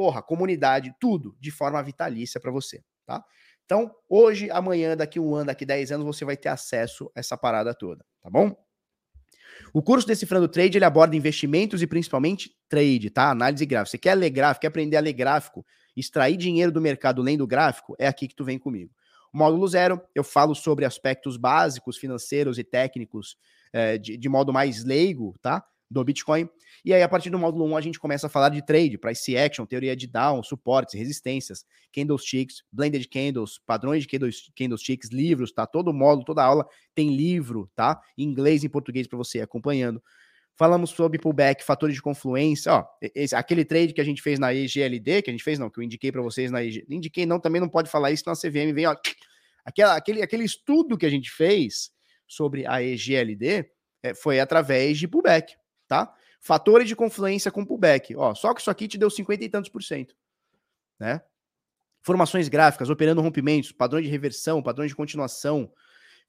[0.00, 3.22] Porra, comunidade, tudo de forma vitalícia para você, tá?
[3.66, 7.36] Então, hoje, amanhã, daqui um ano, daqui 10 anos, você vai ter acesso a essa
[7.36, 8.56] parada toda, tá bom?
[9.74, 13.30] O curso Decifrando Trade, ele aborda investimentos e principalmente trade, tá?
[13.30, 13.90] Análise gráfica.
[13.90, 17.94] Você quer ler gráfico, quer aprender a ler gráfico, extrair dinheiro do mercado lendo gráfico,
[17.98, 18.90] é aqui que tu vem comigo.
[19.34, 23.36] O módulo zero, eu falo sobre aspectos básicos, financeiros e técnicos
[23.70, 25.62] é, de, de modo mais leigo, tá?
[25.90, 26.48] Do Bitcoin.
[26.84, 29.36] E aí, a partir do módulo 1, a gente começa a falar de trade, price
[29.36, 34.18] action, teoria de down, suportes, resistências, candlesticks, blended candles, padrões de
[34.56, 35.66] candlesticks, livros, tá?
[35.66, 38.00] Todo módulo, toda aula tem livro, tá?
[38.16, 40.02] Em inglês e em português para você acompanhando.
[40.56, 42.84] Falamos sobre pullback, fatores de confluência, ó,
[43.14, 45.78] esse, aquele trade que a gente fez na EGLD, que a gente fez não, que
[45.78, 48.74] eu indiquei para vocês na EG, indiquei não, também não pode falar isso na CVM,
[48.74, 48.94] vem, ó,
[49.64, 51.90] aquela, aquele, aquele estudo que a gente fez
[52.28, 53.70] sobre a EGLD
[54.02, 55.54] é, foi através de pullback,
[55.90, 56.14] tá?
[56.40, 58.14] Fatores de confluência com pullback.
[58.14, 60.14] Ó, só que isso aqui te deu 50 e tantos por cento,
[60.98, 61.20] né?
[62.00, 65.70] Formações gráficas, operando rompimentos, padrões de reversão, padrões de continuação,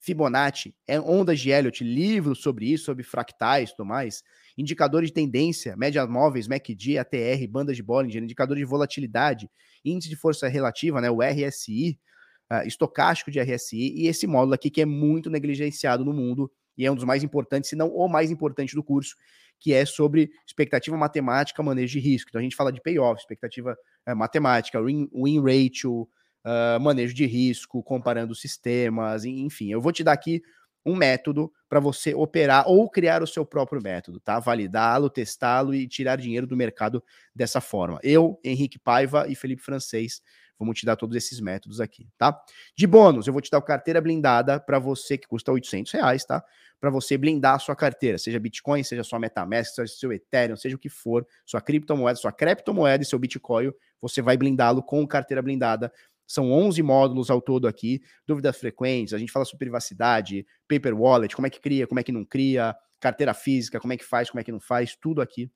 [0.00, 4.24] Fibonacci, é ondas de Elliott, livros sobre isso, sobre fractais e tudo mais,
[4.58, 9.48] indicadores de tendência, médias móveis, MACD, ATR, bandas de Bollinger, indicador de volatilidade,
[9.84, 14.54] índice de força relativa, né, o RSI, uh, ah, estocástico de RSI, e esse módulo
[14.54, 17.88] aqui que é muito negligenciado no mundo e é um dos mais importantes, se não
[17.88, 19.16] o mais importante do curso,
[19.62, 22.28] que é sobre expectativa matemática, manejo de risco.
[22.28, 27.24] Então a gente fala de payoff, expectativa é, matemática, win, win ratio, uh, manejo de
[27.26, 29.70] risco, comparando sistemas, enfim.
[29.70, 30.42] Eu vou te dar aqui
[30.84, 34.38] um método para você operar ou criar o seu próprio método, tá?
[34.38, 37.02] Validá-lo, testá-lo e tirar dinheiro do mercado
[37.34, 37.98] dessa forma.
[38.02, 40.20] Eu, Henrique Paiva e Felipe Francês
[40.62, 42.40] Vamos te dar todos esses métodos aqui, tá?
[42.76, 46.40] De bônus, eu vou te dar carteira blindada para você que custa 800 reais, tá?
[46.80, 50.76] Para você blindar a sua carteira, seja Bitcoin, seja sua MetaMask, seja seu Ethereum, seja
[50.76, 55.42] o que for, sua criptomoeda, sua criptomoeda e seu Bitcoin, você vai blindá-lo com carteira
[55.42, 55.92] blindada.
[56.26, 61.34] São 11 módulos ao todo aqui, dúvidas frequentes, a gente fala sobre privacidade, paper wallet,
[61.34, 64.30] como é que cria, como é que não cria, carteira física, como é que faz,
[64.30, 65.50] como é que não faz, tudo aqui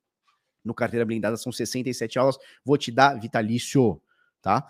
[0.67, 4.01] no carteira blindada são 67 aulas, vou te dar vitalício,
[4.41, 4.67] tá?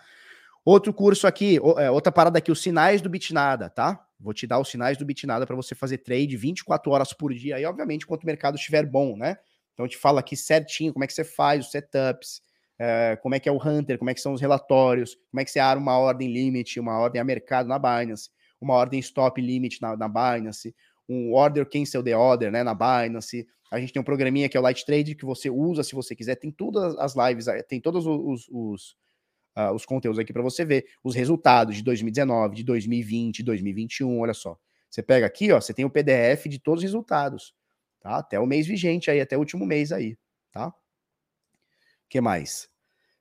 [0.63, 4.05] Outro curso aqui, é, outra parada aqui, os sinais do Bitnada, tá?
[4.19, 7.55] Vou te dar os sinais do Bitnada para você fazer trade 24 horas por dia.
[7.55, 9.37] Aí, obviamente, quanto o mercado estiver bom, né?
[9.73, 12.41] Então, te falo aqui certinho como é que você faz os setups,
[12.79, 15.45] é, como é que é o Hunter, como é que são os relatórios, como é
[15.45, 18.29] que você arma uma ordem limit, uma ordem a mercado na Binance,
[18.59, 20.75] uma ordem stop limit na, na Binance,
[21.07, 23.47] um order cancel the order, né, na Binance.
[23.71, 26.15] A gente tem um programinha que é o Light Trade que você usa se você
[26.15, 26.35] quiser.
[26.35, 28.95] Tem todas as lives, tem todos os, os
[29.57, 34.19] uh, os conteúdos aqui para você ver os resultados de 2019, de 2020, 2021.
[34.19, 34.57] Olha só.
[34.89, 37.53] Você pega aqui, ó, você tem o PDF de todos os resultados,
[37.99, 38.17] tá?
[38.17, 40.17] Até o mês vigente aí, até o último mês aí,
[40.51, 40.73] tá?
[42.09, 42.69] Que mais?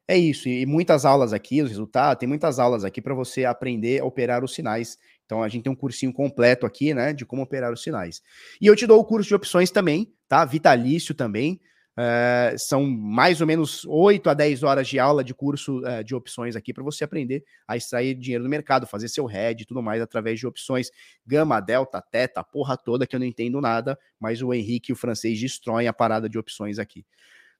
[0.08, 4.00] É isso, e muitas aulas aqui, os resultados, tem muitas aulas aqui para você aprender
[4.00, 4.96] a operar os sinais.
[5.24, 8.22] Então a gente tem um cursinho completo aqui, né, de como operar os sinais.
[8.60, 10.44] E eu te dou o curso de opções também, tá?
[10.44, 11.60] Vitalício também.
[11.98, 16.14] É, são mais ou menos 8 a 10 horas de aula de curso é, de
[16.14, 19.82] opções aqui para você aprender a extrair dinheiro do mercado, fazer seu head e tudo
[19.82, 20.90] mais através de opções
[21.26, 25.40] gama, delta, teta, porra toda que eu não entendo nada, mas o Henrique o francês
[25.40, 27.04] destroem a parada de opções aqui.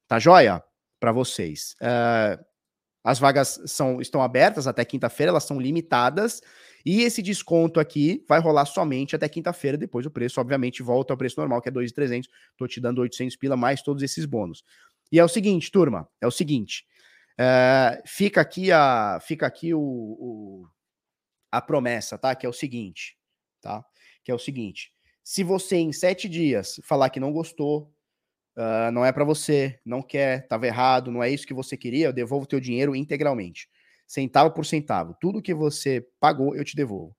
[0.06, 0.62] Tá joia?
[0.98, 1.74] Para vocês.
[1.80, 2.38] É,
[3.04, 6.40] as vagas são, estão abertas até quinta-feira, elas são limitadas.
[6.84, 11.16] E esse desconto aqui vai rolar somente até quinta-feira, depois o preço, obviamente, volta ao
[11.16, 12.26] preço normal, que é 2.300.
[12.56, 14.64] Tô te dando 800 pila mais todos esses bônus.
[15.10, 16.84] E é o seguinte, turma, é o seguinte.
[17.38, 20.68] É, fica aqui a fica aqui o, o,
[21.52, 22.34] a promessa, tá?
[22.34, 23.16] Que é o seguinte,
[23.60, 23.84] tá?
[24.24, 24.92] Que é o seguinte:
[25.22, 27.92] se você em sete dias falar que não gostou,
[28.56, 32.06] uh, não é para você, não quer, estava errado, não é isso que você queria,
[32.06, 33.68] eu devolvo o teu dinheiro integralmente
[34.06, 35.16] centavo por centavo.
[35.20, 37.14] Tudo que você pagou, eu te devolvo.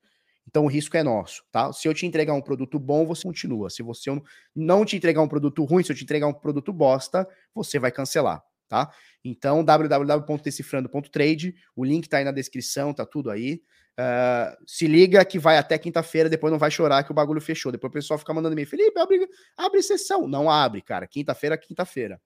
[0.47, 1.73] Então o risco é nosso, tá?
[1.73, 3.69] Se eu te entregar um produto bom, você continua.
[3.69, 4.09] Se você
[4.55, 7.91] não te entregar um produto ruim, se eu te entregar um produto bosta, você vai
[7.91, 8.89] cancelar, tá?
[9.25, 13.61] Então, www.decifrando.trade, o link tá aí na descrição, tá tudo aí.
[13.99, 17.71] Uh, se liga que vai até quinta-feira, depois não vai chorar que o bagulho fechou.
[17.71, 20.27] Depois o pessoal fica mandando e-mail, Felipe, abre, abre sessão.
[20.27, 21.07] Não abre, cara.
[21.07, 22.21] Quinta-feira, quinta-feira.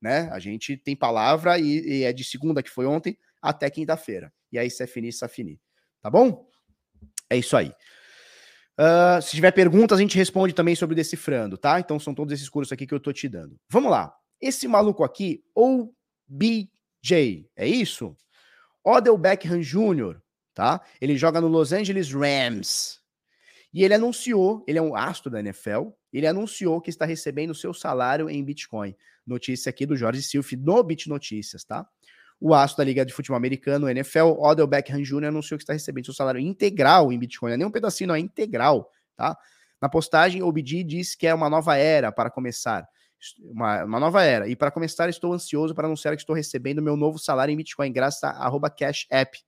[0.00, 0.30] Né?
[0.32, 4.32] A gente tem palavra e, e, é de segunda, que foi ontem, até quinta-feira.
[4.50, 5.60] E aí, se é finir, se é finir.
[6.00, 6.48] Tá bom?
[7.28, 7.72] É isso aí.
[8.80, 11.78] Uh, se tiver perguntas, a gente responde também sobre decifrando, tá?
[11.78, 13.60] Então são todos esses cursos aqui que eu tô te dando.
[13.68, 14.10] Vamos lá.
[14.40, 18.16] Esse maluco aqui, OBJ, é isso?
[18.82, 20.18] Odell Beckham Jr.,
[20.60, 20.78] tá?
[21.00, 23.00] Ele joga no Los Angeles Rams.
[23.72, 27.72] E ele anunciou, ele é um astro da NFL, ele anunciou que está recebendo seu
[27.72, 28.94] salário em Bitcoin.
[29.26, 31.88] Notícia aqui do Jorge Silf no Bit Notícias, tá?
[32.38, 36.04] O astro da Liga de Futebol Americano, NFL, Odell Beckham Jr., anunciou que está recebendo
[36.04, 37.48] seu salário integral em Bitcoin.
[37.48, 39.38] Não é nem um pedacinho, não, é integral, tá?
[39.80, 42.86] Na postagem, o BG diz que é uma nova era para começar.
[43.40, 44.46] Uma, uma, nova era.
[44.46, 47.90] E para começar, estou ansioso para anunciar que estou recebendo meu novo salário em Bitcoin,
[47.90, 49.38] graças a Cash App.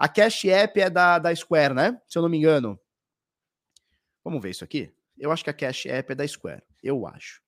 [0.00, 2.00] A Cash App é da, da Square, né?
[2.08, 2.80] Se eu não me engano.
[4.24, 4.90] Vamos ver isso aqui?
[5.18, 6.62] Eu acho que a Cash App é da Square.
[6.82, 7.42] Eu acho.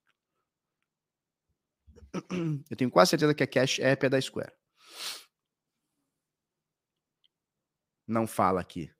[2.70, 4.52] Eu tenho quase certeza que a Cash App é da Square.
[8.06, 8.92] Não fala aqui.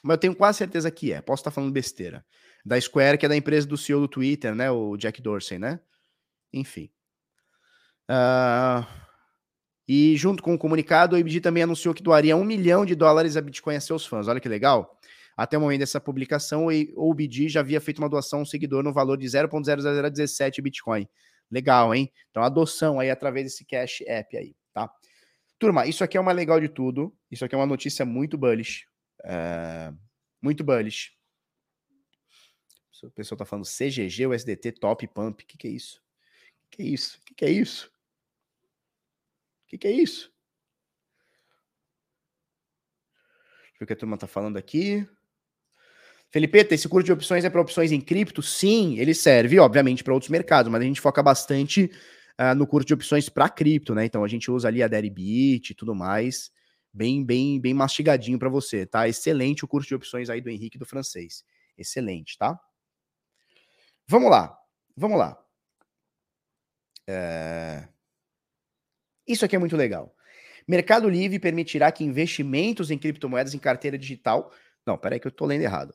[0.00, 1.20] Mas eu tenho quase certeza que é.
[1.20, 2.24] Posso estar falando besteira.
[2.64, 4.70] Da Square, que é da empresa do CEO do Twitter, né?
[4.70, 5.80] O Jack Dorsey, né?
[6.52, 6.88] Enfim.
[8.08, 8.86] Uh,
[9.88, 13.38] e junto com o comunicado, o IBD também anunciou que doaria um milhão de dólares
[13.38, 14.28] a Bitcoin a seus fãs.
[14.28, 14.94] Olha que legal.
[15.34, 18.82] Até o momento dessa publicação, o IBD já havia feito uma doação a um seguidor
[18.82, 21.08] no valor de 0.0017 Bitcoin.
[21.50, 22.12] Legal, hein?
[22.28, 24.92] Então, adoção aí através desse Cash App aí, tá?
[25.58, 27.16] Turma, isso aqui é uma legal de tudo.
[27.30, 28.84] Isso aqui é uma notícia muito bullish.
[29.24, 29.90] É...
[30.42, 31.12] Muito bullish.
[33.02, 35.42] O pessoal tá falando CGG, USDT, top pump.
[35.42, 35.98] O que, que é isso?
[36.66, 37.18] O que é isso?
[37.18, 37.90] O que, que é isso?
[39.68, 40.32] O que, que é isso?
[43.60, 45.06] Deixa eu ver o que a turma está falando aqui.
[46.30, 48.42] Felipe, esse curso de opções é para opções em cripto?
[48.42, 51.90] Sim, ele serve, obviamente, para outros mercados, mas a gente foca bastante
[52.40, 54.06] uh, no curso de opções para cripto, né?
[54.06, 56.50] Então a gente usa ali a Deribit e tudo mais,
[56.90, 59.06] bem, bem, bem mastigadinho para você, tá?
[59.06, 61.44] Excelente o curso de opções aí do Henrique do francês.
[61.76, 62.58] Excelente, tá?
[64.06, 64.58] Vamos lá,
[64.96, 65.38] vamos lá.
[67.06, 67.86] É...
[69.28, 70.14] Isso aqui é muito legal.
[70.66, 74.52] Mercado Livre permitirá que investimentos em criptomoedas em carteira digital.
[74.86, 75.94] Não, peraí que eu estou lendo errado.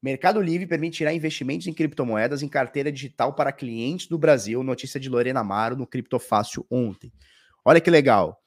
[0.00, 4.62] Mercado Livre permitirá investimentos em criptomoedas em carteira digital para clientes do Brasil.
[4.62, 7.12] Notícia de Lorena Amaro no Criptofácil ontem.
[7.64, 8.40] Olha que legal.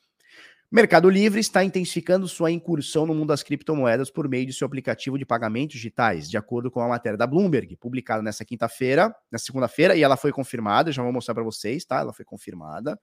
[0.74, 5.20] Mercado Livre está intensificando sua incursão no mundo das criptomoedas por meio de seu aplicativo
[5.20, 9.98] de pagamentos digitais, de acordo com a matéria da Bloomberg, publicada nessa quinta-feira, na segunda-feira,
[9.98, 12.00] e ela foi confirmada, já vou mostrar para vocês, tá?
[12.00, 12.98] Ela foi confirmada.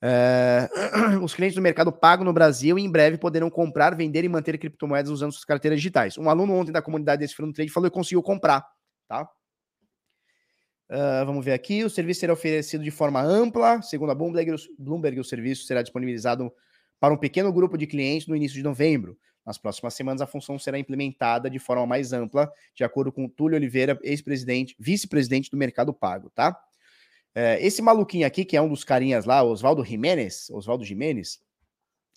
[0.00, 0.68] É,
[1.22, 5.10] os clientes do mercado pago no Brasil em breve poderão comprar, vender e manter criptomoedas
[5.10, 6.16] usando suas carteiras digitais.
[6.16, 8.64] Um aluno ontem da comunidade desse Fundo Trade falou que conseguiu comprar,
[9.08, 9.28] tá?
[10.90, 11.84] Uh, vamos ver aqui.
[11.84, 13.82] O serviço será oferecido de forma ampla.
[13.82, 16.50] Segundo a Bloomberg, Bloomberg, o serviço será disponibilizado
[16.98, 19.18] para um pequeno grupo de clientes no início de novembro.
[19.44, 23.56] Nas próximas semanas, a função será implementada de forma mais ampla, de acordo com Túlio
[23.56, 26.58] Oliveira, ex-presidente, vice-presidente do Mercado Pago, tá?
[27.40, 31.38] É, esse maluquinho aqui, que é um dos carinhas lá, Oswaldo Jimenez, Oswaldo Jimenez,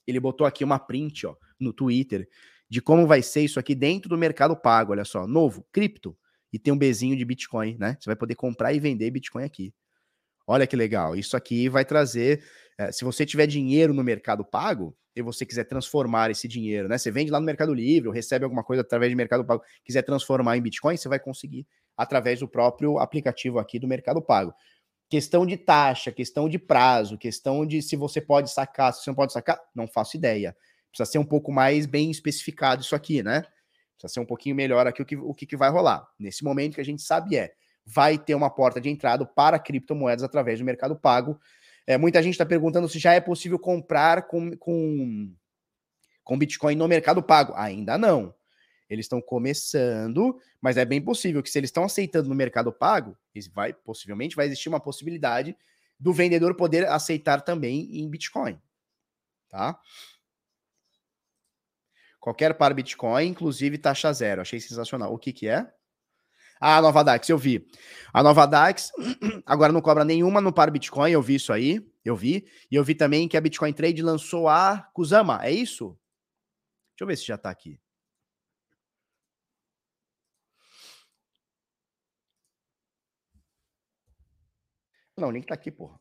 [0.07, 2.27] ele botou aqui uma print, ó, no Twitter,
[2.67, 6.17] de como vai ser isso aqui dentro do Mercado Pago, olha só, novo, cripto
[6.51, 7.97] e tem um bezinho de Bitcoin, né?
[7.99, 9.71] Você vai poder comprar e vender Bitcoin aqui.
[10.47, 11.15] Olha que legal.
[11.15, 12.43] Isso aqui vai trazer.
[12.75, 16.97] É, se você tiver dinheiro no Mercado Pago e você quiser transformar esse dinheiro, né?
[16.97, 20.01] Você vende lá no Mercado Livre, ou recebe alguma coisa através de Mercado Pago, quiser
[20.01, 24.51] transformar em Bitcoin, você vai conseguir através do próprio aplicativo aqui do Mercado Pago.
[25.11, 29.15] Questão de taxa, questão de prazo, questão de se você pode sacar, se você não
[29.15, 30.55] pode sacar, não faço ideia.
[30.89, 33.41] Precisa ser um pouco mais bem especificado isso aqui, né?
[33.97, 36.07] Precisa ser um pouquinho melhor aqui o que, o que, vai rolar.
[36.17, 37.51] Nesse momento que a gente sabe é,
[37.85, 41.37] vai ter uma porta de entrada para criptomoedas através do Mercado Pago.
[41.85, 45.35] É, muita gente está perguntando se já é possível comprar com, com,
[46.23, 47.51] com Bitcoin no Mercado Pago.
[47.57, 48.33] Ainda não.
[48.91, 53.17] Eles estão começando, mas é bem possível que se eles estão aceitando no Mercado Pago,
[53.53, 55.55] vai possivelmente vai existir uma possibilidade
[55.97, 58.59] do vendedor poder aceitar também em Bitcoin,
[59.47, 59.79] tá?
[62.19, 64.41] Qualquer par Bitcoin, inclusive taxa zero.
[64.41, 65.13] Achei sensacional.
[65.13, 65.71] O que que é?
[66.59, 67.65] Ah, a nova DAX, eu vi.
[68.13, 68.91] A nova DAX
[69.47, 72.45] agora não cobra nenhuma no par Bitcoin, eu vi isso aí, eu vi.
[72.69, 75.97] E eu vi também que a Bitcoin Trade lançou a Kusama, é isso?
[76.91, 77.79] Deixa eu ver se já tá aqui.
[85.21, 85.99] Não, o link tá aqui, porra.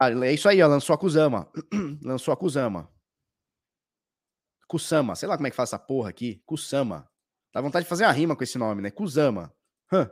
[0.00, 1.48] Ah, é isso aí, ó, lançou a Kusama.
[2.02, 2.92] lançou a Kusama.
[4.66, 6.42] Kusama, sei lá como é que faz essa porra aqui.
[6.44, 7.08] Kusama.
[7.52, 8.90] Dá vontade de fazer a rima com esse nome, né?
[8.90, 9.54] Kusama.
[9.92, 10.10] Hã.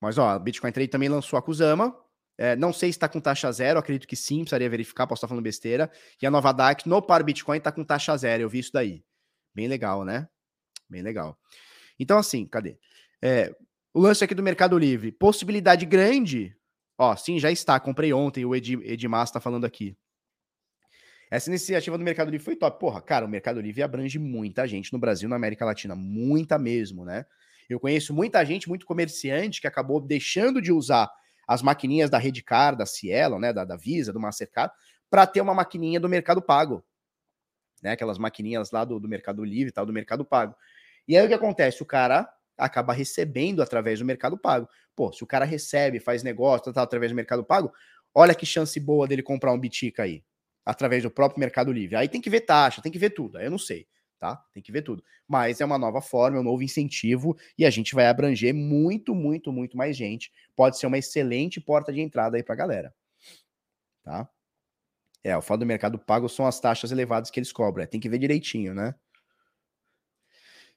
[0.00, 1.94] Mas, ó, a Bitcoin Trade também lançou a Kusama.
[2.38, 5.28] É, não sei se está com taxa zero, acredito que sim, precisaria verificar, posso estar
[5.28, 5.90] falando besteira.
[6.20, 9.04] E a nova DAX no par Bitcoin está com taxa zero, eu vi isso daí.
[9.54, 10.28] Bem legal, né?
[10.88, 11.38] Bem legal.
[11.98, 12.78] Então, assim, cadê?
[13.22, 13.54] É,
[13.96, 16.54] o lance aqui do Mercado Livre, possibilidade grande.
[16.98, 17.80] Ó, sim, já está.
[17.80, 19.96] Comprei ontem, o Ed, Edmar está falando aqui.
[21.30, 22.78] Essa iniciativa do Mercado Livre foi top.
[22.78, 27.06] Porra, cara, o Mercado Livre abrange muita gente no Brasil, na América Latina, muita mesmo,
[27.06, 27.24] né?
[27.70, 31.10] Eu conheço muita gente, muito comerciante que acabou deixando de usar
[31.48, 34.74] as maquininhas da Redcar, da Cielo, né, da, da Visa, do Mastercard,
[35.08, 36.84] para ter uma maquininha do Mercado Pago,
[37.82, 40.54] né, aquelas maquininhas lá do, do Mercado Livre e tal, do Mercado Pago.
[41.08, 41.82] E aí o que acontece?
[41.82, 44.68] O cara acaba recebendo através do Mercado Pago.
[44.94, 47.72] Pô, se o cara recebe, faz negócio, tal, através do Mercado Pago,
[48.14, 50.22] olha que chance boa dele comprar um Bitica aí,
[50.64, 51.96] através do próprio Mercado Livre.
[51.96, 53.86] Aí tem que ver taxa, tem que ver tudo, aí eu não sei
[54.18, 54.36] tá?
[54.52, 55.02] Tem que ver tudo.
[55.26, 59.14] Mas é uma nova forma, é um novo incentivo e a gente vai abranger muito,
[59.14, 60.32] muito, muito mais gente.
[60.54, 62.94] Pode ser uma excelente porta de entrada aí pra galera.
[64.02, 64.28] Tá?
[65.22, 67.84] É, o fato do mercado pago são as taxas elevadas que eles cobram.
[67.84, 68.94] É, tem que ver direitinho, né?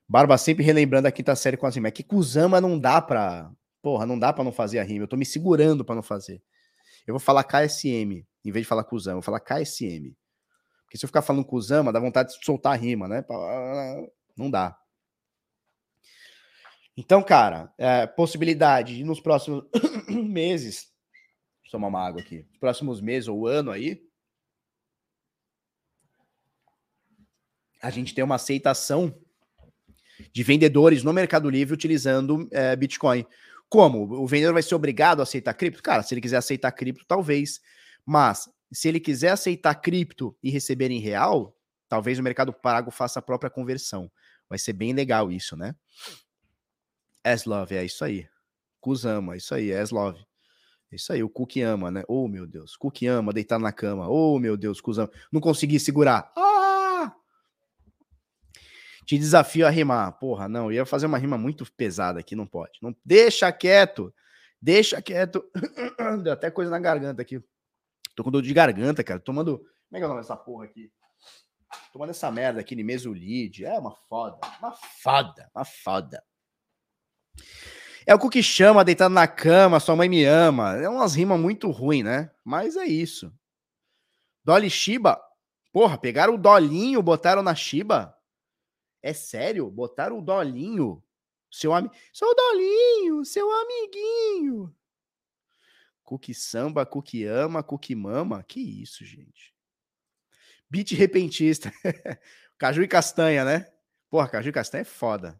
[0.09, 1.89] Barba sempre relembrando a quinta série com a rima.
[1.89, 3.51] É que Kuzama não dá pra.
[3.79, 5.03] Porra, não dá pra não fazer a rima.
[5.03, 6.41] Eu tô me segurando pra não fazer.
[7.05, 10.15] Eu vou falar KSM, em vez de falar Kuzama, eu vou falar KSM.
[10.83, 13.23] Porque se eu ficar falando com o Zama, dá vontade de soltar a rima, né?
[14.35, 14.75] Não dá.
[16.97, 19.63] Então, cara, é, possibilidade de nos próximos
[20.09, 20.91] meses.
[21.61, 22.47] Deixa eu tomar uma água aqui.
[22.49, 24.01] Nos próximos meses ou ano aí.
[27.81, 29.15] A gente tem uma aceitação
[30.31, 33.25] de vendedores no Mercado Livre utilizando é, Bitcoin.
[33.69, 34.21] Como?
[34.21, 35.83] O vendedor vai ser obrigado a aceitar cripto?
[35.83, 37.61] Cara, se ele quiser aceitar cripto, talvez.
[38.05, 41.55] Mas se ele quiser aceitar cripto e receber em real,
[41.87, 44.11] talvez o Mercado Pago faça a própria conversão.
[44.49, 45.75] Vai ser bem legal isso, né?
[47.23, 48.27] Eslove, é isso aí.
[48.79, 50.19] Kuzama, é isso aí, Eslove.
[50.91, 52.03] É isso aí, o Cook ama, né?
[52.07, 52.75] Oh, meu Deus.
[52.75, 54.09] Cook ama deitar na cama.
[54.09, 55.11] Oh, meu Deus, Kuzama.
[55.31, 56.31] Não consegui segurar.
[56.35, 56.48] Ah!
[59.09, 60.19] Te desafio a rimar.
[60.19, 62.77] Porra, não, eu ia fazer uma rima muito pesada aqui, não pode.
[62.79, 64.13] Não, deixa quieto.
[64.61, 65.43] Deixa quieto.
[66.23, 67.43] Deu até coisa na garganta aqui.
[68.15, 69.19] Tô com dor de garganta, cara.
[69.19, 69.57] Tomando.
[69.57, 70.91] Como é que é o nome dessa porra aqui?
[71.91, 73.65] Tomando essa merda aqui de mesolide.
[73.65, 74.37] É uma foda.
[74.59, 75.49] Uma foda.
[75.55, 76.23] Uma foda.
[78.05, 80.75] É o que chama, deitado na cama, sua mãe me ama.
[80.75, 82.29] É umas rimas muito ruins, né?
[82.45, 83.33] Mas é isso.
[84.45, 85.19] Dolly Shiba.
[85.73, 88.15] Porra, pegaram o Dolinho, botaram na Shiba?
[89.01, 89.69] É sério?
[89.69, 91.03] Botaram o Dolinho?
[91.51, 91.93] Seu amigo.
[92.13, 94.75] Seu Dolinho, seu amiguinho.
[96.03, 98.43] Cookie samba, cookie ama, cookie mama.
[98.43, 99.53] Que isso, gente.
[100.69, 101.71] Beat repentista.
[102.57, 103.71] Caju e castanha, né?
[104.09, 105.39] Porra, caju e castanha é foda.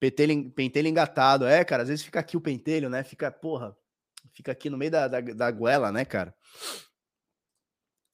[0.00, 1.46] Pentelho, pentelho engatado.
[1.46, 3.04] É, cara, às vezes fica aqui o pentelho, né?
[3.04, 3.76] Fica, porra,
[4.32, 6.34] fica aqui no meio da, da, da goela, né, cara?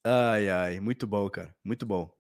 [0.05, 1.55] Ai, ai, muito bom, cara.
[1.65, 2.20] Muito bom.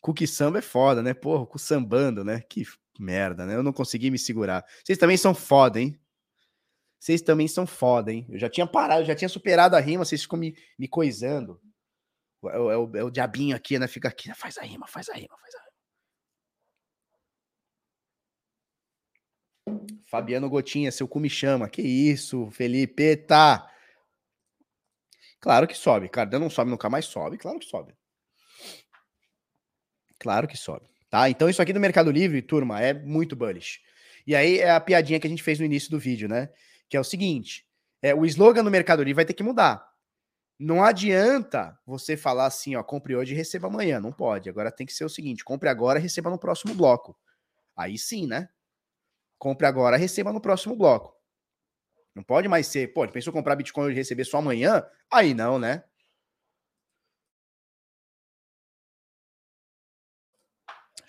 [0.00, 1.14] Cookie samba é foda, né?
[1.14, 2.40] Porra, com sambando, né?
[2.48, 2.64] Que
[2.98, 3.54] merda, né?
[3.54, 4.64] Eu não consegui me segurar.
[4.84, 5.98] Vocês também são foda, hein?
[6.98, 8.26] Vocês também são foda, hein?
[8.28, 11.60] Eu já tinha parado, já tinha superado a rima, vocês ficam me, me coisando.
[12.44, 13.86] É, é, o, é o diabinho aqui, né?
[13.86, 15.68] Fica aqui, faz a rima, faz a rima, faz a rima.
[20.06, 21.68] Fabiano Gotinha, seu cu me chama.
[21.68, 23.70] Que isso, Felipe, tá.
[25.40, 26.08] Claro que sobe.
[26.08, 27.38] Cardano não sobe, nunca mais sobe.
[27.38, 27.94] Claro que sobe.
[30.18, 30.86] Claro que sobe.
[31.10, 31.28] Tá?
[31.30, 33.80] Então, isso aqui do Mercado Livre, turma, é muito bullish.
[34.26, 36.50] E aí é a piadinha que a gente fez no início do vídeo, né?
[36.88, 37.66] que é o seguinte:
[38.02, 39.86] é, o slogan do Mercado Livre vai ter que mudar.
[40.58, 44.00] Não adianta você falar assim, ó, compre hoje e receba amanhã.
[44.00, 44.48] Não pode.
[44.48, 47.16] Agora tem que ser o seguinte: compre agora e receba no próximo bloco.
[47.76, 48.48] Aí sim, né?
[49.38, 51.16] Compre agora, receba no próximo bloco.
[52.14, 54.84] Não pode mais ser, pô, pensou comprar Bitcoin e receber só amanhã?
[55.08, 55.84] Aí não, né?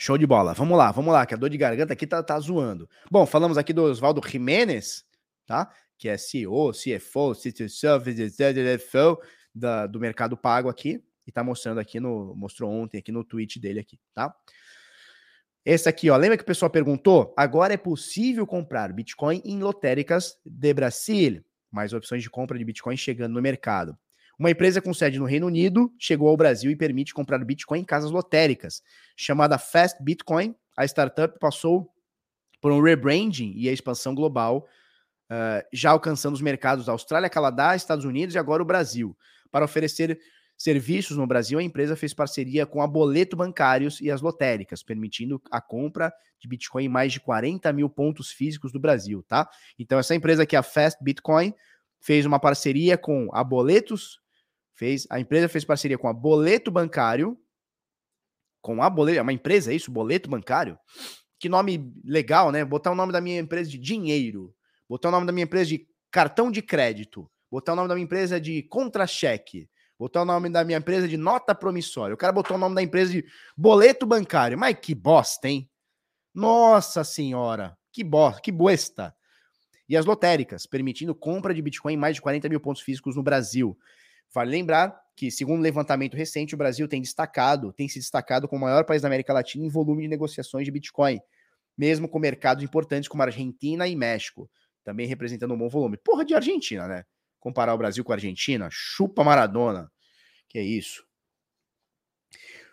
[0.09, 0.55] Show de bola.
[0.55, 2.89] Vamos lá, vamos lá, que a dor de garganta aqui tá, tá zoando.
[3.11, 5.05] Bom, falamos aqui do Oswaldo Jimenez,
[5.45, 5.71] tá?
[5.99, 9.21] Que é CEO, CFO, CFO
[9.53, 10.99] da, do Mercado Pago aqui.
[11.27, 12.33] E tá mostrando aqui no.
[12.35, 14.35] Mostrou ontem aqui no tweet dele aqui, tá?
[15.63, 16.17] Esse aqui, ó.
[16.17, 17.31] Lembra que o pessoal perguntou?
[17.37, 21.45] Agora é possível comprar Bitcoin em lotéricas de Brasil.
[21.69, 23.95] Mais opções de compra de Bitcoin chegando no mercado.
[24.39, 27.83] Uma empresa com sede no Reino Unido chegou ao Brasil e permite comprar Bitcoin em
[27.83, 28.81] casas lotéricas.
[29.13, 31.93] Chamada Fast Bitcoin, a startup passou
[32.61, 34.65] por um rebranding e a expansão global,
[35.29, 39.13] uh, já alcançando os mercados da Austrália, Canadá, Estados Unidos e agora o Brasil.
[39.51, 40.17] Para oferecer
[40.57, 45.41] serviços no Brasil, a empresa fez parceria com a Boleto Bancários e as lotéricas, permitindo
[45.51, 49.49] a compra de Bitcoin em mais de 40 mil pontos físicos do Brasil, tá?
[49.77, 51.53] Então, essa empresa aqui, a Fast Bitcoin,
[51.99, 54.21] fez uma parceria com a Boletos,
[54.79, 57.37] fez, a empresa fez parceria com a Boleto Bancário,
[58.61, 59.91] com a Boleto, é uma empresa, é isso?
[59.91, 60.79] Boleto Bancário?
[61.37, 62.63] Que nome legal, né?
[62.63, 64.55] Botar o nome da minha empresa de dinheiro,
[64.87, 68.05] botar o nome da minha empresa de cartão de crédito, botar o nome da minha
[68.05, 72.13] empresa de contra-cheque, botar o nome da minha empresa de nota promissória.
[72.13, 73.25] O cara botou o nome da empresa de
[73.57, 74.57] boleto bancário.
[74.57, 75.69] Mas que bosta, hein?
[76.33, 79.13] Nossa senhora, que bosta, que bosta.
[79.89, 83.23] E as lotéricas, permitindo compra de Bitcoin em mais de 40 mil pontos físicos no
[83.23, 83.77] Brasil.
[84.33, 88.65] Vale lembrar que, segundo um levantamento recente, o Brasil tem destacado, tem se destacado como
[88.65, 91.19] o maior país da América Latina em volume de negociações de Bitcoin,
[91.77, 94.49] mesmo com mercados importantes como Argentina e México,
[94.83, 95.97] também representando um bom volume.
[95.97, 97.03] Porra de Argentina, né?
[97.39, 99.91] comparar o Brasil com a Argentina, chupa Maradona.
[100.47, 101.03] Que é isso.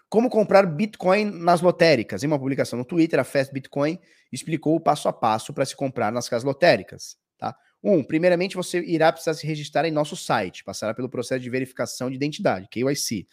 [0.08, 2.22] Como comprar Bitcoin nas lotéricas?
[2.22, 3.98] Em uma publicação no Twitter, a Fast Bitcoin
[4.32, 7.16] explicou o passo a passo para se comprar nas casas lotéricas.
[7.38, 7.56] Tá?
[7.82, 12.10] Um, primeiramente você irá precisar se registrar em nosso site, passará pelo processo de verificação
[12.10, 13.26] de identidade, KYC.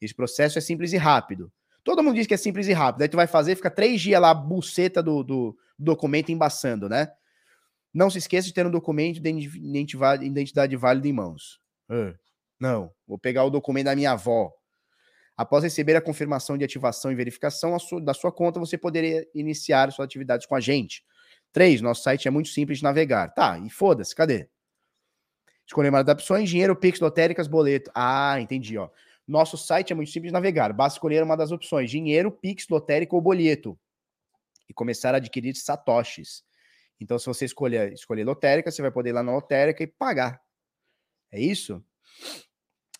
[0.00, 1.52] Esse processo é simples e rápido.
[1.82, 3.02] Todo mundo diz que é simples e rápido.
[3.02, 7.08] Aí tu vai fazer, fica três dias lá, buceta do, do documento embaçando, né?
[7.92, 9.28] Não se esqueça de ter um documento de
[10.24, 11.58] identidade válida em mãos.
[11.90, 12.14] Uh,
[12.60, 14.52] não, vou pegar o documento da minha avó.
[15.36, 20.04] Após receber a confirmação de ativação e verificação da sua conta, você poderia iniciar suas
[20.04, 21.04] atividades com a gente.
[21.52, 21.80] 3.
[21.80, 23.32] Nosso site é muito simples de navegar.
[23.34, 24.48] Tá, e foda-se, cadê?
[25.66, 27.90] Escolher uma das opções, dinheiro, Pix, lotéricas, boleto.
[27.94, 28.88] Ah, entendi, ó.
[29.26, 30.72] Nosso site é muito simples de navegar.
[30.72, 33.78] Basta escolher uma das opções, dinheiro, Pix, lotérica ou boleto.
[34.66, 36.42] E começar a adquirir satoshis.
[36.98, 40.40] Então, se você escolher, escolher lotérica, você vai poder ir lá na lotérica e pagar.
[41.30, 41.84] É isso?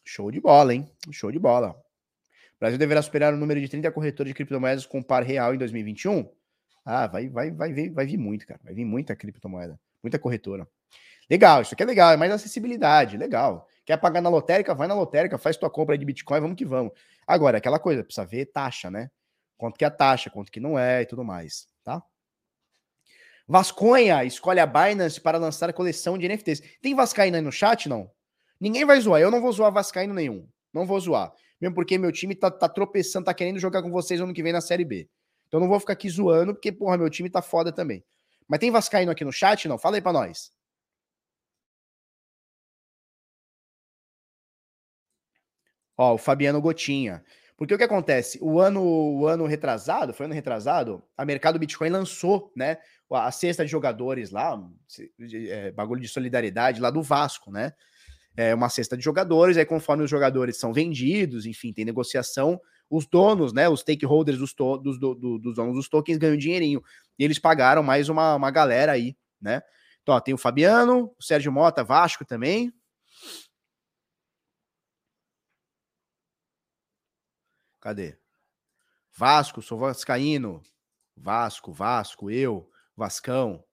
[0.04, 0.86] Show de bola, hein?
[1.10, 1.70] Show de bola.
[1.70, 5.58] O Brasil deverá superar o número de 30 corretores de criptomoedas com par real em
[5.58, 6.30] 2021?
[6.90, 8.59] Ah, vai, vai, vai, vir, vai vir muito, cara.
[8.65, 10.66] Vai vir muita criptomoeda, muita corretora.
[11.28, 13.69] Legal, isso aqui é legal, é mais acessibilidade, legal.
[13.85, 14.74] Quer pagar na lotérica?
[14.74, 16.94] Vai na lotérica, faz tua compra de Bitcoin, vamos que vamos.
[17.27, 19.10] Agora, aquela coisa, precisa ver taxa, né?
[19.59, 22.02] Quanto que é a taxa, quanto que não é e tudo mais, tá?
[23.47, 26.62] Vasconha escolhe a Binance para lançar a coleção de NFTs.
[26.81, 28.10] Tem Vascaína aí no chat, não?
[28.59, 29.20] Ninguém vai zoar.
[29.20, 30.48] Eu não vou zoar Vascaíno nenhum.
[30.73, 31.35] Não vou zoar.
[31.60, 34.55] Mesmo porque meu time tá, tá tropeçando, tá querendo jogar com vocês ano que vem
[34.55, 35.06] na Série B.
[35.48, 38.04] Então não vou ficar aqui zoando, porque, porra, meu time tá foda também.
[38.46, 39.78] Mas tem Vascaíno aqui no chat, não?
[39.78, 40.52] Fala aí pra nós.
[45.96, 47.24] Ó, o Fabiano Gotinha.
[47.56, 48.38] Porque o que acontece?
[48.40, 52.78] O ano, o ano retrasado, foi ano retrasado, a Mercado Bitcoin lançou, né,
[53.10, 54.56] a cesta de jogadores lá,
[55.48, 57.72] é, bagulho de solidariedade lá do Vasco, né?
[58.36, 62.60] É uma cesta de jogadores, aí conforme os jogadores são vendidos, enfim, tem negociação,
[62.90, 66.82] os donos, né, os stakeholders dos, to, dos, do, dos donos dos tokens ganham dinheirinho.
[67.19, 69.62] E eles pagaram mais uma, uma galera aí, né?
[70.02, 72.73] Então, ó, tem o Fabiano, o Sérgio Mota, Vasco também.
[77.81, 78.19] Cadê?
[79.15, 80.62] Vasco, sou vascaíno.
[81.16, 82.70] Vasco, Vasco, eu.
[82.97, 83.65] Vascão.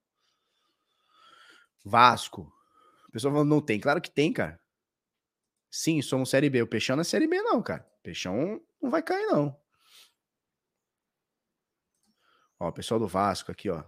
[1.83, 2.51] Vasco.
[3.07, 3.79] O pessoal falando, não tem.
[3.79, 4.59] Claro que tem, cara.
[5.69, 6.61] Sim, somos Série B.
[6.61, 7.87] O Peixão não é Série B, não, cara.
[8.05, 9.59] Peixão não vai cair, não.
[12.59, 13.83] Ó, pessoal do Vasco aqui, ó.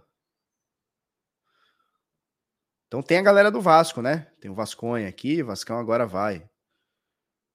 [2.88, 4.32] Então tem a galera do Vasco, né?
[4.40, 6.50] Tem o Vasconha aqui, Vascão agora vai.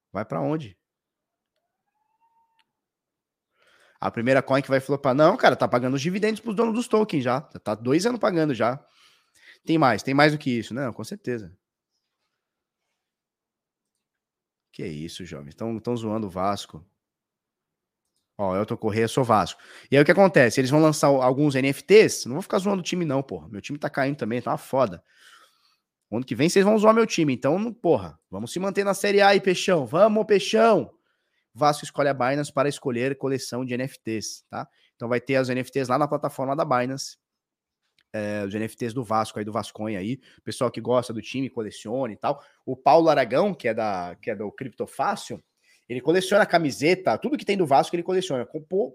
[0.09, 0.79] Vai para onde?
[3.99, 5.13] A primeira coin que vai flopar.
[5.13, 7.41] Não, cara, tá pagando os dividendos pros donos dos tokens já.
[7.41, 8.81] Tá dois anos pagando já.
[9.65, 10.73] Tem mais, tem mais do que isso.
[10.73, 11.53] Não, com certeza.
[14.73, 15.49] Que isso, jovem.
[15.49, 16.83] Estão zoando o Vasco.
[18.35, 19.61] Ó, eu tô correndo, sou Vasco.
[19.91, 20.59] E aí o que acontece?
[20.59, 22.25] Eles vão lançar alguns NFTs.
[22.25, 23.47] Não vou ficar zoando o time, não, porra.
[23.49, 25.03] Meu time tá caindo também, tá uma foda.
[26.11, 27.33] Ano que vem vocês vão zoar meu time.
[27.33, 29.85] Então, porra, vamos se manter na Série A aí, Peixão.
[29.85, 30.91] Vamos, Peixão!
[31.53, 34.67] Vasco escolhe a Binance para escolher coleção de NFTs, tá?
[34.95, 37.17] Então vai ter as NFTs lá na plataforma da Binance.
[38.13, 42.13] É, os NFTs do Vasco aí, do Vasconha aí, pessoal que gosta do time, coleciona
[42.13, 42.43] e tal.
[42.63, 45.43] O Paulo Aragão, que é da que é do Criptofácil,
[45.89, 48.47] ele coleciona camiseta, tudo que tem do Vasco ele coleciona.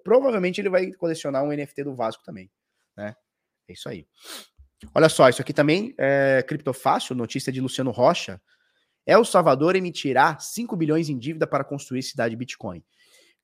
[0.03, 2.51] Provavelmente ele vai colecionar um NFT do Vasco também,
[2.97, 3.15] né?
[3.69, 4.07] É isso aí.
[4.95, 8.41] Olha só, isso aqui também é Criptofácil, notícia de Luciano Rocha.
[9.05, 12.85] El Salvador emitirá 5 bilhões em dívida para construir cidade Bitcoin.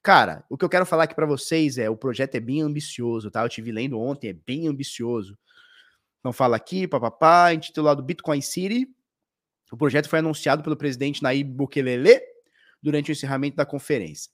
[0.01, 3.31] cara, o que eu quero falar aqui para vocês é, o projeto é bem ambicioso,
[3.31, 3.43] tá?
[3.43, 5.37] Eu tive lendo ontem, é bem ambicioso.
[6.25, 8.87] Então fala aqui, papapá, intitulado Bitcoin City.
[9.71, 12.19] O projeto foi anunciado pelo presidente Nayib Bukele
[12.81, 14.31] durante o encerramento da conferência.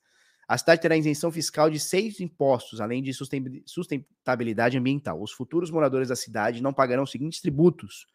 [0.47, 3.11] A cidade terá isenção fiscal de seis impostos, além de
[3.65, 5.21] sustentabilidade ambiental.
[5.21, 8.07] Os futuros moradores da cidade não pagarão os seguintes tributos: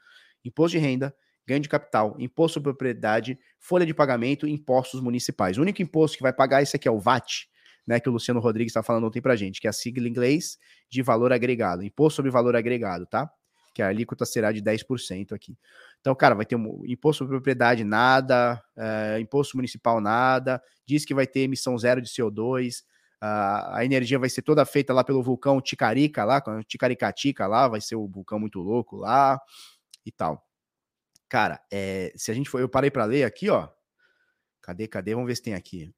[0.43, 1.15] imposto de renda,
[1.47, 5.59] ganho de capital, imposto sobre propriedade, folha de pagamento e impostos municipais.
[5.59, 7.47] O único imposto que vai pagar esse aqui é o VAT,
[7.87, 10.11] né, que o Luciano Rodrigues está falando ontem pra gente, que é a sigla em
[10.11, 10.57] inglês
[10.89, 13.31] de valor agregado, imposto sobre valor agregado, tá?
[13.77, 15.55] Que a alíquota será de 10% aqui.
[16.01, 21.13] Então, cara, vai ter um imposto sobre propriedade, nada, é, imposto municipal, nada, diz que
[21.13, 22.83] vai ter emissão zero de CO2,
[23.21, 27.83] a, a energia vai ser toda feita lá pelo vulcão Ticarica, lá, Ticaricatica lá, vai
[27.83, 29.39] ser o vulcão muito louco lá
[30.07, 30.43] e tal.
[31.29, 32.59] Cara, é, se a gente for.
[32.59, 33.69] Eu parei para ler aqui, ó.
[34.63, 35.15] Cadê, cadê?
[35.15, 35.93] Vamos ver se tem aqui.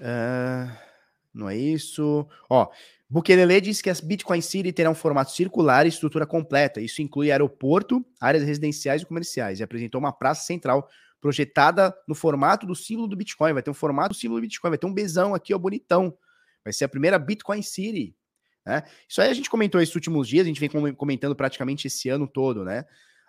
[0.00, 0.93] Uh,
[1.34, 2.26] não é isso.
[2.48, 2.68] Ó,
[3.10, 6.80] Bukelele diz que as Bitcoin City terão formato circular e estrutura completa.
[6.80, 9.60] Isso inclui aeroporto, áreas residenciais e comerciais.
[9.60, 10.88] E apresentou uma praça central
[11.20, 13.52] projetada no formato do símbolo do Bitcoin.
[13.52, 14.70] Vai ter um formato do símbolo do Bitcoin.
[14.70, 16.16] Vai ter um besão aqui, ó, bonitão.
[16.62, 18.16] Vai ser a primeira Bitcoin City.
[18.64, 18.82] Né?
[19.08, 22.26] Isso aí a gente comentou esses últimos dias, a gente vem comentando praticamente esse ano
[22.26, 22.84] todo, né?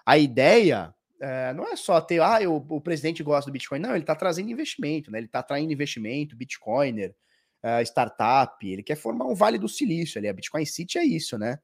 [0.06, 3.92] A ideia é, não é só ter, ah, eu, o presidente gosta do Bitcoin, não,
[3.92, 5.20] ele está trazendo investimento, né?
[5.20, 7.14] Ele está atraindo investimento, Bitcoiner,
[7.66, 10.28] uh, startup, ele quer formar um Vale do Silício ali.
[10.28, 11.60] A Bitcoin City é isso, né?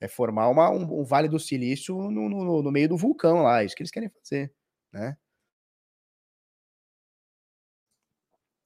[0.00, 3.62] É formar uma, um, um Vale do Silício no, no, no meio do vulcão lá,
[3.62, 4.52] é isso que eles querem fazer,
[4.92, 5.16] né?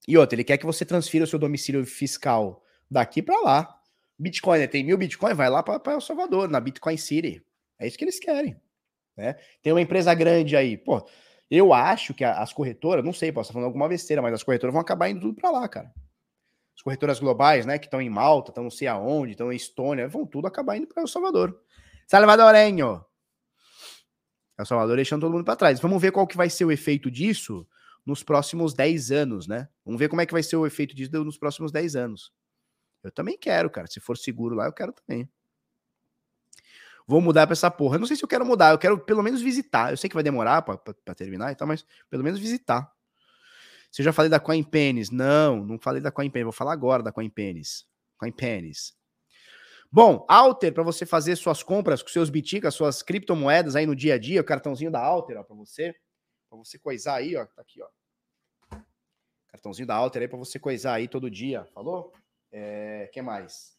[0.09, 3.81] E outra, ele quer que você transfira o seu domicílio fiscal daqui para lá.
[4.17, 4.67] Bitcoin, né?
[4.69, 7.45] tem mil Bitcoin, vai lá para El Salvador, na Bitcoin City.
[7.79, 8.57] É isso que eles querem.
[9.17, 9.35] Né?
[9.61, 10.77] Tem uma empresa grande aí.
[10.77, 11.07] Pô,
[11.51, 14.73] eu acho que as corretoras, não sei, posso estar falando alguma besteira, mas as corretoras
[14.73, 15.93] vão acabar indo tudo para lá, cara.
[16.77, 20.07] As corretoras globais, né, que estão em Malta, estão não sei aonde, estão em Estônia,
[20.09, 21.59] vão tudo acabar indo para El Salvador.
[22.07, 23.05] Salvadorenho!
[24.59, 25.81] El Salvador deixando todo mundo para trás.
[25.81, 27.67] Vamos ver qual que vai ser o efeito disso
[28.05, 29.69] nos próximos 10 anos, né?
[29.85, 32.33] Vamos ver como é que vai ser o efeito disso nos próximos 10 anos.
[33.03, 33.87] Eu também quero, cara.
[33.87, 35.29] Se for seguro lá, eu quero também.
[37.07, 37.97] Vou mudar pra essa porra.
[37.97, 39.93] Eu não sei se eu quero mudar, eu quero pelo menos visitar.
[39.93, 42.93] Eu sei que vai demorar pra terminar e tal, mas pelo menos visitar.
[43.91, 47.13] Se eu já falei da CoinPennies, não, não falei da CoinPennies, vou falar agora da
[47.13, 47.87] CoinPennies.
[48.19, 48.95] CoinPennies.
[49.91, 54.15] Bom, Alter, para você fazer suas compras com seus biticas, suas criptomoedas aí no dia
[54.15, 55.95] a dia, o cartãozinho da Alter, ó, para você,
[56.49, 57.89] para você coisar aí, ó, tá aqui, ó.
[59.49, 62.13] Cartãozinho da Alter aí para você coisar aí todo dia, falou?
[62.53, 63.76] É, que mais?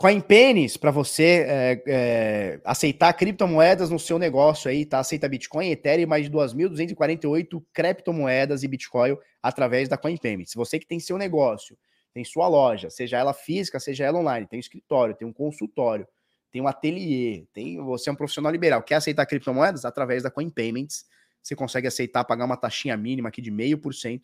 [0.00, 4.98] CoinPennies, para você é, é, aceitar criptomoedas no seu negócio aí, tá?
[4.98, 10.52] Aceita Bitcoin, Ethereum, mais de 2.248 criptomoedas e Bitcoin através da CoinPennies.
[10.52, 11.76] Se você que tem seu negócio,
[12.14, 16.08] tem sua loja, seja ela física, seja ela online, tem um escritório, tem um consultório,
[16.50, 19.84] tem um ateliê, tem, você é um profissional liberal, quer aceitar criptomoedas?
[19.84, 21.04] Através da CoinPayments,
[21.42, 24.22] você consegue aceitar, pagar uma taxinha mínima aqui de 0,5%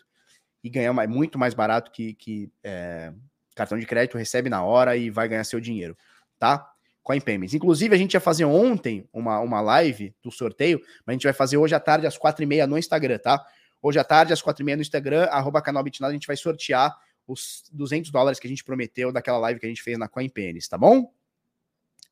[0.65, 3.13] e ganhar mais, muito mais barato que, que é,
[3.57, 5.97] cartão de crédito, recebe na hora e vai ganhar seu dinheiro,
[6.39, 6.71] tá?
[7.03, 7.55] Coin Payments.
[7.55, 11.33] Inclusive, a gente ia fazer ontem uma, uma live do sorteio, mas a gente vai
[11.33, 13.45] fazer hoje à tarde, às quatro e meia no Instagram, tá?
[13.81, 16.37] Hoje à tarde, às quatro e meia no Instagram, arroba canal Bitnado, a gente vai
[16.37, 16.97] sortear
[17.27, 20.29] os 200 dólares que a gente prometeu daquela live que a gente fez na Coin
[20.29, 21.13] Payments, tá bom?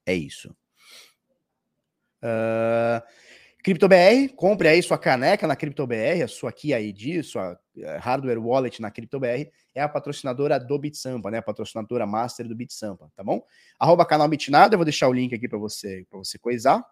[0.06, 0.54] É isso.
[2.22, 3.02] Uh,
[3.64, 8.82] CryptoBR, compre aí sua caneca na CryptoBR, a sua Kia ID, sua eh, hardware wallet
[8.82, 11.38] na CryptoBR, é a patrocinadora do BitSampa, né?
[11.38, 13.42] A patrocinadora master do BitSampa, tá bom?
[13.80, 16.84] Arroba canal Bitnada, eu vou deixar o link aqui para você, para você coisar.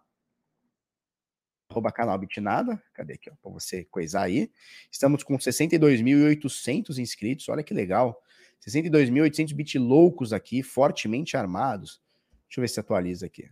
[1.69, 4.51] Arroba canal Bitnada, cadê aqui, para você coisar aí.
[4.91, 8.19] Estamos com 62.800 inscritos, olha que legal.
[8.67, 12.01] 62.800 bit loucos aqui, fortemente armados.
[12.49, 13.47] Deixa eu ver se atualiza aqui.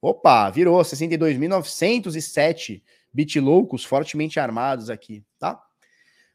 [0.00, 5.60] Opa, virou 62.907 bit loucos fortemente armados aqui, tá?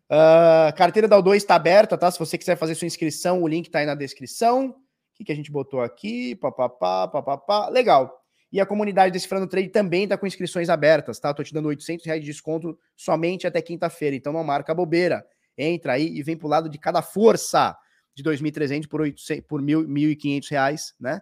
[0.09, 2.11] Uh, carteira da O2 está aberta, tá?
[2.11, 4.67] Se você quiser fazer sua inscrição, o link tá aí na descrição.
[4.67, 4.75] O
[5.15, 6.35] que, que a gente botou aqui?
[6.35, 7.69] Papapá, papapá.
[7.69, 8.21] Legal.
[8.51, 11.33] E a comunidade desse Frando Trade também tá com inscrições abertas, tá?
[11.33, 14.15] Tô te dando 800 reais de desconto somente até quinta-feira.
[14.15, 15.25] Então não marca bobeira.
[15.57, 17.75] Entra aí e vem pro lado de cada força
[18.13, 21.19] de 2.300 por, 800, por 1.500 reais, né?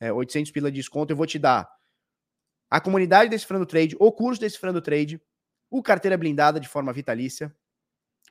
[0.00, 1.12] É, 800 pila de desconto.
[1.12, 1.68] Eu vou te dar
[2.74, 5.22] a comunidade desse Frando Trade, o curso desse Frando Trade,
[5.70, 7.54] o carteira blindada de forma vitalícia,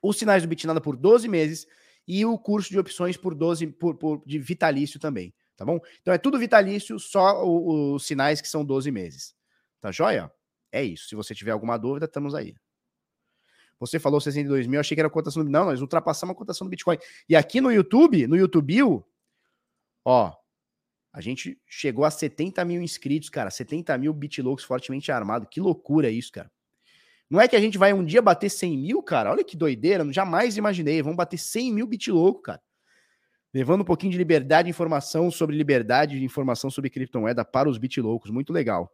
[0.01, 1.65] os sinais do Bitnada por 12 meses
[2.05, 5.79] e o curso de opções por 12 por, por de vitalício também, tá bom?
[6.01, 9.33] Então é tudo vitalício, só os sinais que são 12 meses.
[9.79, 10.29] Tá joia?
[10.73, 11.07] É isso.
[11.07, 12.53] Se você tiver alguma dúvida, estamos aí.
[13.79, 15.49] Você falou 62 mil, achei que era cotação do.
[15.49, 16.97] Não, nós ultrapassamos a cotação do Bitcoin.
[17.29, 19.03] E aqui no YouTube, no YouTube,
[20.03, 20.35] ó,
[21.13, 23.51] a gente chegou a 70 mil inscritos, cara.
[23.51, 25.47] 70 mil bitlocos fortemente armados.
[25.49, 26.51] Que loucura isso, cara.
[27.29, 29.31] Não é que a gente vai um dia bater 100 mil, cara?
[29.31, 31.03] Olha que doideira, jamais imaginei.
[31.03, 32.61] Vamos bater 100 mil bitlouco, cara.
[33.53, 37.77] Levando um pouquinho de liberdade de informação sobre liberdade de informação sobre criptomoeda para os
[37.77, 38.31] bitloucos.
[38.31, 38.91] Muito legal.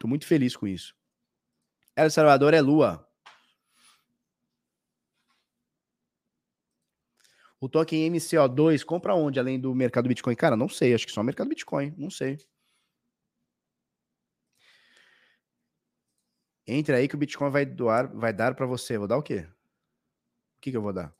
[0.00, 0.96] Tô muito feliz com isso.
[1.94, 3.05] El Salvador é lua.
[7.66, 10.36] O token MCO2 compra onde além do mercado Bitcoin?
[10.36, 10.94] Cara, não sei.
[10.94, 11.92] Acho que só o mercado Bitcoin.
[11.98, 12.38] Não sei.
[16.64, 18.96] Entre aí que o Bitcoin vai doar, vai dar para você.
[18.96, 19.48] Vou dar o quê?
[20.58, 21.12] O que, que eu vou dar?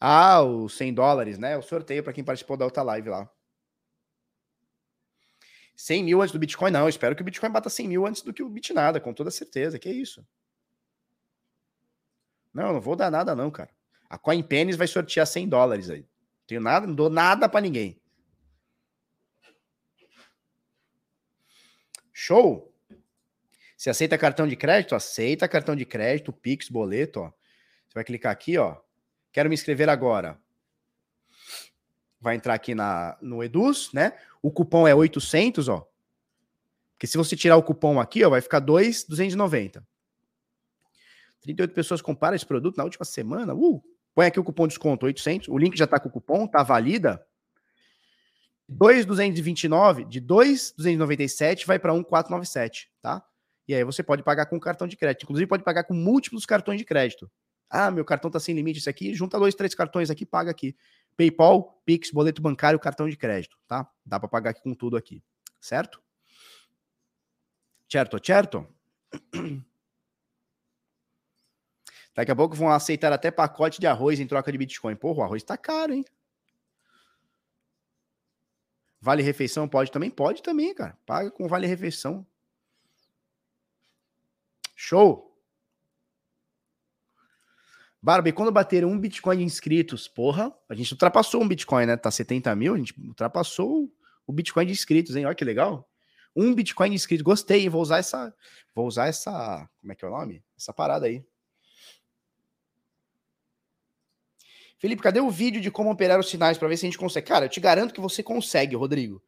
[0.00, 1.56] Ah, os 100 dólares, né?
[1.56, 3.30] O sorteio para quem participou da outra live lá.
[5.76, 6.80] 100 mil antes do Bitcoin, não.
[6.80, 9.30] Eu espero que o Bitcoin bata 100 mil antes do que o Bitnada, com toda
[9.30, 9.78] certeza.
[9.78, 10.26] Que isso?
[12.52, 13.70] Não, não vou dar nada, não, cara.
[14.08, 16.06] A CoinPennies vai sortear 100 dólares aí.
[16.46, 18.00] Tenho nada, não dou nada para ninguém.
[22.12, 22.72] Show?
[23.76, 24.94] Você aceita cartão de crédito?
[24.94, 27.28] Aceita cartão de crédito, Pix, boleto, ó.
[27.28, 28.76] Você vai clicar aqui, ó.
[29.32, 30.40] Quero me inscrever agora.
[32.20, 34.18] Vai entrar aqui na, no Eduz, né?
[34.40, 35.86] O cupom é 800, ó.
[36.92, 39.86] Porque se você tirar o cupom aqui, ó, vai ficar 2,290.
[41.42, 43.54] 38 pessoas compraram esse produto na última semana.
[43.54, 43.84] Uh!
[44.14, 45.48] Põe aqui o cupom de desconto 800.
[45.48, 47.24] O link já tá com o cupom, tá valida.
[48.68, 53.22] 2,229, de 2,297 vai para 1,497, tá?
[53.68, 55.24] E aí você pode pagar com cartão de crédito.
[55.24, 57.30] Inclusive, pode pagar com múltiplos cartões de crédito.
[57.68, 60.76] Ah, meu cartão tá sem limite, isso aqui, junta dois, três cartões aqui, paga aqui.
[61.16, 63.88] PayPal, Pix, boleto bancário, cartão de crédito, tá?
[64.04, 65.22] Dá para pagar aqui com tudo aqui,
[65.60, 66.00] certo?
[67.88, 68.66] Certo, certo?
[72.14, 74.94] Daqui a pouco vão aceitar até pacote de arroz em troca de Bitcoin.
[74.94, 76.04] Porra, o arroz tá caro, hein?
[79.00, 80.10] Vale refeição pode também?
[80.10, 80.96] Pode também, cara.
[81.04, 82.26] Paga com vale refeição.
[84.74, 85.30] Show!
[88.00, 91.96] Barbie, quando bater um Bitcoin de inscritos, porra, a gente ultrapassou um Bitcoin, né?
[91.96, 93.90] Tá 70 mil, a gente ultrapassou
[94.26, 95.24] o Bitcoin de inscritos, hein?
[95.24, 95.88] Olha que legal.
[96.36, 98.34] Um Bitcoin de inscritos, gostei, vou usar essa,
[98.74, 100.44] vou usar essa, como é que é o nome?
[100.56, 101.24] Essa parada aí.
[104.84, 107.26] Felipe, cadê o vídeo de como operar os sinais para ver se a gente consegue?
[107.26, 109.24] Cara, eu te garanto que você consegue, Rodrigo.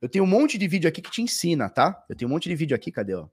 [0.00, 2.02] Eu tenho um monte de vídeo aqui que te ensina, tá?
[2.08, 3.28] Eu tenho um monte de vídeo aqui, cadê, ó?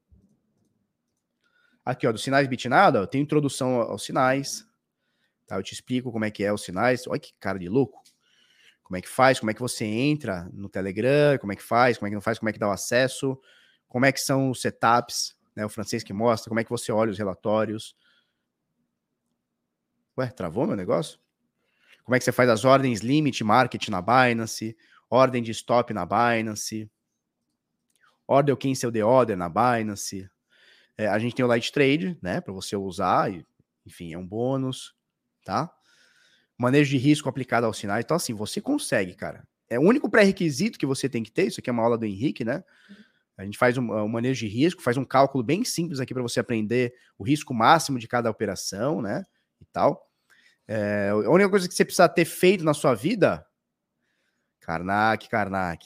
[1.85, 4.67] Aqui, ó, dos sinais bitnada, eu tenho introdução aos sinais.
[5.47, 5.55] Tá?
[5.55, 7.07] Eu te explico como é que é os sinais.
[7.07, 8.03] Olha que cara de louco.
[8.83, 11.97] Como é que faz, como é que você entra no Telegram, como é que faz,
[11.97, 13.39] como é que não faz, como é que dá o acesso,
[13.87, 15.65] como é que são os setups, né?
[15.65, 17.95] O francês que mostra, como é que você olha os relatórios.
[20.17, 21.17] Ué, travou meu negócio?
[22.11, 24.75] Como é que você faz as ordens limit market na Binance,
[25.09, 26.91] ordem de stop na Binance,
[28.27, 30.29] order cancel the order na Binance,
[30.97, 33.45] é, a gente tem o Light Trade, né, para você usar, e,
[33.85, 34.93] enfim, é um bônus,
[35.45, 35.73] tá?
[36.57, 38.03] Manejo de risco aplicado aos sinais.
[38.03, 39.47] Então, assim, você consegue, cara.
[39.69, 41.47] É o único pré-requisito que você tem que ter.
[41.47, 42.61] Isso aqui é uma aula do Henrique, né?
[43.37, 46.21] A gente faz um, um manejo de risco, faz um cálculo bem simples aqui para
[46.21, 49.23] você aprender o risco máximo de cada operação, né?
[49.61, 50.10] E tal.
[50.73, 53.45] É, a única coisa que você precisa ter feito na sua vida,
[54.61, 55.85] Karnak, Karnak,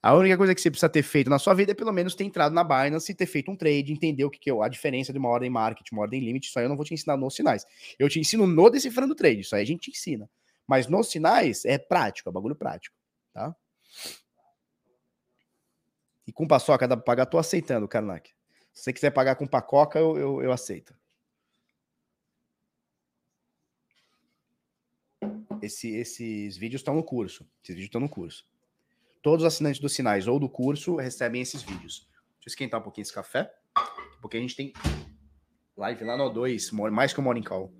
[0.00, 2.22] a única coisa que você precisa ter feito na sua vida é pelo menos ter
[2.22, 5.12] entrado na Binance e ter feito um trade, entender o que, que é a diferença
[5.12, 6.46] de uma ordem market, uma ordem limit.
[6.46, 7.66] Isso aí eu não vou te ensinar nos sinais.
[7.98, 9.40] Eu te ensino no decifrando trade.
[9.40, 10.30] Isso aí a gente te ensina.
[10.64, 12.94] Mas nos sinais é prático, é bagulho prático,
[13.34, 13.52] tá?
[16.24, 18.30] E com paçoca dá pra pagar, tô aceitando, Karnak.
[18.72, 20.94] Se você quiser pagar com pacoca, eu, eu, eu aceito.
[25.62, 27.46] Esse, esses vídeos estão no curso.
[27.62, 28.46] Esses vídeos estão no curso.
[29.22, 32.08] Todos os assinantes dos sinais ou do curso recebem esses vídeos.
[32.40, 33.52] Deixa eu esquentar um pouquinho esse café,
[34.22, 34.72] porque a gente tem
[35.76, 37.72] live lá no 2, mais que o Morning Call.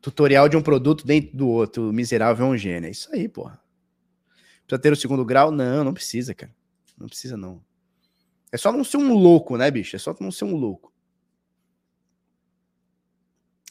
[0.00, 2.88] Tutorial de um produto dentro do outro, miserável é um gênio.
[2.88, 3.62] É isso aí, porra.
[4.66, 5.50] Precisa ter o segundo grau?
[5.50, 6.54] Não, não precisa, cara.
[6.98, 7.62] Não precisa, não.
[8.50, 9.94] É só não ser um louco, né, bicho?
[9.94, 10.91] É só não ser um louco.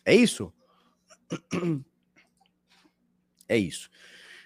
[0.05, 0.53] É isso?
[3.47, 3.89] É isso.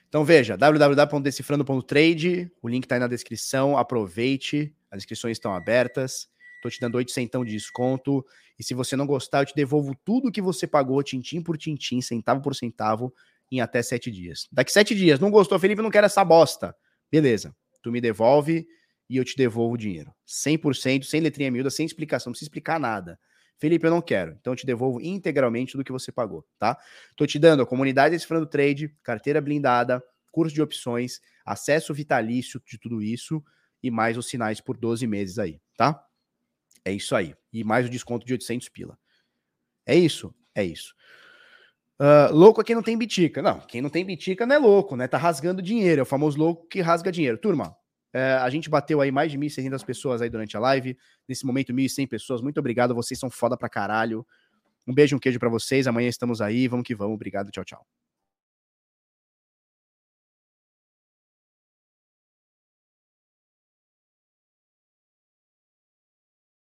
[0.10, 6.72] Então veja, www.decifrando.trade, o link está aí na descrição, aproveite, as inscrições estão abertas, estou
[6.72, 8.26] te dando 8 centão de desconto,
[8.58, 12.00] e se você não gostar, eu te devolvo tudo que você pagou, tintim por tintim,
[12.02, 13.14] centavo por centavo,
[13.52, 14.48] em até 7 dias.
[14.52, 16.76] Daqui 7 dias, não gostou, Felipe, não quero essa bosta.
[17.12, 18.66] Beleza, tu me devolve
[19.10, 20.14] e eu te devolvo o dinheiro.
[20.26, 23.20] 100%, sem letrinha miúda, sem explicação, não precisa explicar nada.
[23.58, 24.36] Felipe, eu não quero.
[24.40, 26.78] Então eu te devolvo integralmente tudo que você pagou, tá?
[27.16, 32.78] Tô te dando a comunidade Decifrando Trade, carteira blindada, curso de opções, acesso vitalício de
[32.78, 33.44] tudo isso
[33.82, 36.04] e mais os sinais por 12 meses aí, tá?
[36.84, 37.34] É isso aí.
[37.54, 38.98] E mais o desconto de 800 pila.
[39.86, 40.34] É isso?
[40.54, 40.94] É isso.
[42.00, 43.42] Uh, louco é quem não tem bitica.
[43.42, 45.08] Não, quem não tem bitica não é louco, né?
[45.08, 46.02] Tá rasgando dinheiro.
[46.02, 47.38] É o famoso louco que rasga dinheiro.
[47.38, 47.76] Turma,
[48.16, 50.98] é, a gente bateu aí mais de 1.600 pessoas aí durante a live.
[51.28, 52.42] Nesse momento, 1.100 pessoas.
[52.42, 54.26] Muito obrigado, vocês são foda pra caralho.
[54.88, 55.86] Um beijo, um queijo para vocês.
[55.86, 56.66] Amanhã estamos aí.
[56.70, 57.16] Vamos que vamos.
[57.16, 57.86] Obrigado, tchau, tchau.